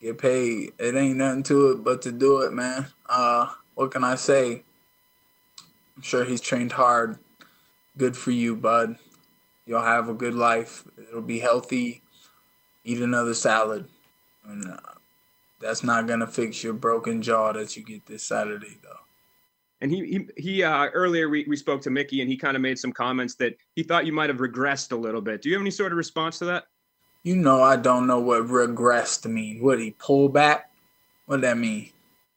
[0.00, 0.72] Get paid.
[0.78, 2.86] It ain't nothing to it but to do it, man.
[3.08, 4.64] Uh, what can I say?
[5.96, 7.18] I'm sure he's trained hard.
[7.96, 8.96] Good for you, bud.
[9.66, 10.84] You'll have a good life.
[11.08, 12.02] It'll be healthy.
[12.84, 13.88] Eat another salad.
[14.44, 14.78] And, uh,
[15.62, 18.88] that's not gonna fix your broken jaw that you get this Saturday, though.
[19.80, 22.62] And he he, he uh, earlier we, we spoke to Mickey and he kind of
[22.62, 25.42] made some comments that he thought you might have regressed a little bit.
[25.42, 26.64] Do you have any sort of response to that?
[27.24, 29.62] You know I don't know what regressed mean.
[29.62, 30.70] What he pull back?
[31.26, 31.90] What that mean?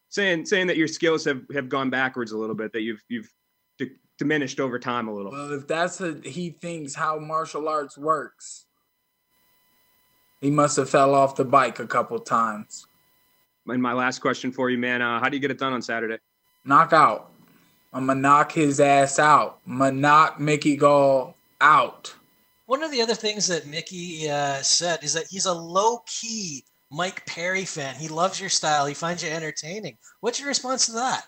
[0.09, 3.31] Saying saying that your skills have, have gone backwards a little bit, that you've you've
[3.77, 5.31] d- diminished over time a little.
[5.31, 8.65] Well, if that's a, he thinks how martial arts works,
[10.41, 12.87] he must have fell off the bike a couple times.
[13.67, 15.81] And my last question for you, man, uh, how do you get it done on
[15.81, 16.17] Saturday?
[16.63, 17.31] Knockout.
[17.93, 19.59] I'm gonna knock his ass out.
[19.67, 22.13] I'm gonna knock Mickey Gall out.
[22.65, 26.65] One of the other things that Mickey uh, said is that he's a low key
[26.91, 27.95] Mike Perry fan.
[27.95, 28.85] He loves your style.
[28.85, 29.97] He finds you entertaining.
[30.19, 31.25] What's your response to that?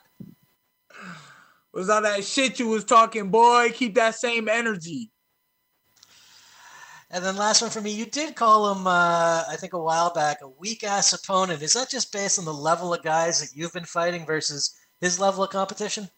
[1.74, 3.70] Was all that shit you was talking, boy?
[3.74, 5.12] Keep that same energy.
[7.10, 10.14] And then last one for me, you did call him, uh, I think a while
[10.14, 11.62] back, a weak ass opponent.
[11.62, 15.20] Is that just based on the level of guys that you've been fighting versus his
[15.20, 16.10] level of competition?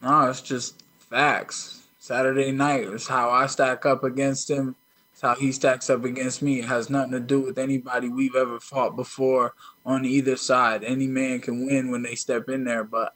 [0.00, 1.82] No, it's just facts.
[1.98, 4.76] Saturday night is how I stack up against him.
[5.12, 6.60] It's how he stacks up against me.
[6.60, 9.54] It has nothing to do with anybody we've ever fought before
[9.84, 10.84] on either side.
[10.84, 13.12] Any man can win when they step in there, but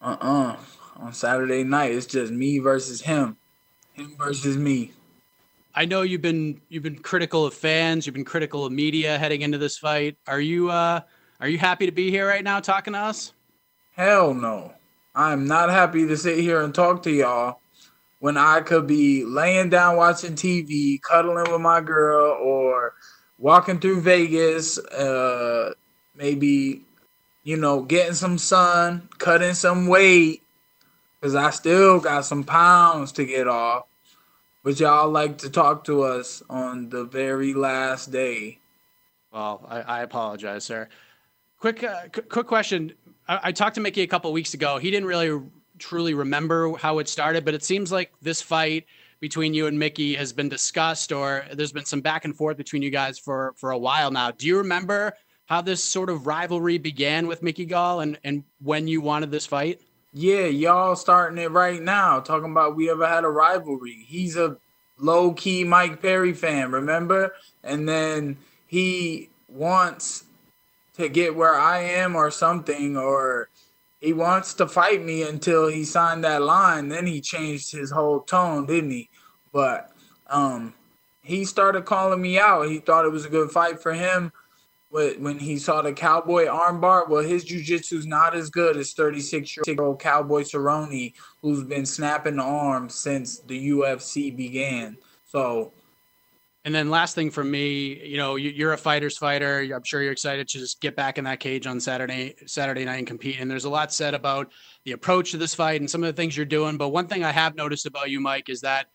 [0.00, 0.56] uh uh
[0.96, 3.36] On Saturday night, it's just me versus him.
[3.92, 4.92] Him versus me.
[5.78, 9.42] I know you've been you've been critical of fans, you've been critical of media heading
[9.42, 10.16] into this fight.
[10.26, 11.02] Are you uh
[11.38, 13.32] are you happy to be here right now talking to us?
[13.92, 14.72] Hell no.
[15.14, 17.60] I'm not happy to sit here and talk to y'all
[18.18, 22.94] when I could be laying down watching TV, cuddling with my girl, or
[23.38, 25.74] walking through Vegas, uh,
[26.16, 26.82] maybe,
[27.44, 30.42] you know, getting some sun, cutting some weight,
[31.20, 33.87] because I still got some pounds to get off.
[34.68, 38.58] But y'all like to talk to us on the very last day.
[39.32, 40.90] Well, I, I apologize, sir.
[41.58, 42.92] Quick, uh, quick question.
[43.26, 44.76] I, I talked to Mickey a couple weeks ago.
[44.76, 45.40] He didn't really
[45.78, 48.84] truly remember how it started, but it seems like this fight
[49.20, 52.82] between you and Mickey has been discussed, or there's been some back and forth between
[52.82, 54.32] you guys for for a while now.
[54.32, 55.14] Do you remember
[55.46, 59.46] how this sort of rivalry began with Mickey Gall and and when you wanted this
[59.46, 59.80] fight?
[60.20, 64.04] Yeah, y'all starting it right now, talking about we ever had a rivalry.
[64.04, 64.56] He's a
[64.98, 67.36] low key Mike Perry fan, remember?
[67.62, 68.36] And then
[68.66, 70.24] he wants
[70.94, 73.48] to get where I am or something, or
[74.00, 76.88] he wants to fight me until he signed that line.
[76.88, 79.10] Then he changed his whole tone, didn't he?
[79.52, 79.92] But
[80.26, 80.74] um,
[81.22, 82.62] he started calling me out.
[82.68, 84.32] He thought it was a good fight for him.
[84.90, 89.82] When he saw the cowboy armbar, well, his jujitsu's not as good as 36 year
[89.82, 91.12] old cowboy Cerrone,
[91.42, 94.96] who's been snapping the arms since the UFC began.
[95.26, 95.72] So
[96.68, 99.60] and then last thing for me, you know, you're a fighter's fighter.
[99.74, 102.98] I'm sure you're excited to just get back in that cage on Saturday Saturday night
[102.98, 103.40] and compete.
[103.40, 104.52] And there's a lot said about
[104.84, 106.76] the approach to this fight and some of the things you're doing.
[106.76, 108.88] But one thing I have noticed about you, Mike, is that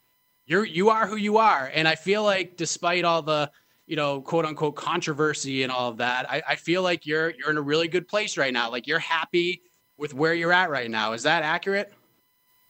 [0.45, 1.71] you're you are who you are.
[1.73, 3.49] And I feel like despite all the
[3.85, 7.49] you know quote unquote controversy and all of that, I, I feel like you're you're
[7.49, 8.69] in a really good place right now.
[8.71, 9.61] Like you're happy
[9.97, 11.13] with where you're at right now.
[11.13, 11.93] Is that accurate?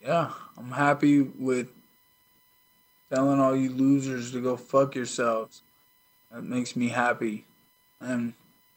[0.02, 1.70] Yeah, I'm happy with
[3.14, 5.62] telling all you losers to go fuck yourselves.
[6.32, 7.46] That makes me happy.
[8.02, 8.34] And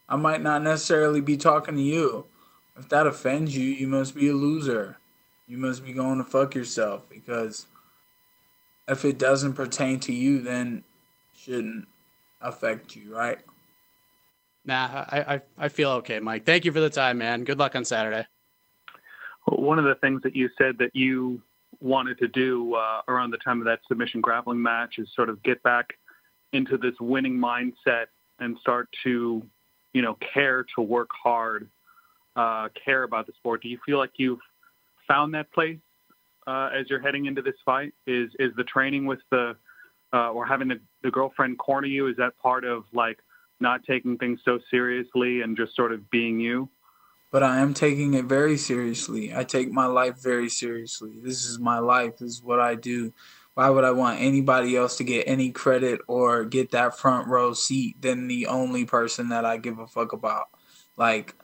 [0.08, 2.26] I might not necessarily be talking to you.
[2.78, 4.98] If that offends you, you must be a loser.
[5.48, 7.66] You must be going to fuck yourself because
[8.86, 10.84] if it doesn't pertain to you, then
[11.36, 11.88] shouldn't
[12.40, 13.38] affect you, right?
[14.64, 16.44] Nah, I, I, I feel okay, Mike.
[16.44, 17.44] Thank you for the time, man.
[17.44, 18.26] Good luck on Saturday.
[19.46, 21.40] One of the things that you said that you
[21.80, 25.40] wanted to do uh, around the time of that submission grappling match is sort of
[25.42, 25.94] get back
[26.52, 28.06] into this winning mindset
[28.40, 29.42] and start to,
[29.92, 31.68] you know, care to work hard,
[32.34, 33.62] uh, care about the sport?
[33.62, 34.40] Do you feel like you've
[35.06, 35.78] found that place
[36.46, 37.94] uh, as you're heading into this fight?
[38.06, 39.56] Is is the training with the
[40.16, 42.08] uh, or having the, the girlfriend corner you?
[42.08, 43.18] Is that part of like
[43.60, 46.68] not taking things so seriously and just sort of being you?
[47.30, 49.34] But I am taking it very seriously.
[49.34, 51.12] I take my life very seriously.
[51.22, 52.18] This is my life.
[52.18, 53.12] This is what I do.
[53.54, 57.52] Why would I want anybody else to get any credit or get that front row
[57.52, 60.46] seat than the only person that I give a fuck about?
[60.96, 61.34] Like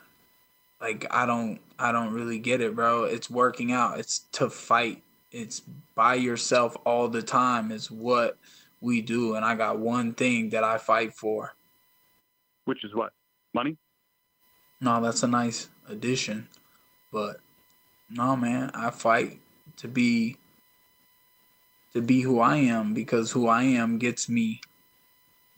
[0.80, 3.04] like I don't I don't really get it, bro.
[3.04, 3.98] It's working out.
[3.98, 5.02] It's to fight.
[5.30, 5.60] It's
[5.94, 8.38] by yourself all the time is what
[8.82, 11.54] we do and I got one thing that I fight for.
[12.66, 13.12] Which is what?
[13.54, 13.78] Money?
[14.80, 16.48] No, that's a nice addition.
[17.12, 17.40] But
[18.10, 19.40] no man, I fight
[19.76, 20.36] to be
[21.94, 24.60] to be who I am because who I am gets me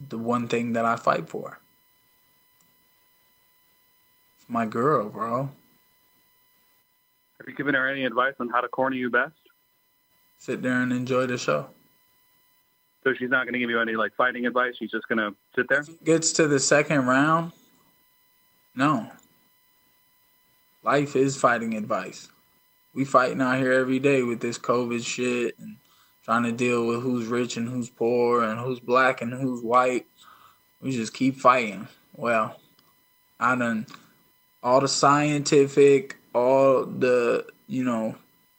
[0.08, 1.60] the one thing that I fight for.
[4.36, 5.50] It's my girl, bro.
[7.38, 9.34] Have you given her any advice on how to corner you best?
[10.38, 11.68] Sit there and enjoy the show.
[13.04, 14.74] So she's not going to give you any like fighting advice.
[14.78, 15.84] She's just going to sit there.
[16.04, 17.52] Gets to the second round.
[18.74, 19.10] No.
[20.82, 22.28] Life is fighting advice.
[22.94, 25.76] We fighting out here every day with this COVID shit and
[26.24, 30.06] trying to deal with who's rich and who's poor and who's black and who's white.
[30.80, 31.88] We just keep fighting.
[32.16, 32.58] Well,
[33.38, 33.86] I done
[34.62, 38.16] all the scientific, all the, you know,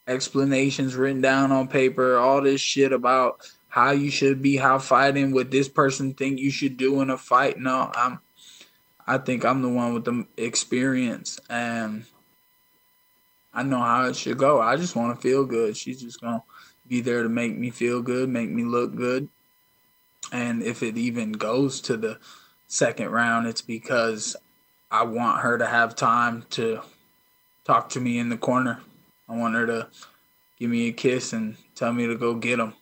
[0.08, 5.34] explanations written down on paper, all this shit about how you should be, how fighting,
[5.34, 7.60] what this person think you should do in a fight.
[7.60, 8.22] No, I'm
[9.06, 12.06] I think I'm the one with the experience and
[13.54, 14.62] I know how it should go.
[14.62, 15.76] I just want to feel good.
[15.76, 16.44] She's just going to
[16.88, 19.28] be there to make me feel good, make me look good.
[20.32, 22.18] And if it even goes to the
[22.68, 24.38] second round, it's because
[24.90, 26.80] I want her to have time to
[27.66, 28.80] talk to me in the corner.
[29.28, 29.90] I want her to
[30.58, 32.74] give me a kiss and tell me to go get him.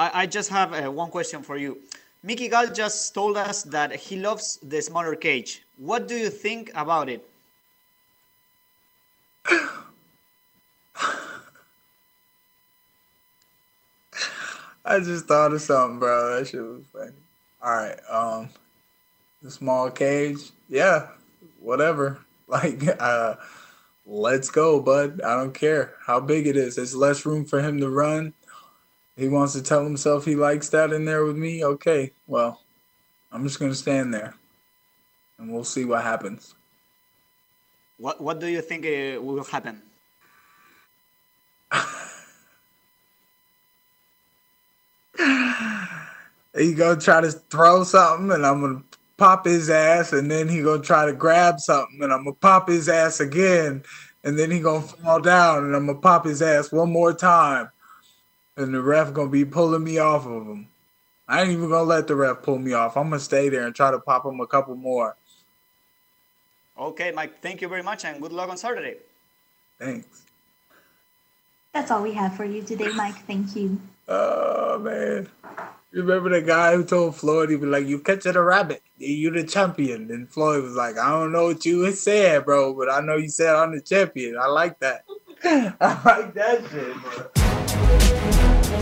[0.00, 1.76] I, I just have uh, one question for you.
[2.22, 5.62] Mickey Gall just told us that he loves the smaller cage.
[5.76, 7.22] What do you think about it?
[14.82, 16.38] I just thought of something, bro.
[16.38, 17.12] That shit was funny.
[17.62, 18.48] All right, um,
[19.42, 21.08] the small cage, yeah,
[21.60, 22.20] whatever.
[22.50, 23.36] Like, uh,
[24.04, 25.20] let's go, bud.
[25.20, 26.74] I don't care how big it is.
[26.74, 28.34] There's less room for him to run.
[29.20, 31.62] He wants to tell himself he likes that in there with me.
[31.62, 32.62] Okay, well,
[33.30, 34.34] I'm just gonna stand there,
[35.38, 36.54] and we'll see what happens.
[37.98, 39.82] What What do you think uh, will happen?
[46.56, 48.82] he gonna try to throw something, and I'm gonna
[49.18, 52.70] pop his ass, and then he gonna try to grab something, and I'm gonna pop
[52.70, 53.82] his ass again,
[54.24, 57.68] and then he gonna fall down, and I'm gonna pop his ass one more time,
[58.60, 60.68] and the ref gonna be pulling me off of him.
[61.26, 62.96] I ain't even gonna let the ref pull me off.
[62.96, 65.16] I'm gonna stay there and try to pop him a couple more.
[66.78, 67.40] Okay, Mike.
[67.40, 68.96] Thank you very much, and good luck on Saturday.
[69.78, 70.22] Thanks.
[71.72, 73.26] That's all we have for you today, Mike.
[73.26, 73.80] Thank you.
[74.12, 75.28] Oh man.
[75.92, 79.30] You remember the guy who told Floyd he was like, "You catching a rabbit, you
[79.30, 83.00] the champion." And Floyd was like, "I don't know what you said, bro, but I
[83.02, 84.36] know you said I'm the champion.
[84.36, 85.04] I like that.
[85.44, 88.76] I like that shit, bro." All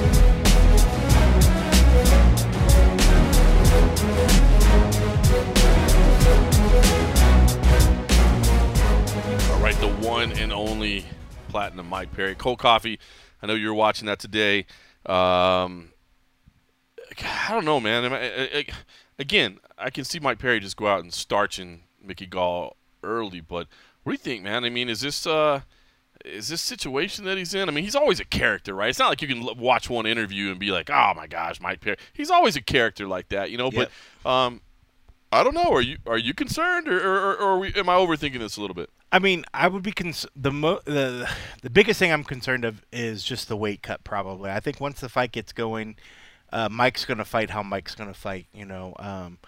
[9.62, 11.06] right, the one and only
[11.48, 12.34] platinum Mike Perry.
[12.34, 12.98] Cold coffee.
[13.42, 14.66] I know you're watching that today.
[15.06, 15.92] Um,
[17.18, 18.12] I don't know, man.
[18.12, 18.66] I, I, I,
[19.18, 23.68] again, I can see Mike Perry just go out and starching Mickey Gall early, but
[24.02, 24.64] what do you think, man?
[24.64, 25.62] I mean, is this uh,
[26.24, 27.68] is this situation that he's in?
[27.68, 28.90] I mean, he's always a character, right?
[28.90, 31.60] It's not like you can l- watch one interview and be like, "Oh my gosh,
[31.60, 33.70] Mike Perry." He's always a character like that, you know.
[33.72, 33.90] Yep.
[34.24, 34.60] But um,
[35.32, 35.70] I don't know.
[35.72, 38.60] Are you are you concerned, or, or, or are we, am I overthinking this a
[38.60, 38.90] little bit?
[39.10, 41.28] I mean, I would be cons- the mo- the
[41.62, 44.04] the biggest thing I'm concerned of is just the weight cut.
[44.04, 45.96] Probably, I think once the fight gets going,
[46.52, 48.46] uh, Mike's gonna fight how Mike's gonna fight.
[48.52, 49.38] You know, um,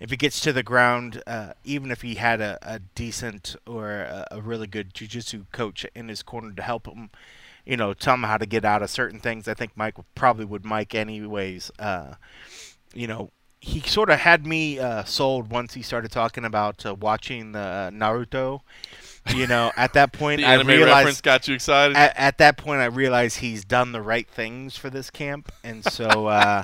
[0.00, 3.90] if he gets to the ground, uh, even if he had a, a decent or
[3.90, 7.10] a, a really good jiu-jitsu coach in his corner to help him,
[7.66, 10.44] you know, tell him how to get out of certain things, I think Mike probably
[10.44, 11.70] would Mike anyways.
[11.78, 12.14] Uh,
[12.94, 13.30] you know,
[13.60, 17.58] he sort of had me uh, sold once he started talking about uh, watching the
[17.58, 18.60] uh, Naruto
[19.34, 21.96] You know, at that point, The I anime realized reference got you excited.
[21.96, 25.84] at, at that point, I realized he's done the right things for this camp, and
[25.84, 26.62] so uh,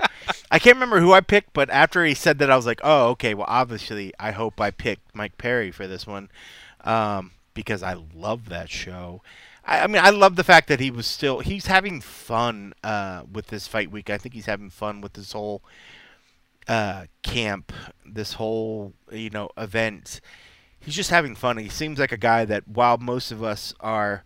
[0.50, 3.08] I can't remember who I picked, but after he said that, I was like, "Oh,
[3.10, 3.34] okay.
[3.34, 6.30] Well, obviously, I hope I picked Mike Perry for this one
[6.84, 9.22] um, because I love that show."
[9.66, 13.22] I, I mean, I love the fact that he was still he's having fun uh,
[13.30, 14.10] with this fight week.
[14.10, 15.62] I think he's having fun with this whole
[16.68, 17.72] uh, camp,
[18.06, 20.20] this whole you know event.
[20.84, 21.56] He's just having fun.
[21.56, 24.22] He seems like a guy that, while most of us are,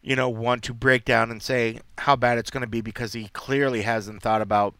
[0.00, 3.12] you know, want to break down and say how bad it's going to be because
[3.12, 4.74] he clearly hasn't thought about,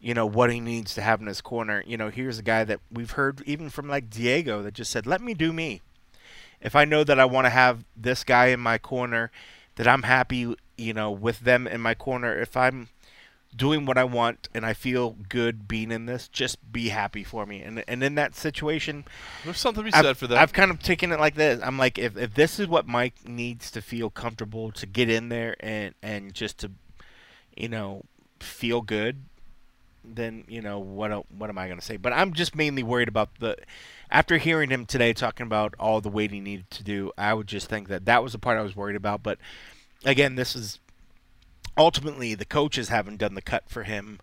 [0.00, 1.82] you know, what he needs to have in his corner.
[1.86, 5.06] You know, here's a guy that we've heard even from like Diego that just said,
[5.06, 5.80] "Let me do me."
[6.60, 9.30] If I know that I want to have this guy in my corner,
[9.76, 12.38] that I'm happy, you know, with them in my corner.
[12.38, 12.88] If I'm
[13.56, 17.46] doing what I want and I feel good being in this, just be happy for
[17.46, 17.62] me.
[17.62, 19.04] And and in that situation,
[19.44, 20.38] There's something to be I've, said for that.
[20.38, 21.60] I've kind of taken it like this.
[21.62, 25.28] I'm like, if, if this is what Mike needs to feel comfortable to get in
[25.28, 26.70] there and and just to,
[27.56, 28.02] you know,
[28.40, 29.24] feel good,
[30.04, 31.96] then you know what what am I going to say?
[31.96, 33.56] But I'm just mainly worried about the.
[34.10, 37.46] After hearing him today talking about all the weight he needed to do, I would
[37.46, 39.22] just think that that was the part I was worried about.
[39.22, 39.38] But
[40.02, 40.78] again, this is
[41.78, 44.20] ultimately the coaches haven't done the cut for him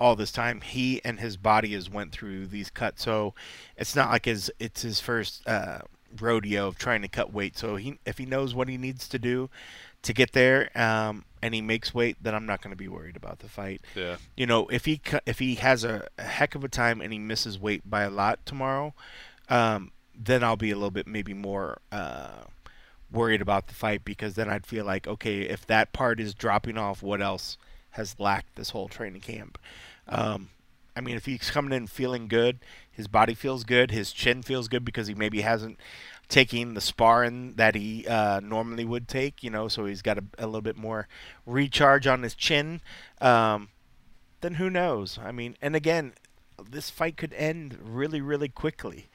[0.00, 0.60] all this time.
[0.60, 3.34] He and his body has went through these cuts, so
[3.76, 5.80] it's not like his it's his first uh,
[6.20, 7.56] rodeo of trying to cut weight.
[7.56, 9.50] So he if he knows what he needs to do
[10.02, 13.16] to get there, um, and he makes weight, then I'm not going to be worried
[13.16, 13.82] about the fight.
[13.94, 14.16] yeah.
[14.36, 17.18] You know, if he if he has a, a heck of a time and he
[17.18, 18.94] misses weight by a lot tomorrow,
[19.48, 21.78] um, then I'll be a little bit maybe more.
[21.92, 22.44] Uh,
[23.14, 26.76] worried about the fight because then I'd feel like okay if that part is dropping
[26.76, 27.56] off what else
[27.90, 29.58] has lacked this whole training camp?
[30.08, 30.50] Um,
[30.96, 32.58] I mean if he's coming in feeling good
[32.90, 35.78] his body feels good his chin feels good because he maybe hasn't
[36.28, 40.24] taken the sparring that he uh, normally would take you know so he's got a,
[40.38, 41.08] a little bit more
[41.46, 42.80] recharge on his chin
[43.20, 43.68] um,
[44.40, 45.18] then who knows?
[45.22, 46.12] I mean and again
[46.70, 49.08] this fight could end really really quickly.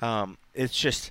[0.00, 1.10] Um, it's just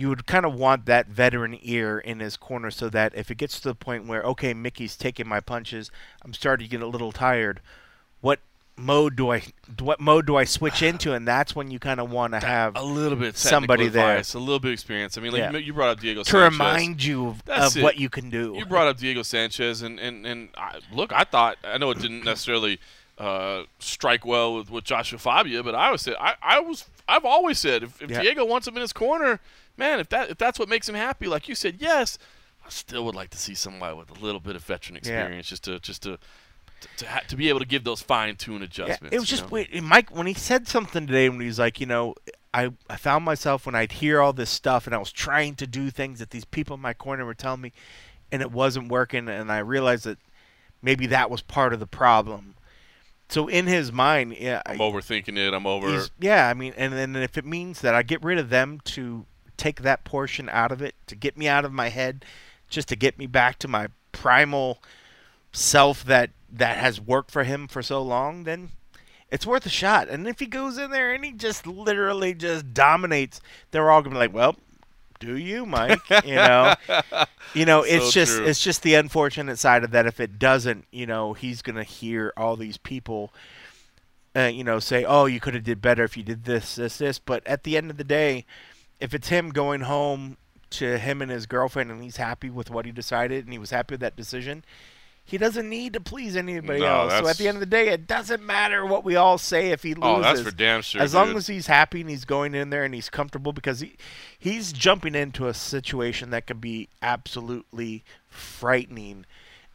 [0.00, 3.36] you would kind of want that veteran ear in his corner so that if it
[3.36, 5.90] gets to the point where okay Mickey's taking my punches
[6.22, 7.60] I'm starting to get a little tired
[8.20, 8.38] what
[8.76, 9.42] mode do I
[9.78, 12.76] what mode do I switch into and that's when you kind of want to have
[12.76, 14.12] a little bit somebody there.
[14.12, 15.18] advice, a little bit of experience.
[15.18, 15.56] I mean, like Yeah.
[15.58, 16.30] you- brought up Diego Sanchez.
[16.32, 16.58] to Sanchez.
[16.58, 20.24] remind you of, of what you can do You brought up Diego Sanchez, and and
[20.26, 22.80] and I, look, I thought I know it didn't necessarily
[23.18, 27.26] uh, strike well with, with Joshua Fabia, but I was said I, I was I've
[27.26, 28.22] always said if, if Yeah.
[28.22, 29.40] Diego wants him in his corner,
[29.76, 32.18] man, if that if that's what makes him happy, like you said, yes,
[32.64, 34.98] I still would like to see somebody with a little bit of veteran Yeah.
[34.98, 36.18] experience, just to just to
[36.80, 39.12] to, to, ha- to be able to give those fine tune adjustments.
[39.12, 39.50] Yeah, it was just know?
[39.50, 39.82] wait.
[39.82, 42.14] Mike when he said something today when he was like, you know,
[42.54, 45.66] I I found myself when I'd hear all this stuff and I was trying to
[45.66, 47.72] do things that these people in my corner were telling me,
[48.32, 50.18] and it wasn't working, and I realized that
[50.82, 52.54] maybe that was part of the problem.
[53.28, 55.54] So in his mind, yeah, I'm overthinking it.
[55.54, 56.06] I'm over.
[56.18, 59.24] Yeah, I mean, and then if it means that I get rid of them to
[59.60, 62.24] take that portion out of it, to get me out of my head,
[62.68, 64.78] just to get me back to my primal
[65.52, 68.70] self that that has worked for him for so long, then
[69.30, 70.08] it's worth a shot.
[70.08, 74.14] And if he goes in there and he just literally just dominates, they're all gonna
[74.14, 74.56] be like, "Well,
[75.20, 76.74] do you, Mike?" you know,
[77.54, 78.46] you know, it's So just true.
[78.46, 80.06] it's just the unfortunate side of that.
[80.06, 83.32] If it doesn't, you know, he's gonna hear all these people
[84.36, 86.98] uh, you know, say, "Oh, you could have did better if you did this, this,
[86.98, 88.46] this." But at the end of the day,
[89.00, 90.36] if it's him going home
[90.70, 93.70] to him and his girlfriend, and he's happy with what he decided, and he was
[93.70, 94.64] happy with that decision,
[95.24, 97.18] he doesn't need to please anybody No, else.
[97.18, 99.82] So at the end of the day, it doesn't matter what we all say if
[99.82, 100.02] he loses.
[100.02, 101.00] Oh, that's for damn sure.
[101.00, 103.96] As long as he's happy and he's going in there and he's comfortable, because he
[104.38, 109.24] he's jumping into a situation that could be absolutely frightening.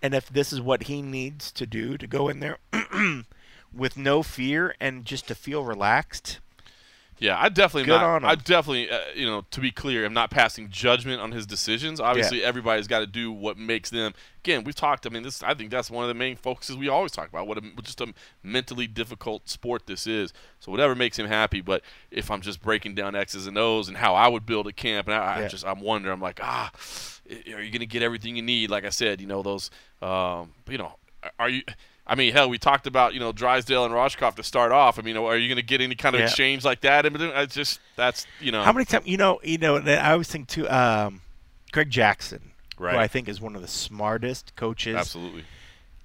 [0.01, 2.57] And if this is what he needs to do to go in there
[3.73, 6.39] with no fear and just to feel relaxed,
[7.17, 8.25] Yeah, I definitely Good not.
[8.25, 12.01] I definitely, uh, you know, to be clear, I'm not passing judgment on his decisions.
[12.01, 14.13] Obviously, everybody's got to do what makes them.
[14.43, 15.05] Again, we've talked.
[15.05, 15.41] I mean, this.
[15.41, 17.47] I think that's one of the main focuses we always talk about.
[17.47, 18.13] What a, just a
[18.43, 20.33] mentally difficult sport this is.
[20.59, 21.61] So whatever makes him happy.
[21.61, 24.73] But if I'm just breaking down X's and O's and how I would build a
[24.73, 26.13] camp, and I, I just I'm wondering.
[26.13, 26.69] I'm like, ah,
[27.29, 28.69] are you going to get everything you need?
[28.69, 29.71] Like I said, you know those.
[30.01, 30.95] Um, you know,
[31.39, 31.63] are you?
[32.07, 34.99] I mean, hell, we talked about you know Drysdale and Rohskopf to start off.
[34.99, 36.27] I mean, are you going to get any kind of Yeah.
[36.27, 37.05] exchange like that?
[37.05, 39.77] I just that's you know how many times you know you know?
[39.77, 40.69] I always think too.
[40.69, 41.21] Um,
[41.71, 42.93] Greg Jackson, right.
[42.93, 44.95] who I think is one of the smartest coaches.
[44.95, 45.43] Absolutely.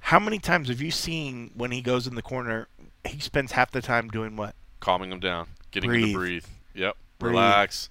[0.01, 2.68] How many times have you seen when he goes in the corner?
[3.05, 4.55] He spends half the time doing what?
[4.81, 6.12] Calming them down, getting them Breathe.
[6.14, 6.44] to breathe.
[6.74, 6.97] Yep.
[7.18, 7.31] Breathe.
[7.32, 7.90] Relax.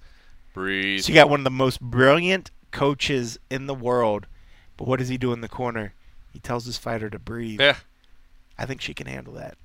[0.52, 1.02] Breathe.
[1.02, 4.26] So you got one of the most brilliant coaches in the world.
[4.76, 5.94] But what does he do in the corner?
[6.32, 7.60] He tells his fighter to breathe.
[7.60, 7.76] Yeah.
[8.60, 9.56] I think she can handle that.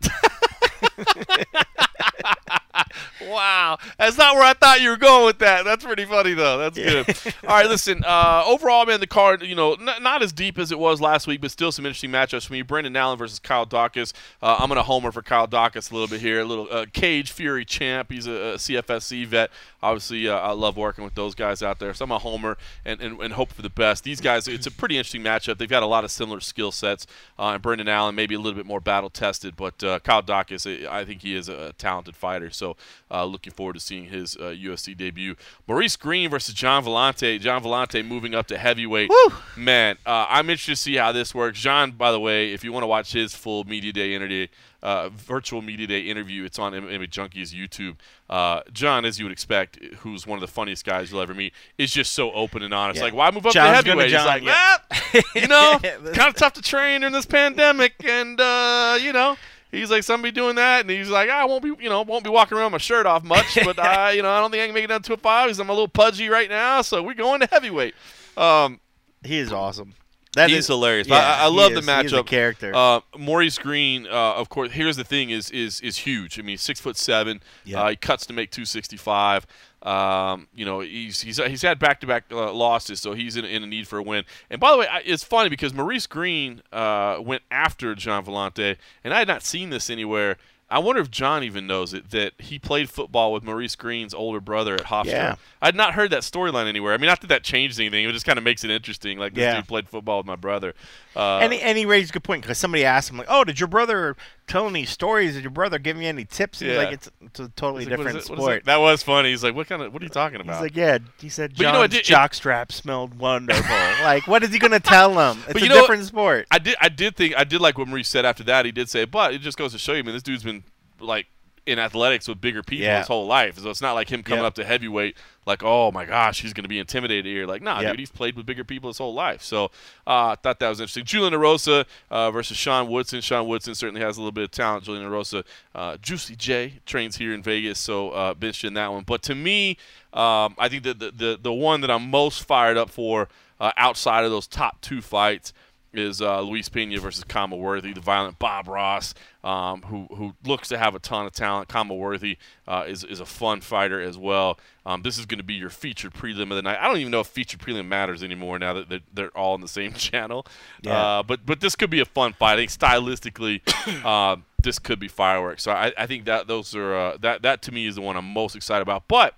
[3.28, 5.64] Wow, that's not where I thought you were going with that.
[5.64, 6.58] That's pretty funny though.
[6.58, 7.34] That's good.
[7.48, 8.04] All right, listen.
[8.06, 11.26] Uh, overall, man, the card, you know, n- not as deep as it was last
[11.26, 12.62] week, but still some interesting matchups for me.
[12.62, 14.14] Brendan Allen versus Kyle Daukaus.
[14.42, 16.42] Uh, I'm gonna homer for Kyle Daukaus a little bit here.
[16.42, 18.12] A little uh, Cage Fury champ.
[18.12, 19.50] He's a, a CFFC vet.
[19.82, 21.94] Obviously, uh, I love working with those guys out there.
[21.94, 24.04] So I'm a homer and, and, and hope for the best.
[24.04, 25.60] These guys, it's a pretty interesting matchup.
[25.60, 27.06] They've got a lot of similar skill sets.
[27.38, 30.88] Uh, and Brendan Allen maybe a little bit more battle tested, but uh, Kyle Daukaus,
[30.88, 32.50] I think he is a talented fighter.
[32.50, 32.65] So
[33.12, 35.36] uh, looking forward to seeing his uh, UFC debut.
[35.68, 37.40] Maurice Greene versus Gian Villante.
[37.40, 39.12] Gian Villante moving up to heavyweight.
[39.56, 41.60] Man, uh, I'm interested to see how this works.
[41.60, 44.48] John, by the way, if you want to watch his full media day interview,
[44.82, 47.96] uh, virtual media day interview, it's on MMA Junkie's YouTube.
[48.30, 51.54] Uh, John, as you would expect, who's one of the funniest guys you'll ever meet,
[51.78, 52.98] is just so open and honest.
[52.98, 53.06] Yeah.
[53.06, 54.12] Like, why move up John's to heavyweight?
[54.12, 54.78] He's like, yeah.
[54.92, 55.80] "Ah, you know,
[56.14, 59.36] kind of tough to train during this pandemic, and uh, you know.
[59.76, 62.30] He's like somebody doing that, and he's like, I won't be, you know, won't be
[62.30, 64.74] walking around my shirt off much, but I, you know, I don't think I can
[64.74, 66.82] make it down to a five because I'm a little pudgy right now.
[66.82, 67.94] So we're going to heavyweight.
[68.38, 68.80] Um,
[69.24, 69.94] he is awesome.
[70.36, 71.08] That he's is- hilarious.
[71.08, 71.86] But yeah, I, I he love the is.
[71.86, 72.26] He a matchup.
[72.28, 72.76] character.
[72.76, 74.72] Uh, Maurice Greene, uh, of course.
[74.72, 76.38] Here's the thing: is is is huge.
[76.38, 77.42] I mean, six foot seven.
[77.64, 77.82] Yeah.
[77.84, 79.48] Uh, he cuts to make 265.
[79.86, 83.64] Um, you know, he's he's he's had back to back losses, so he's in, in
[83.64, 84.26] a need for a win.
[84.50, 88.78] And by the way, I, it's funny because Maurice Greene uh, went after Gian Villante,
[89.04, 90.38] and I had not seen this anywhere.
[90.68, 94.40] I wonder if John even knows it that he played football with Maurice Greene's older
[94.42, 95.06] brother at Hofstra.
[95.06, 95.36] Yeah.
[95.62, 96.96] I'd not heard that storyline anywhere.
[96.96, 98.04] I mean, not that that changed anything.
[98.04, 99.20] It just kind of makes it interesting.
[99.20, 99.58] Like this Yeah.
[99.58, 100.74] dude played football with my brother.
[101.16, 103.44] Uh, and, he, and he raised a good point because somebody asked him like, "Oh,
[103.44, 105.34] did your brother tell any stories?
[105.34, 106.78] Did your brother give you any tips?" He's Yeah.
[106.78, 109.30] like, "It's, it's a totally like, different is sport." That was funny.
[109.32, 109.94] He's like, "What kind of?
[109.94, 112.72] What are you talking about?" He's like, "Yeah." He said, But you know, did- jockstrap
[112.72, 113.64] smelled wonderful."
[114.04, 115.40] like, what is he gonna tell him?
[115.46, 116.48] It's But a know different sport.
[116.52, 116.76] I did.
[116.82, 117.36] I did think.
[117.38, 118.66] I did like what Maurice said after that.
[118.66, 120.64] He did say, but it just goes to show you, man, this dude's been
[121.00, 121.28] like
[121.66, 123.00] in athletics with bigger people Yeah.
[123.00, 123.58] his whole life.
[123.58, 124.48] So it's not like him coming Yep.
[124.48, 125.18] up to heavyweight
[125.48, 127.46] like, oh my gosh, he's going to be intimidated here.
[127.48, 127.92] Like, nah, Yep.
[127.94, 129.42] dude, he's played with bigger people his whole life.
[129.42, 129.66] So
[130.08, 131.06] uh, I thought that was interesting.
[131.06, 133.22] Julian Erosa uh, versus Sean Woodson.
[133.22, 134.84] Sean Woodson certainly has a little bit of talent.
[134.84, 135.44] Julian Erosa,
[135.74, 139.04] uh, Juicy J trains here in Vegas, so uh, interested in that one.
[139.04, 139.78] But to me,
[140.14, 143.28] um, I think that the, the the one that I'm most fired up for
[143.60, 145.52] uh, outside of those top two fights
[145.98, 149.14] is uh, Luis Pena versus Khama Worthy, the violent Bob Ross,
[149.44, 151.68] um, who who looks to have a ton of talent.
[151.70, 154.60] Khama Worthy uh, is is a fun fighter as well.
[154.86, 156.78] Um, this is going to be your featured prelim of the night.
[156.80, 159.62] I don't even know if featured prelim matters anymore now that they're, they're all on
[159.62, 160.46] the same channel.
[160.82, 161.20] Yeah.
[161.20, 162.54] Uh, but but this could be a fun fight.
[162.54, 163.62] I think stylistically,
[164.06, 165.64] uh, this could be fireworks.
[165.64, 168.16] So I, I think that those are uh, that that to me is the one
[168.18, 169.08] I'm most excited about.
[169.08, 169.36] But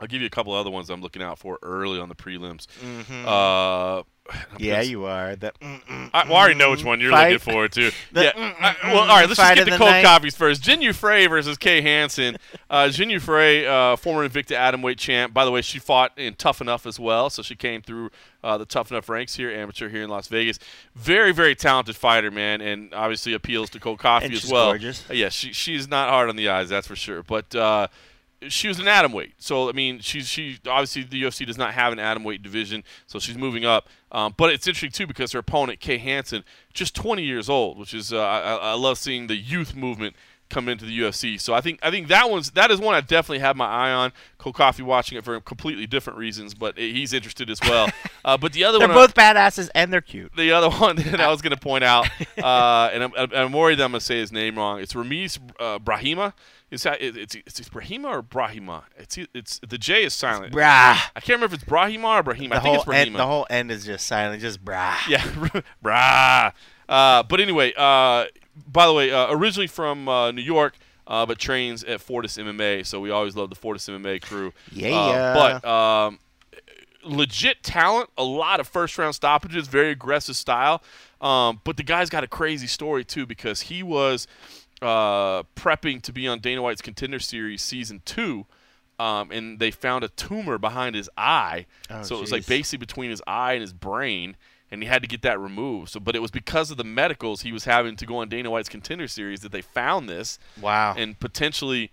[0.00, 2.66] I'll give you a couple other ones I'm looking out for early on the prelims.
[2.84, 4.04] Mhm.
[4.58, 5.36] Yeah, you are.
[5.36, 5.58] That.
[5.60, 7.32] mm, I, well, I already know which one you're Fight.
[7.32, 7.90] looking forward to.
[8.12, 8.32] The yeah.
[8.60, 9.28] I- well, all right.
[9.28, 10.04] Let's just get the the cold night.
[10.04, 10.62] copies first.
[10.62, 12.36] Jinyu Frey versus Kay Hansen.
[12.70, 15.34] Uh, Jinyu Frey, uh, former Invicta Atomweight champ.
[15.34, 18.10] By the way, she fought in Tough Enough as well, so she came through
[18.42, 20.58] uh, the Tough Enough ranks here, amateur here in Las Vegas.
[20.94, 24.66] Very, very talented fighter, man, and obviously appeals to cold coffee And as she's well.
[24.70, 25.04] gorgeous.
[25.10, 27.22] Uh, yeah, she she's not hard on the eyes, that's for sure.
[27.22, 27.88] But uh,
[28.48, 31.74] she was an atom weight, so I mean, she's she obviously the UFC does not
[31.74, 33.88] have an atom weight division, so she's moving up.
[34.12, 37.92] Um, but it's interesting too because her opponent Kay Hansen, just 20 years old, which
[37.94, 40.14] is uh, I, I love seeing the youth movement
[40.50, 41.40] come into the UFC.
[41.40, 43.90] So I think I think that one's that is one I definitely have my eye
[43.92, 44.12] on.
[44.38, 47.88] Cold Coffee watching it for completely different reasons, but he's interested as well.
[48.26, 50.34] Uh, but the other one They're one, I- both badasses and they're cute.
[50.34, 52.06] the other one that I was going to point out,
[52.42, 54.80] uh, and I'm, I'm- I'm worried that I'm going to say his name wrong.
[54.80, 56.32] It's Ramiz uh, Brahima.
[56.74, 58.82] Is that it's it's it's Brahima or Brahima?
[58.96, 60.52] It's it's the J is silent.
[60.52, 60.98] Brah.
[61.14, 62.50] I can't remember if it's Brahima or Brahima.
[62.50, 63.06] The I think it's Brahima.
[63.06, 64.96] end, the whole end is just silent, just brah.
[65.08, 65.22] Yeah,
[65.84, 66.52] brah.
[66.88, 68.24] Uh, but anyway, uh,
[68.70, 70.76] by the way, uh, originally from uh, New York,
[71.06, 72.84] uh, but trains at Fortis MMA.
[72.84, 74.52] So we always love the Fortis MMA crew.
[74.72, 74.96] Yeah.
[74.96, 76.18] Uh, but um,
[77.04, 80.82] legit talent, a lot of first round stoppages, very aggressive style.
[81.20, 84.26] Um, but the guy's got a crazy story too because he was
[84.84, 88.46] uh, prepping to be on Dana White's Contender Series season two.
[88.96, 92.78] Um, and they found a tumor behind his eye, Oh, so it was like basically
[92.78, 94.36] between his eye and his brain,
[94.70, 95.90] and he had to get that removed.
[95.90, 98.52] So, but it was because of the medicals he was having to go on Dana
[98.52, 100.94] White's Contender Series that they found this, Wow.
[100.96, 101.90] and potentially,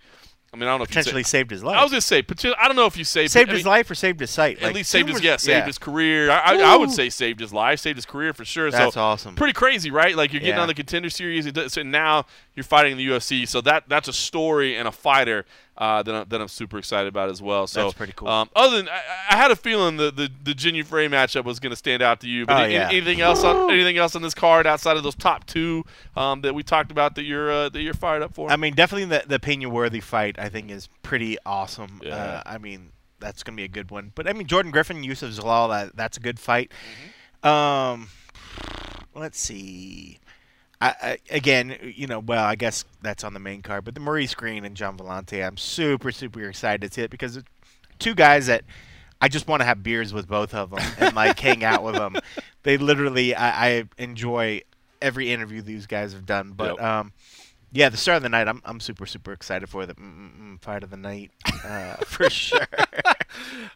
[0.54, 1.78] I mean, I don't know if you Potentially saved his life.
[1.78, 2.22] I was gonna say,
[2.58, 4.58] I don't know if you saved saved I his mean, life or saved his sight.
[4.58, 5.64] At Like, least saved his tumors- yeah, saved yeah.
[5.66, 6.30] his career.
[6.30, 8.70] I, I, I would say saved his life, saved his career for sure.
[8.70, 9.34] That's so awesome.
[9.34, 10.14] Pretty crazy, right?
[10.14, 10.60] Like you're getting Yeah.
[10.60, 13.48] on the contender series, so now you're fighting in the UFC.
[13.48, 15.46] So that that's a story and a fighter
[15.82, 17.66] uh, that, I'm, that I'm super excited about as well.
[17.66, 18.28] So That's pretty cool.
[18.28, 21.58] Um, other than I, I had a feeling the the, the Jin Frey matchup was
[21.58, 22.46] going to stand out to you.
[22.46, 22.88] But Oh, any- yeah.
[22.88, 25.84] anything else on anything else on this card outside of those top two
[26.16, 28.50] um, that we talked about that you're uh, that you're fired up for?
[28.50, 32.00] I mean, definitely the the Pena Worthy fight I think is pretty awesome.
[32.02, 32.14] Yeah.
[32.16, 34.12] Uh, I mean, that's gonna be a good one.
[34.14, 36.70] But I mean, Jordan Griffin, Youssef Zalal, that that's a good fight.
[37.42, 37.48] Mm-hmm.
[37.48, 38.08] Um,
[39.14, 40.18] let's see.
[40.82, 44.00] I, I, again, you know, well, I guess that's on the main card, but the
[44.00, 47.48] Maurice Greene and Gian Villante, I'm super, super excited to see it because it's
[48.00, 48.64] two guys that
[49.20, 51.94] I just want to have beers with both of them and like hang out with
[51.94, 52.16] them.
[52.64, 54.60] They literally, I, I enjoy
[55.00, 56.52] every interview these guys have done.
[56.52, 56.82] But Yep.
[56.82, 57.12] um,
[57.72, 60.60] yeah, the start of the night, I'm, I'm super, super excited for the mm, mm,
[60.62, 61.32] fight of the night
[61.64, 62.60] uh, for sure.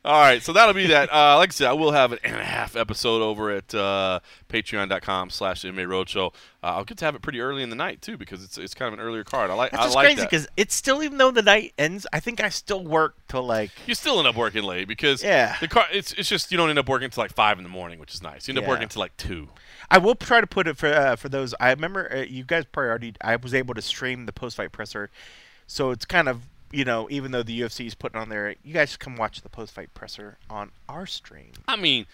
[0.05, 1.13] All right, so that'll be that.
[1.13, 4.21] Uh, like I said, I will have an and a half episode over at uh,
[4.49, 6.33] patreon.com slash MMA Roadshow.
[6.63, 8.75] Uh, I'll get to have it pretty early in the night, too, because it's it's
[8.75, 9.51] kind of an earlier card.
[9.51, 12.21] I like That's I like crazy because it's still, even though the night ends, I
[12.21, 15.57] think I still work till like You still end up working late because Yeah.
[15.61, 15.87] the car.
[15.93, 18.15] It's it's just you don't end up working until like five in the morning, which
[18.15, 18.49] is nice.
[18.49, 19.49] You end up working until like two.
[19.91, 21.55] I will try to put it for uh, for those.
[21.61, 23.15] I remember uh, you guys probably already.
[23.21, 25.11] I was able to stream the post fight presser,
[25.67, 26.43] so it's kind of
[26.73, 29.49] you know even though the UFC is putting on there, you guys come watch the
[29.49, 31.53] post fight presser on our stream.
[31.69, 32.07] I mean,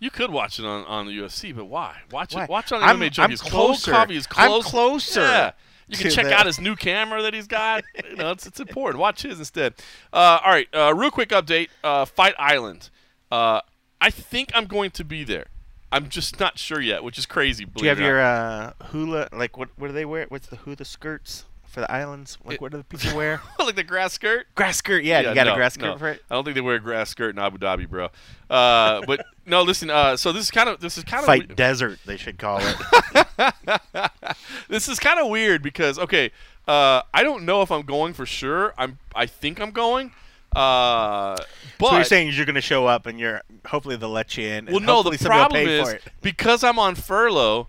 [0.00, 1.96] you could watch it on, on the UFC, but why?
[2.10, 2.44] Watch Why?
[2.44, 2.50] it.
[2.50, 3.40] Watch it on I'm- MMA I'm Junkies.
[3.42, 3.90] Cole closer.
[3.92, 4.66] Covey is I'm close.
[4.66, 5.50] closer Yeah.
[5.88, 7.82] You can check the- out his new camera that he's got.
[8.10, 9.00] you know, it's, it's important.
[9.00, 9.74] Watch his instead.
[10.12, 11.68] Uh, all right, uh, real quick update.
[11.82, 12.90] Uh, Fight Island.
[13.32, 13.60] Uh,
[14.00, 15.46] I think I'm going to be there.
[15.90, 17.64] I'm just not sure yet, which is crazy.
[17.64, 19.28] Do you have believe it or your uh, hula?
[19.32, 19.70] Like what?
[19.76, 20.26] What do they wear?
[20.28, 21.46] What's the hula skirts
[21.78, 22.38] for the islands?
[22.44, 23.40] Like It- what do the people wear?
[23.58, 24.46] like the grass skirt?
[24.54, 25.04] grass skirt.
[25.04, 25.98] Yeah, you got no, a grass skirt no.
[25.98, 26.22] for it.
[26.28, 28.08] I don't think they wear a grass skirt in Abu Dhabi, bro.
[28.50, 29.90] Uh, but no, listen.
[29.90, 32.60] Uh, so this is kind of this is kind of Fight desert, they should call
[32.60, 34.10] it.
[34.68, 36.32] this is kind of weird because okay,
[36.66, 38.74] uh, I don't know if I'm going for sure.
[38.76, 40.12] I'm I think I'm going.
[40.56, 41.36] Uh,
[41.78, 44.48] but so you're saying you're going to show up and you're hopefully they'll let you
[44.48, 44.66] in.
[44.66, 45.02] and well, no.
[45.02, 47.68] The problem is because I'm on furlough,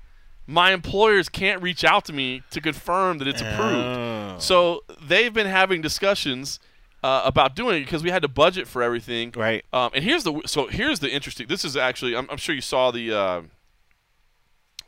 [0.50, 3.98] my employers can't reach out to me to confirm that it's approved.
[3.98, 4.36] Oh.
[4.40, 6.60] So they've been having discussions
[7.04, 9.32] uh, about doing it because we had to budget for everything.
[9.36, 9.64] Right.
[9.72, 11.46] Um, and here's the so here's the interesting.
[11.48, 13.14] This is actually I'm, I'm sure you saw the.
[13.14, 13.42] Uh,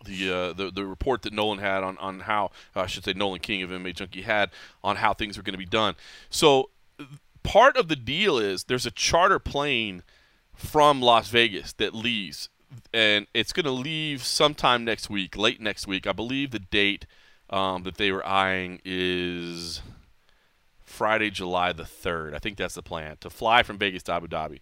[0.04, 3.40] the, uh, the the report that Nolan had on on how I should say Nolan
[3.40, 4.50] King of MMA Junkie had
[4.84, 5.94] on how things were going to be done.
[6.32, 6.72] So
[7.44, 10.02] part of the deal is there's a charter plane
[10.56, 12.50] from Las Vegas that leaves,
[12.94, 16.08] and it's going to leave sometime next week, late next week.
[16.08, 17.06] I believe the date
[17.50, 19.82] um, that they were eyeing is
[20.84, 22.34] Friday, July the third.
[22.34, 24.60] I think that's the plan to fly from Vegas to Abu Dhabi.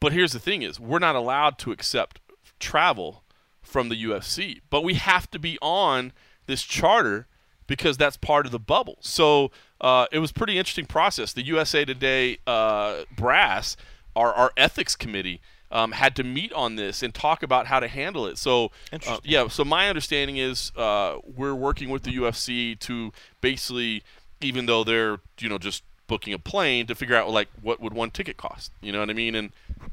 [0.00, 2.20] But here's the thing: is we're not allowed to accept
[2.58, 3.22] travel
[3.60, 6.12] from the UFC, but we have to be on
[6.46, 7.26] this charter
[7.66, 8.98] because that's part of the bubble.
[9.00, 9.50] So
[9.80, 11.32] uh, it was pretty interesting process.
[11.32, 13.76] The USA Today uh, brass,
[14.16, 15.40] our our ethics committee.
[15.72, 18.36] Um, had to meet on this and talk about how to handle it.
[18.36, 18.70] So,
[19.08, 19.48] uh, yeah.
[19.48, 24.02] So my understanding is uh, we're working with the UFC to basically,
[24.42, 27.94] even though they're you know just booking a plane to figure out like what would
[27.94, 28.70] one ticket cost.
[28.82, 29.34] You know what I mean?
[29.34, 29.50] And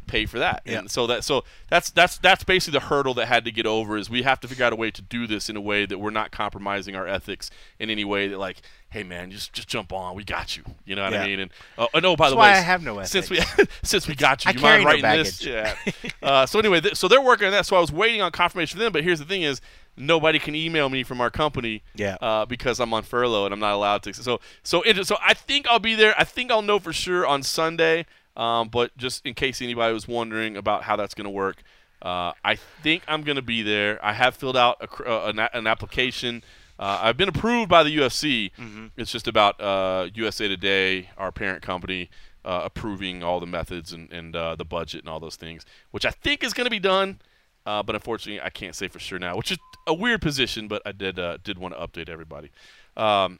[0.07, 0.61] pay for that.
[0.65, 0.79] Yeah.
[0.79, 3.97] And so that so that's that's that's basically the hurdle that had to get over
[3.97, 5.99] is we have to figure out a way to do this in a way that
[5.99, 7.49] we're not compromising our ethics
[7.79, 8.61] in any way that like
[8.91, 11.21] hey man just just jump on we got you you know what Yeah.
[11.21, 13.39] I mean and uh, oh by That's the way I have no since we
[13.83, 15.75] since we got you I you mind no writing this yeah
[16.23, 18.77] uh, so anyway th- so they're working on that so I was waiting on confirmation
[18.77, 19.61] from them but here's the thing is
[19.95, 22.15] nobody can email me from our company Yeah.
[22.21, 24.13] uh, because I'm on furlough and I'm not allowed to.
[24.13, 26.15] So so it, so I think I'll be there.
[26.17, 28.05] I think I'll know for sure on Sunday.
[28.35, 31.63] Um, but just in case anybody was wondering about how that's going to work,
[32.01, 34.03] uh, I think I'm going to be there.
[34.03, 36.43] I have filled out a, uh, an, an application.
[36.77, 38.51] Uh, I've been approved by the UFC.
[38.95, 42.09] It's just about uh, USA Today, our parent company,
[42.45, 46.05] uh, approving all the methods and, and uh, the budget and all those things, which
[46.05, 47.19] I think is going to be done.
[47.65, 50.69] Uh, but unfortunately, I can't say for sure now, which is a weird position.
[50.69, 52.49] But I did uh, did want to update everybody.
[52.95, 53.39] Um,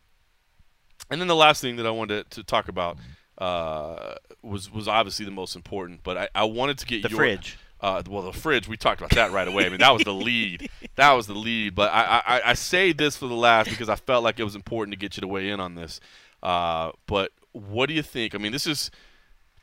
[1.09, 2.97] and then the last thing that I wanted to, to talk about
[3.39, 6.03] uh, was was obviously the most important.
[6.03, 7.57] But I, I wanted to get The your fridge.
[7.81, 8.67] Uh, well, the fridge.
[8.67, 9.65] We talked about that right away.
[9.65, 10.69] I mean, that was the lead.
[10.95, 11.75] That was the lead.
[11.75, 14.53] But I, I, I saved this for the last because I felt like it was
[14.53, 16.01] important to get you to weigh in on this.
[16.43, 18.35] Uh, but what do you think?
[18.35, 18.91] I mean, this is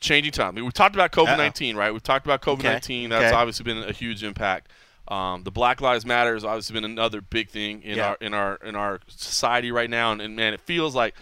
[0.01, 0.49] changing time.
[0.49, 1.93] I mean, we talked about COVID nineteen, right?
[1.93, 3.11] We've talked about COVID nineteen.
[3.11, 3.35] That's Okay.
[3.35, 4.71] obviously been a huge impact.
[5.09, 8.09] Um, the Black Lives Matter has obviously been another big thing in Yeah.
[8.11, 11.15] our in our in our society right now, and, and man, it feels like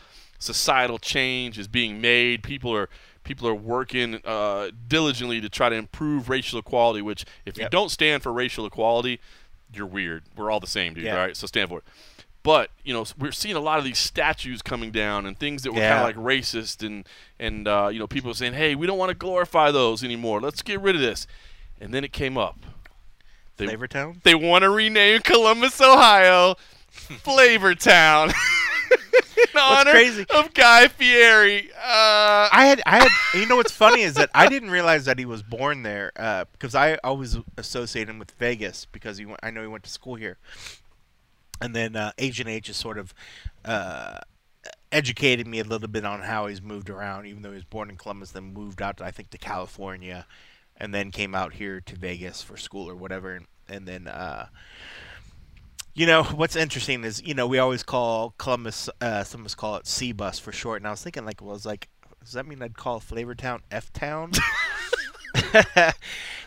[0.45, 2.43] societal change is being made.
[2.43, 2.89] People are
[3.25, 7.03] people are working uh, diligently to try to improve racial equality.
[7.03, 9.19] Which, if you don't stand for racial equality,
[9.73, 10.25] you're weird.
[10.37, 11.05] We're all the same, dude.
[11.05, 11.17] Yeah.
[11.17, 11.37] Right?
[11.37, 11.85] So stand for it.
[12.43, 15.73] But you know, we're seeing a lot of these statues coming down and things that
[15.73, 15.97] were Yeah.
[16.03, 17.09] kind of like racist and
[17.39, 20.41] and uh, you know people saying, "Hey, we don't want to glorify those anymore.
[20.43, 21.27] Let's get rid of this."
[21.81, 22.59] And then it came up.
[23.57, 24.23] They, Flavortown?
[24.25, 26.57] They want to rename Columbus, Ohio,
[26.93, 28.33] Flavortown.
[29.37, 31.71] In honor crazy- of Guy Fieri.
[31.73, 33.41] Uh, I had, I had.
[33.41, 36.45] You know what's funny is that I didn't realize that he was born there uh,
[36.53, 39.91] because I always associate him with Vegas because he went, I know he went to
[39.91, 40.39] school here,
[41.61, 43.15] and then uh, Agent H is sort of
[43.65, 44.19] uh,
[44.93, 47.91] educated me a little bit on how he's moved around, even though he was born
[47.91, 50.27] in Columbus, then moved out, to, I think, to California,
[50.77, 54.09] and then came out here to Vegas for school or whatever, and, and then.
[55.95, 59.55] You know what's interesting is you know we always call Columbus, uh, some of us
[59.55, 61.89] call it C bus for short, and I was thinking like, well, I was like,
[62.23, 64.33] does that mean I'd call Flavortown F Town?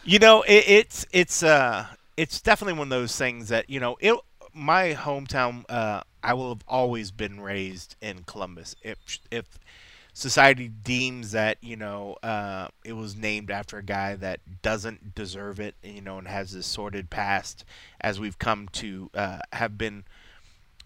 [0.04, 3.98] you know, it, it's it's uh it's definitely one of those things that you know
[4.00, 4.16] it.
[4.54, 8.76] My hometown, uh, I will have always been raised in Columbus.
[8.82, 8.98] If
[9.30, 9.60] if
[10.18, 15.60] society deems that you know uh, it was named after a guy that doesn't deserve
[15.60, 17.64] it, you know, and has this sordid past,
[18.02, 20.04] as we've come to uh, have been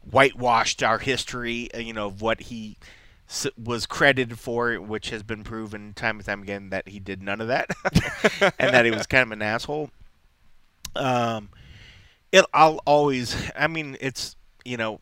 [0.01, 2.77] whitewashed our history, uh, you know, of what he
[3.57, 7.39] was credited for, which has been proven time and time again that he did none
[7.39, 7.69] of that,
[8.59, 9.91] and that he was kind of an asshole.
[10.93, 11.51] Um,
[12.33, 13.33] it I'll always.
[13.55, 14.35] I mean, it's
[14.65, 14.99] you know,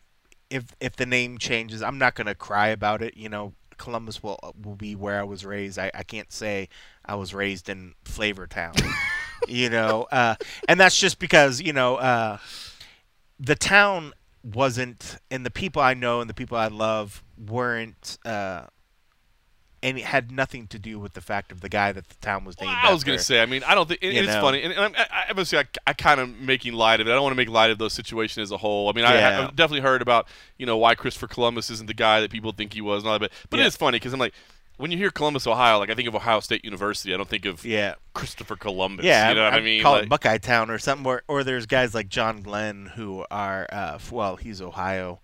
[0.50, 3.16] if if the name changes, I'm not gonna cry about it.
[3.16, 5.78] You know, Columbus will will be where I was raised.
[5.78, 6.68] I, I can't say
[7.04, 8.74] I was raised in Flavor Town,
[9.48, 10.34] you know, uh,
[10.68, 12.36] and that's just because you know uh,
[13.38, 14.12] the town
[14.44, 18.18] wasn't, and the people I know and the people I love weren't.
[18.24, 18.66] Uh,
[19.82, 22.44] and it had nothing to do with the fact of the guy that the town
[22.44, 23.40] was named I was going to say.
[23.40, 25.64] I mean, I don't think You it's funny, and, and I'm, I, I, obviously, I,
[25.86, 27.10] I kind of making light of it.
[27.10, 28.88] I don't want to make light of those situation as a whole.
[28.88, 29.40] I mean, I, Yeah.
[29.48, 30.26] I've definitely heard about
[30.58, 33.18] you know why Christopher Columbus isn't the guy that people think he was and all
[33.18, 33.30] that.
[33.30, 33.64] But, but Yeah.
[33.64, 34.34] it is funny because I'm like,
[34.76, 37.12] when you hear Columbus, Ohio, like I think of Ohio State University.
[37.12, 37.94] I don't think of Yeah.
[38.14, 39.04] Christopher Columbus.
[39.06, 39.82] Yeah, you know what I, mean?
[39.82, 41.06] Call Like- it Buckeye Town or something.
[41.06, 45.20] Or, or there's guys like John Glenn who are, uh, well, he's Ohio.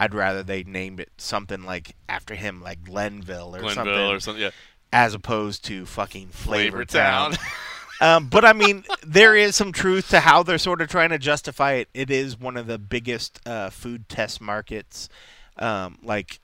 [0.00, 4.18] I'd rather they named it something like after him, like Glenville or Glenville something, or
[4.18, 4.50] something, yeah.
[4.94, 6.86] as opposed to fucking Flavor.
[6.86, 7.34] Town.
[8.00, 11.18] um, but I mean, there is some truth to how they're sort of trying to
[11.18, 11.90] justify it.
[11.92, 15.10] It is one of the biggest uh, food test markets.
[15.58, 16.40] Um, like,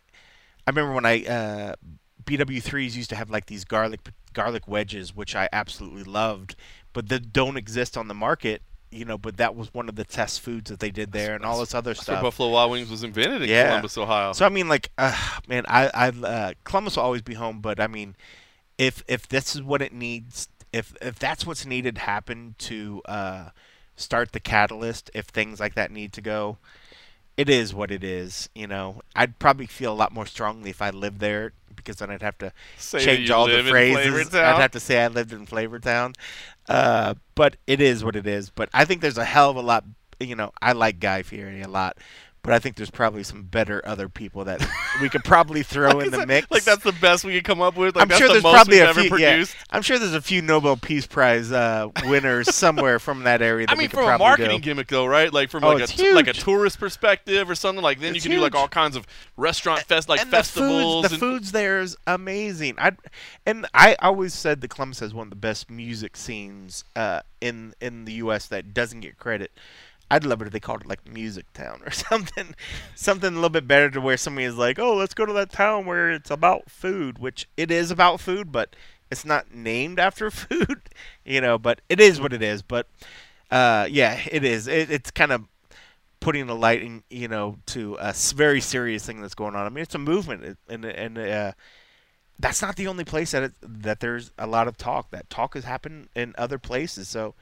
[0.66, 1.74] I remember when I uh,
[2.24, 4.00] BW3s used to have like these garlic
[4.34, 6.56] garlic wedges, which I absolutely loved,
[6.92, 8.60] but that don't exist on the market.
[8.97, 11.44] You know, but that was one of the test foods that they did there, and
[11.44, 12.23] all this other That's stuff.
[12.23, 13.68] Buffalo Wild Wings was invented in Yeah.
[13.68, 14.32] Columbus, Ohio.
[14.32, 15.16] So I mean, like, uh,
[15.47, 18.16] man, I, I, uh, Columbus will always be home, but I mean,
[18.78, 23.48] if if this is what it needs, if if that's what's needed happen to uh,
[23.97, 26.59] start the catalyst, if things like that need to go,
[27.36, 28.48] it is what it is.
[28.55, 32.10] You know, I'd probably feel a lot more strongly if I lived there because then
[32.10, 34.35] I'd have to Say change all the phrases.
[34.35, 36.14] I'd have to say I lived in Flavortown.
[36.68, 38.51] Uh, but it is what it is.
[38.51, 39.84] But I think there's a hell of a lot.
[40.18, 41.98] You know, I like Guy Fieri a lot.
[42.47, 44.64] But I think there's probably some better other people that
[45.02, 46.48] we could probably throw in the mix.
[46.48, 47.97] like that's the best we could come up with.
[47.97, 49.16] Like I'm that's sure the there's most probably a ever few.
[49.18, 49.44] Yeah.
[49.70, 53.66] I'm sure there's a few Nobel Peace Prize uh, winners somewhere from that area.
[53.66, 55.32] That I we mean, could from a marketing gimmick, though, right?
[55.32, 57.82] Like from Oh, like a like a tourist perspective or something.
[57.82, 61.02] Like then It's you can do like all kinds of restaurant fest like and festivals.
[61.02, 62.77] The foods, the and, foods there is amazing.
[62.78, 62.93] I
[63.44, 67.74] and I always said that Columbus has one of the best music scenes uh, in
[67.81, 68.47] in the U.S.
[68.47, 69.51] that doesn't get credit.
[70.10, 72.54] I'd love it if they called it like Music Town or something,
[72.94, 75.50] something a little bit better to where somebody is like, oh, let's go to that
[75.50, 78.76] town where it's about food, which it is about food, but
[79.10, 80.82] it's not named after food,
[81.24, 81.58] you know.
[81.58, 82.62] But it is what it is.
[82.62, 82.88] But
[83.50, 84.66] uh, yeah, it is.
[84.66, 85.44] It, it's kind of
[86.20, 89.66] putting a light in, you know, to a very serious thing that's going on.
[89.66, 91.52] I mean, it's a movement, and and uh,
[92.38, 95.10] that's not the only place that it, that there's a lot of talk.
[95.10, 97.34] That talk has happened in other places, so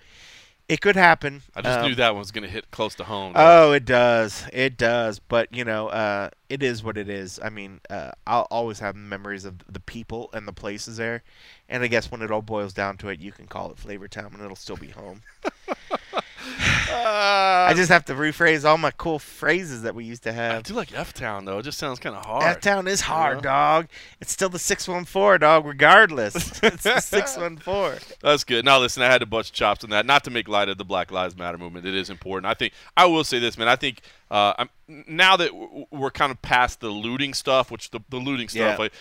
[0.69, 1.43] it could happen.
[1.55, 3.33] I just Um, knew that one was going to hit close to home.
[3.37, 4.45] Oh, it does.
[4.53, 5.19] It does.
[5.19, 7.39] But you know, uh, it is what it is.
[7.43, 11.23] I mean, uh, I'll always have memories of the people and the places there.
[11.69, 14.09] And I guess when it all boils down to it, you can call it Flavor
[14.09, 15.23] Town, and it'll still be home.
[16.91, 20.59] Uh, I just have to rephrase all my cool phrases that we used to have.
[20.59, 21.59] I do like F Town though.
[21.59, 22.45] It just sounds kind of hard.
[22.45, 23.43] F Town is hard, know?
[23.43, 23.89] dog.
[24.21, 25.67] It's still the six one four, dog.
[25.67, 27.97] Regardless, it's the six one four.
[28.21, 28.65] That's good.
[28.65, 30.07] Now, listen, I had to bust chops on that.
[30.07, 31.87] Not to make light of the Black Lives Matter movement.
[31.87, 32.47] It is important.
[32.47, 33.69] I think I will say this, man.
[33.69, 34.01] I think
[34.31, 34.69] uh, I'm,
[35.09, 35.51] now that
[35.91, 38.77] we're kind of past the looting stuff, which the, the looting stuff, Yeah.
[38.77, 38.93] like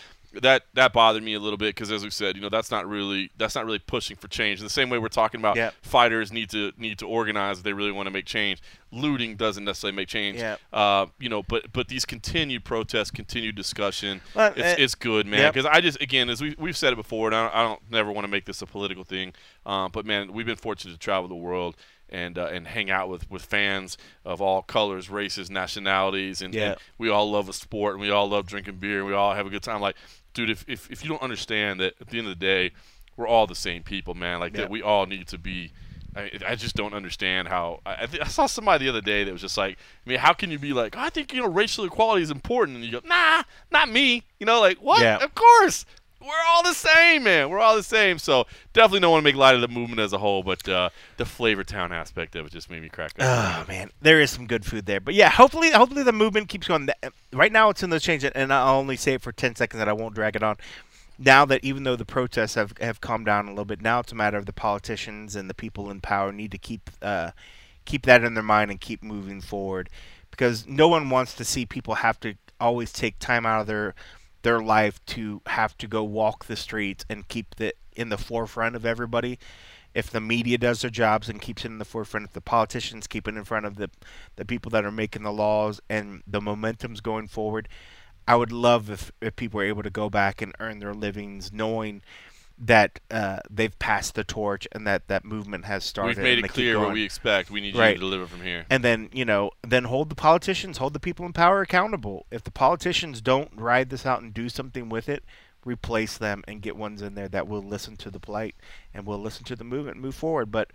[0.41, 2.87] that that bothered me a little bit because, as we said, you know, that's not
[2.87, 4.59] really that's not really pushing for change.
[4.59, 5.73] In the same way we're talking about Yep.
[5.83, 8.61] fighters need to need to organize if they really want to make change.
[8.91, 10.37] Looting doesn't necessarily make change.
[10.37, 10.59] Yep.
[10.71, 15.25] Uh, you know, but but these continued protests, continued discussion, Well, it's, uh, it's good,
[15.27, 15.39] man.
[15.41, 15.53] yep.
[15.53, 17.91] Because I just again, as we we've said it before, and I don't, I don't
[17.91, 19.33] never want to make this a political thing,
[19.65, 21.75] um, but man, we've been fortunate to travel the world.
[22.13, 26.63] And, uh, and hang out with, with fans of all colors, races, nationalities, and, Yeah.
[26.73, 29.33] and we all love a sport and we all love drinking beer and we all
[29.33, 29.81] have a good time.
[29.81, 29.95] Like,
[30.35, 32.71] dude, if, if, if you don't understand that at the end of the day,
[33.17, 34.39] we're all the same people, man.
[34.39, 34.61] Like Yeah.
[34.61, 35.71] that, we all need to be.
[36.15, 37.79] I, I just don't understand how.
[37.83, 40.19] I, I, th- I saw somebody the other day that was just like, I mean,
[40.19, 42.91] how can you be like, I think you know racial equality is important, and you
[42.91, 43.41] go, Nah,
[43.71, 44.21] not me.
[44.39, 45.01] You know, like what?
[45.01, 45.17] Yeah.
[45.23, 45.85] Of course,
[46.23, 47.49] we're all the same, man.
[47.49, 48.17] We're all the same.
[48.17, 50.89] So definitely don't want to make light of the movement as a whole, but uh,
[51.17, 53.65] the flavor town aspect of it just made me crack up.
[53.65, 54.99] Oh man, there is some good food there.
[54.99, 56.89] But yeah, hopefully, hopefully the movement keeps going.
[57.31, 59.89] Right now, it's in those changes, and I'll only say it for ten seconds, and
[59.89, 60.57] I won't drag it on.
[61.19, 64.11] Now that even though the protests have have calmed down a little bit, now it's
[64.11, 67.31] a matter of the politicians and the people in power need to keep uh,
[67.85, 69.89] keep that in their mind and keep moving forward,
[70.31, 73.93] because no one wants to see people have to always take time out of their
[74.43, 78.75] their life to have to go walk the streets and keep the in the forefront
[78.75, 79.39] of everybody.
[79.93, 83.05] If the media does their jobs and keeps it in the forefront, if the politicians
[83.05, 83.89] keep it in front of the
[84.35, 87.67] the people that are making the laws and the momentum's going forward,
[88.27, 91.51] I would love if, if people were able to go back and earn their livings
[91.51, 92.01] knowing
[92.65, 96.17] that uh, they've passed the torch and that that movement has started.
[96.17, 97.51] We've made and it clear what we expect.
[97.51, 98.65] We need you to deliver from here.
[98.69, 102.25] And then, you know, then hold the politicians, hold the people in power accountable.
[102.31, 105.23] If the politicians don't ride this out and do something with it,
[105.65, 108.55] replace them and get ones in there that will listen to the plight
[108.93, 110.51] and will listen to the movement and move forward.
[110.51, 110.71] But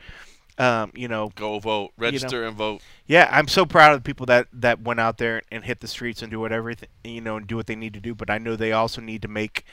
[0.58, 2.82] um, you know, Go vote, register and vote.
[3.06, 5.86] yeah, I'm so proud of the people that that went out there and hit the
[5.86, 8.14] streets and do whatever th- you know and do what they need to do.
[8.14, 9.64] But I know they also need to make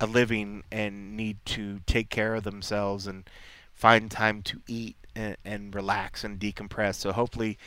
[0.00, 3.28] a living and need to take care of themselves and
[3.74, 6.96] find time to eat and, and relax and decompress.
[6.96, 7.58] So hopefully,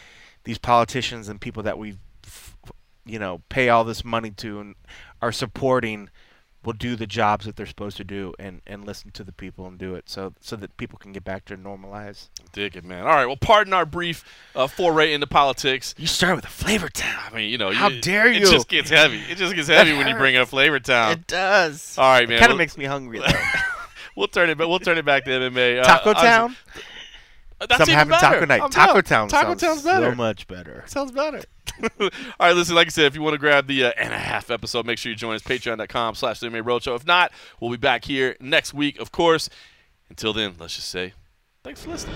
[0.43, 1.97] these politicians and people that we,
[3.05, 4.75] you know, pay all this money to and
[5.21, 6.09] are supporting
[6.65, 9.65] will do the jobs that they're supposed to do and, and listen to the people
[9.67, 12.29] and do it so so that people can get back to normal lives.
[12.53, 13.01] Dig it, man.
[13.01, 13.25] All right.
[13.25, 14.23] Well, pardon our brief
[14.55, 15.93] uh, foray into politics.
[15.97, 17.21] You start with a flavor town.
[17.31, 18.41] I mean, you know, How you- dare you?
[18.47, 19.19] It just gets heavy.
[19.29, 21.11] It just gets heavy when you bring up Flavor Town.
[21.13, 21.97] It does.
[21.97, 22.39] All right, man.
[22.39, 23.25] Kind of We'll- makes me hungry though.
[24.15, 25.79] We'll turn it, but we'll turn it back to MMA.
[25.79, 26.55] Uh, Taco obviously- Town.
[27.67, 28.25] That's I'm having better.
[28.25, 28.61] Oh, taco night.
[28.61, 29.27] I'm taco down.
[29.27, 29.29] Town.
[29.29, 30.11] Taco Town's better.
[30.11, 30.83] So much better.
[30.87, 31.41] Sounds better.
[31.99, 32.09] All
[32.39, 34.51] right, listen, like I said, if you want to grab the uh, and a half
[34.51, 36.95] episode, make sure you join us, patreon.com slash the MMA Roadshow.
[36.95, 39.49] If not, we'll be back here next week, of course.
[40.09, 41.13] Until then, let's just say
[41.63, 42.15] thanks for listening.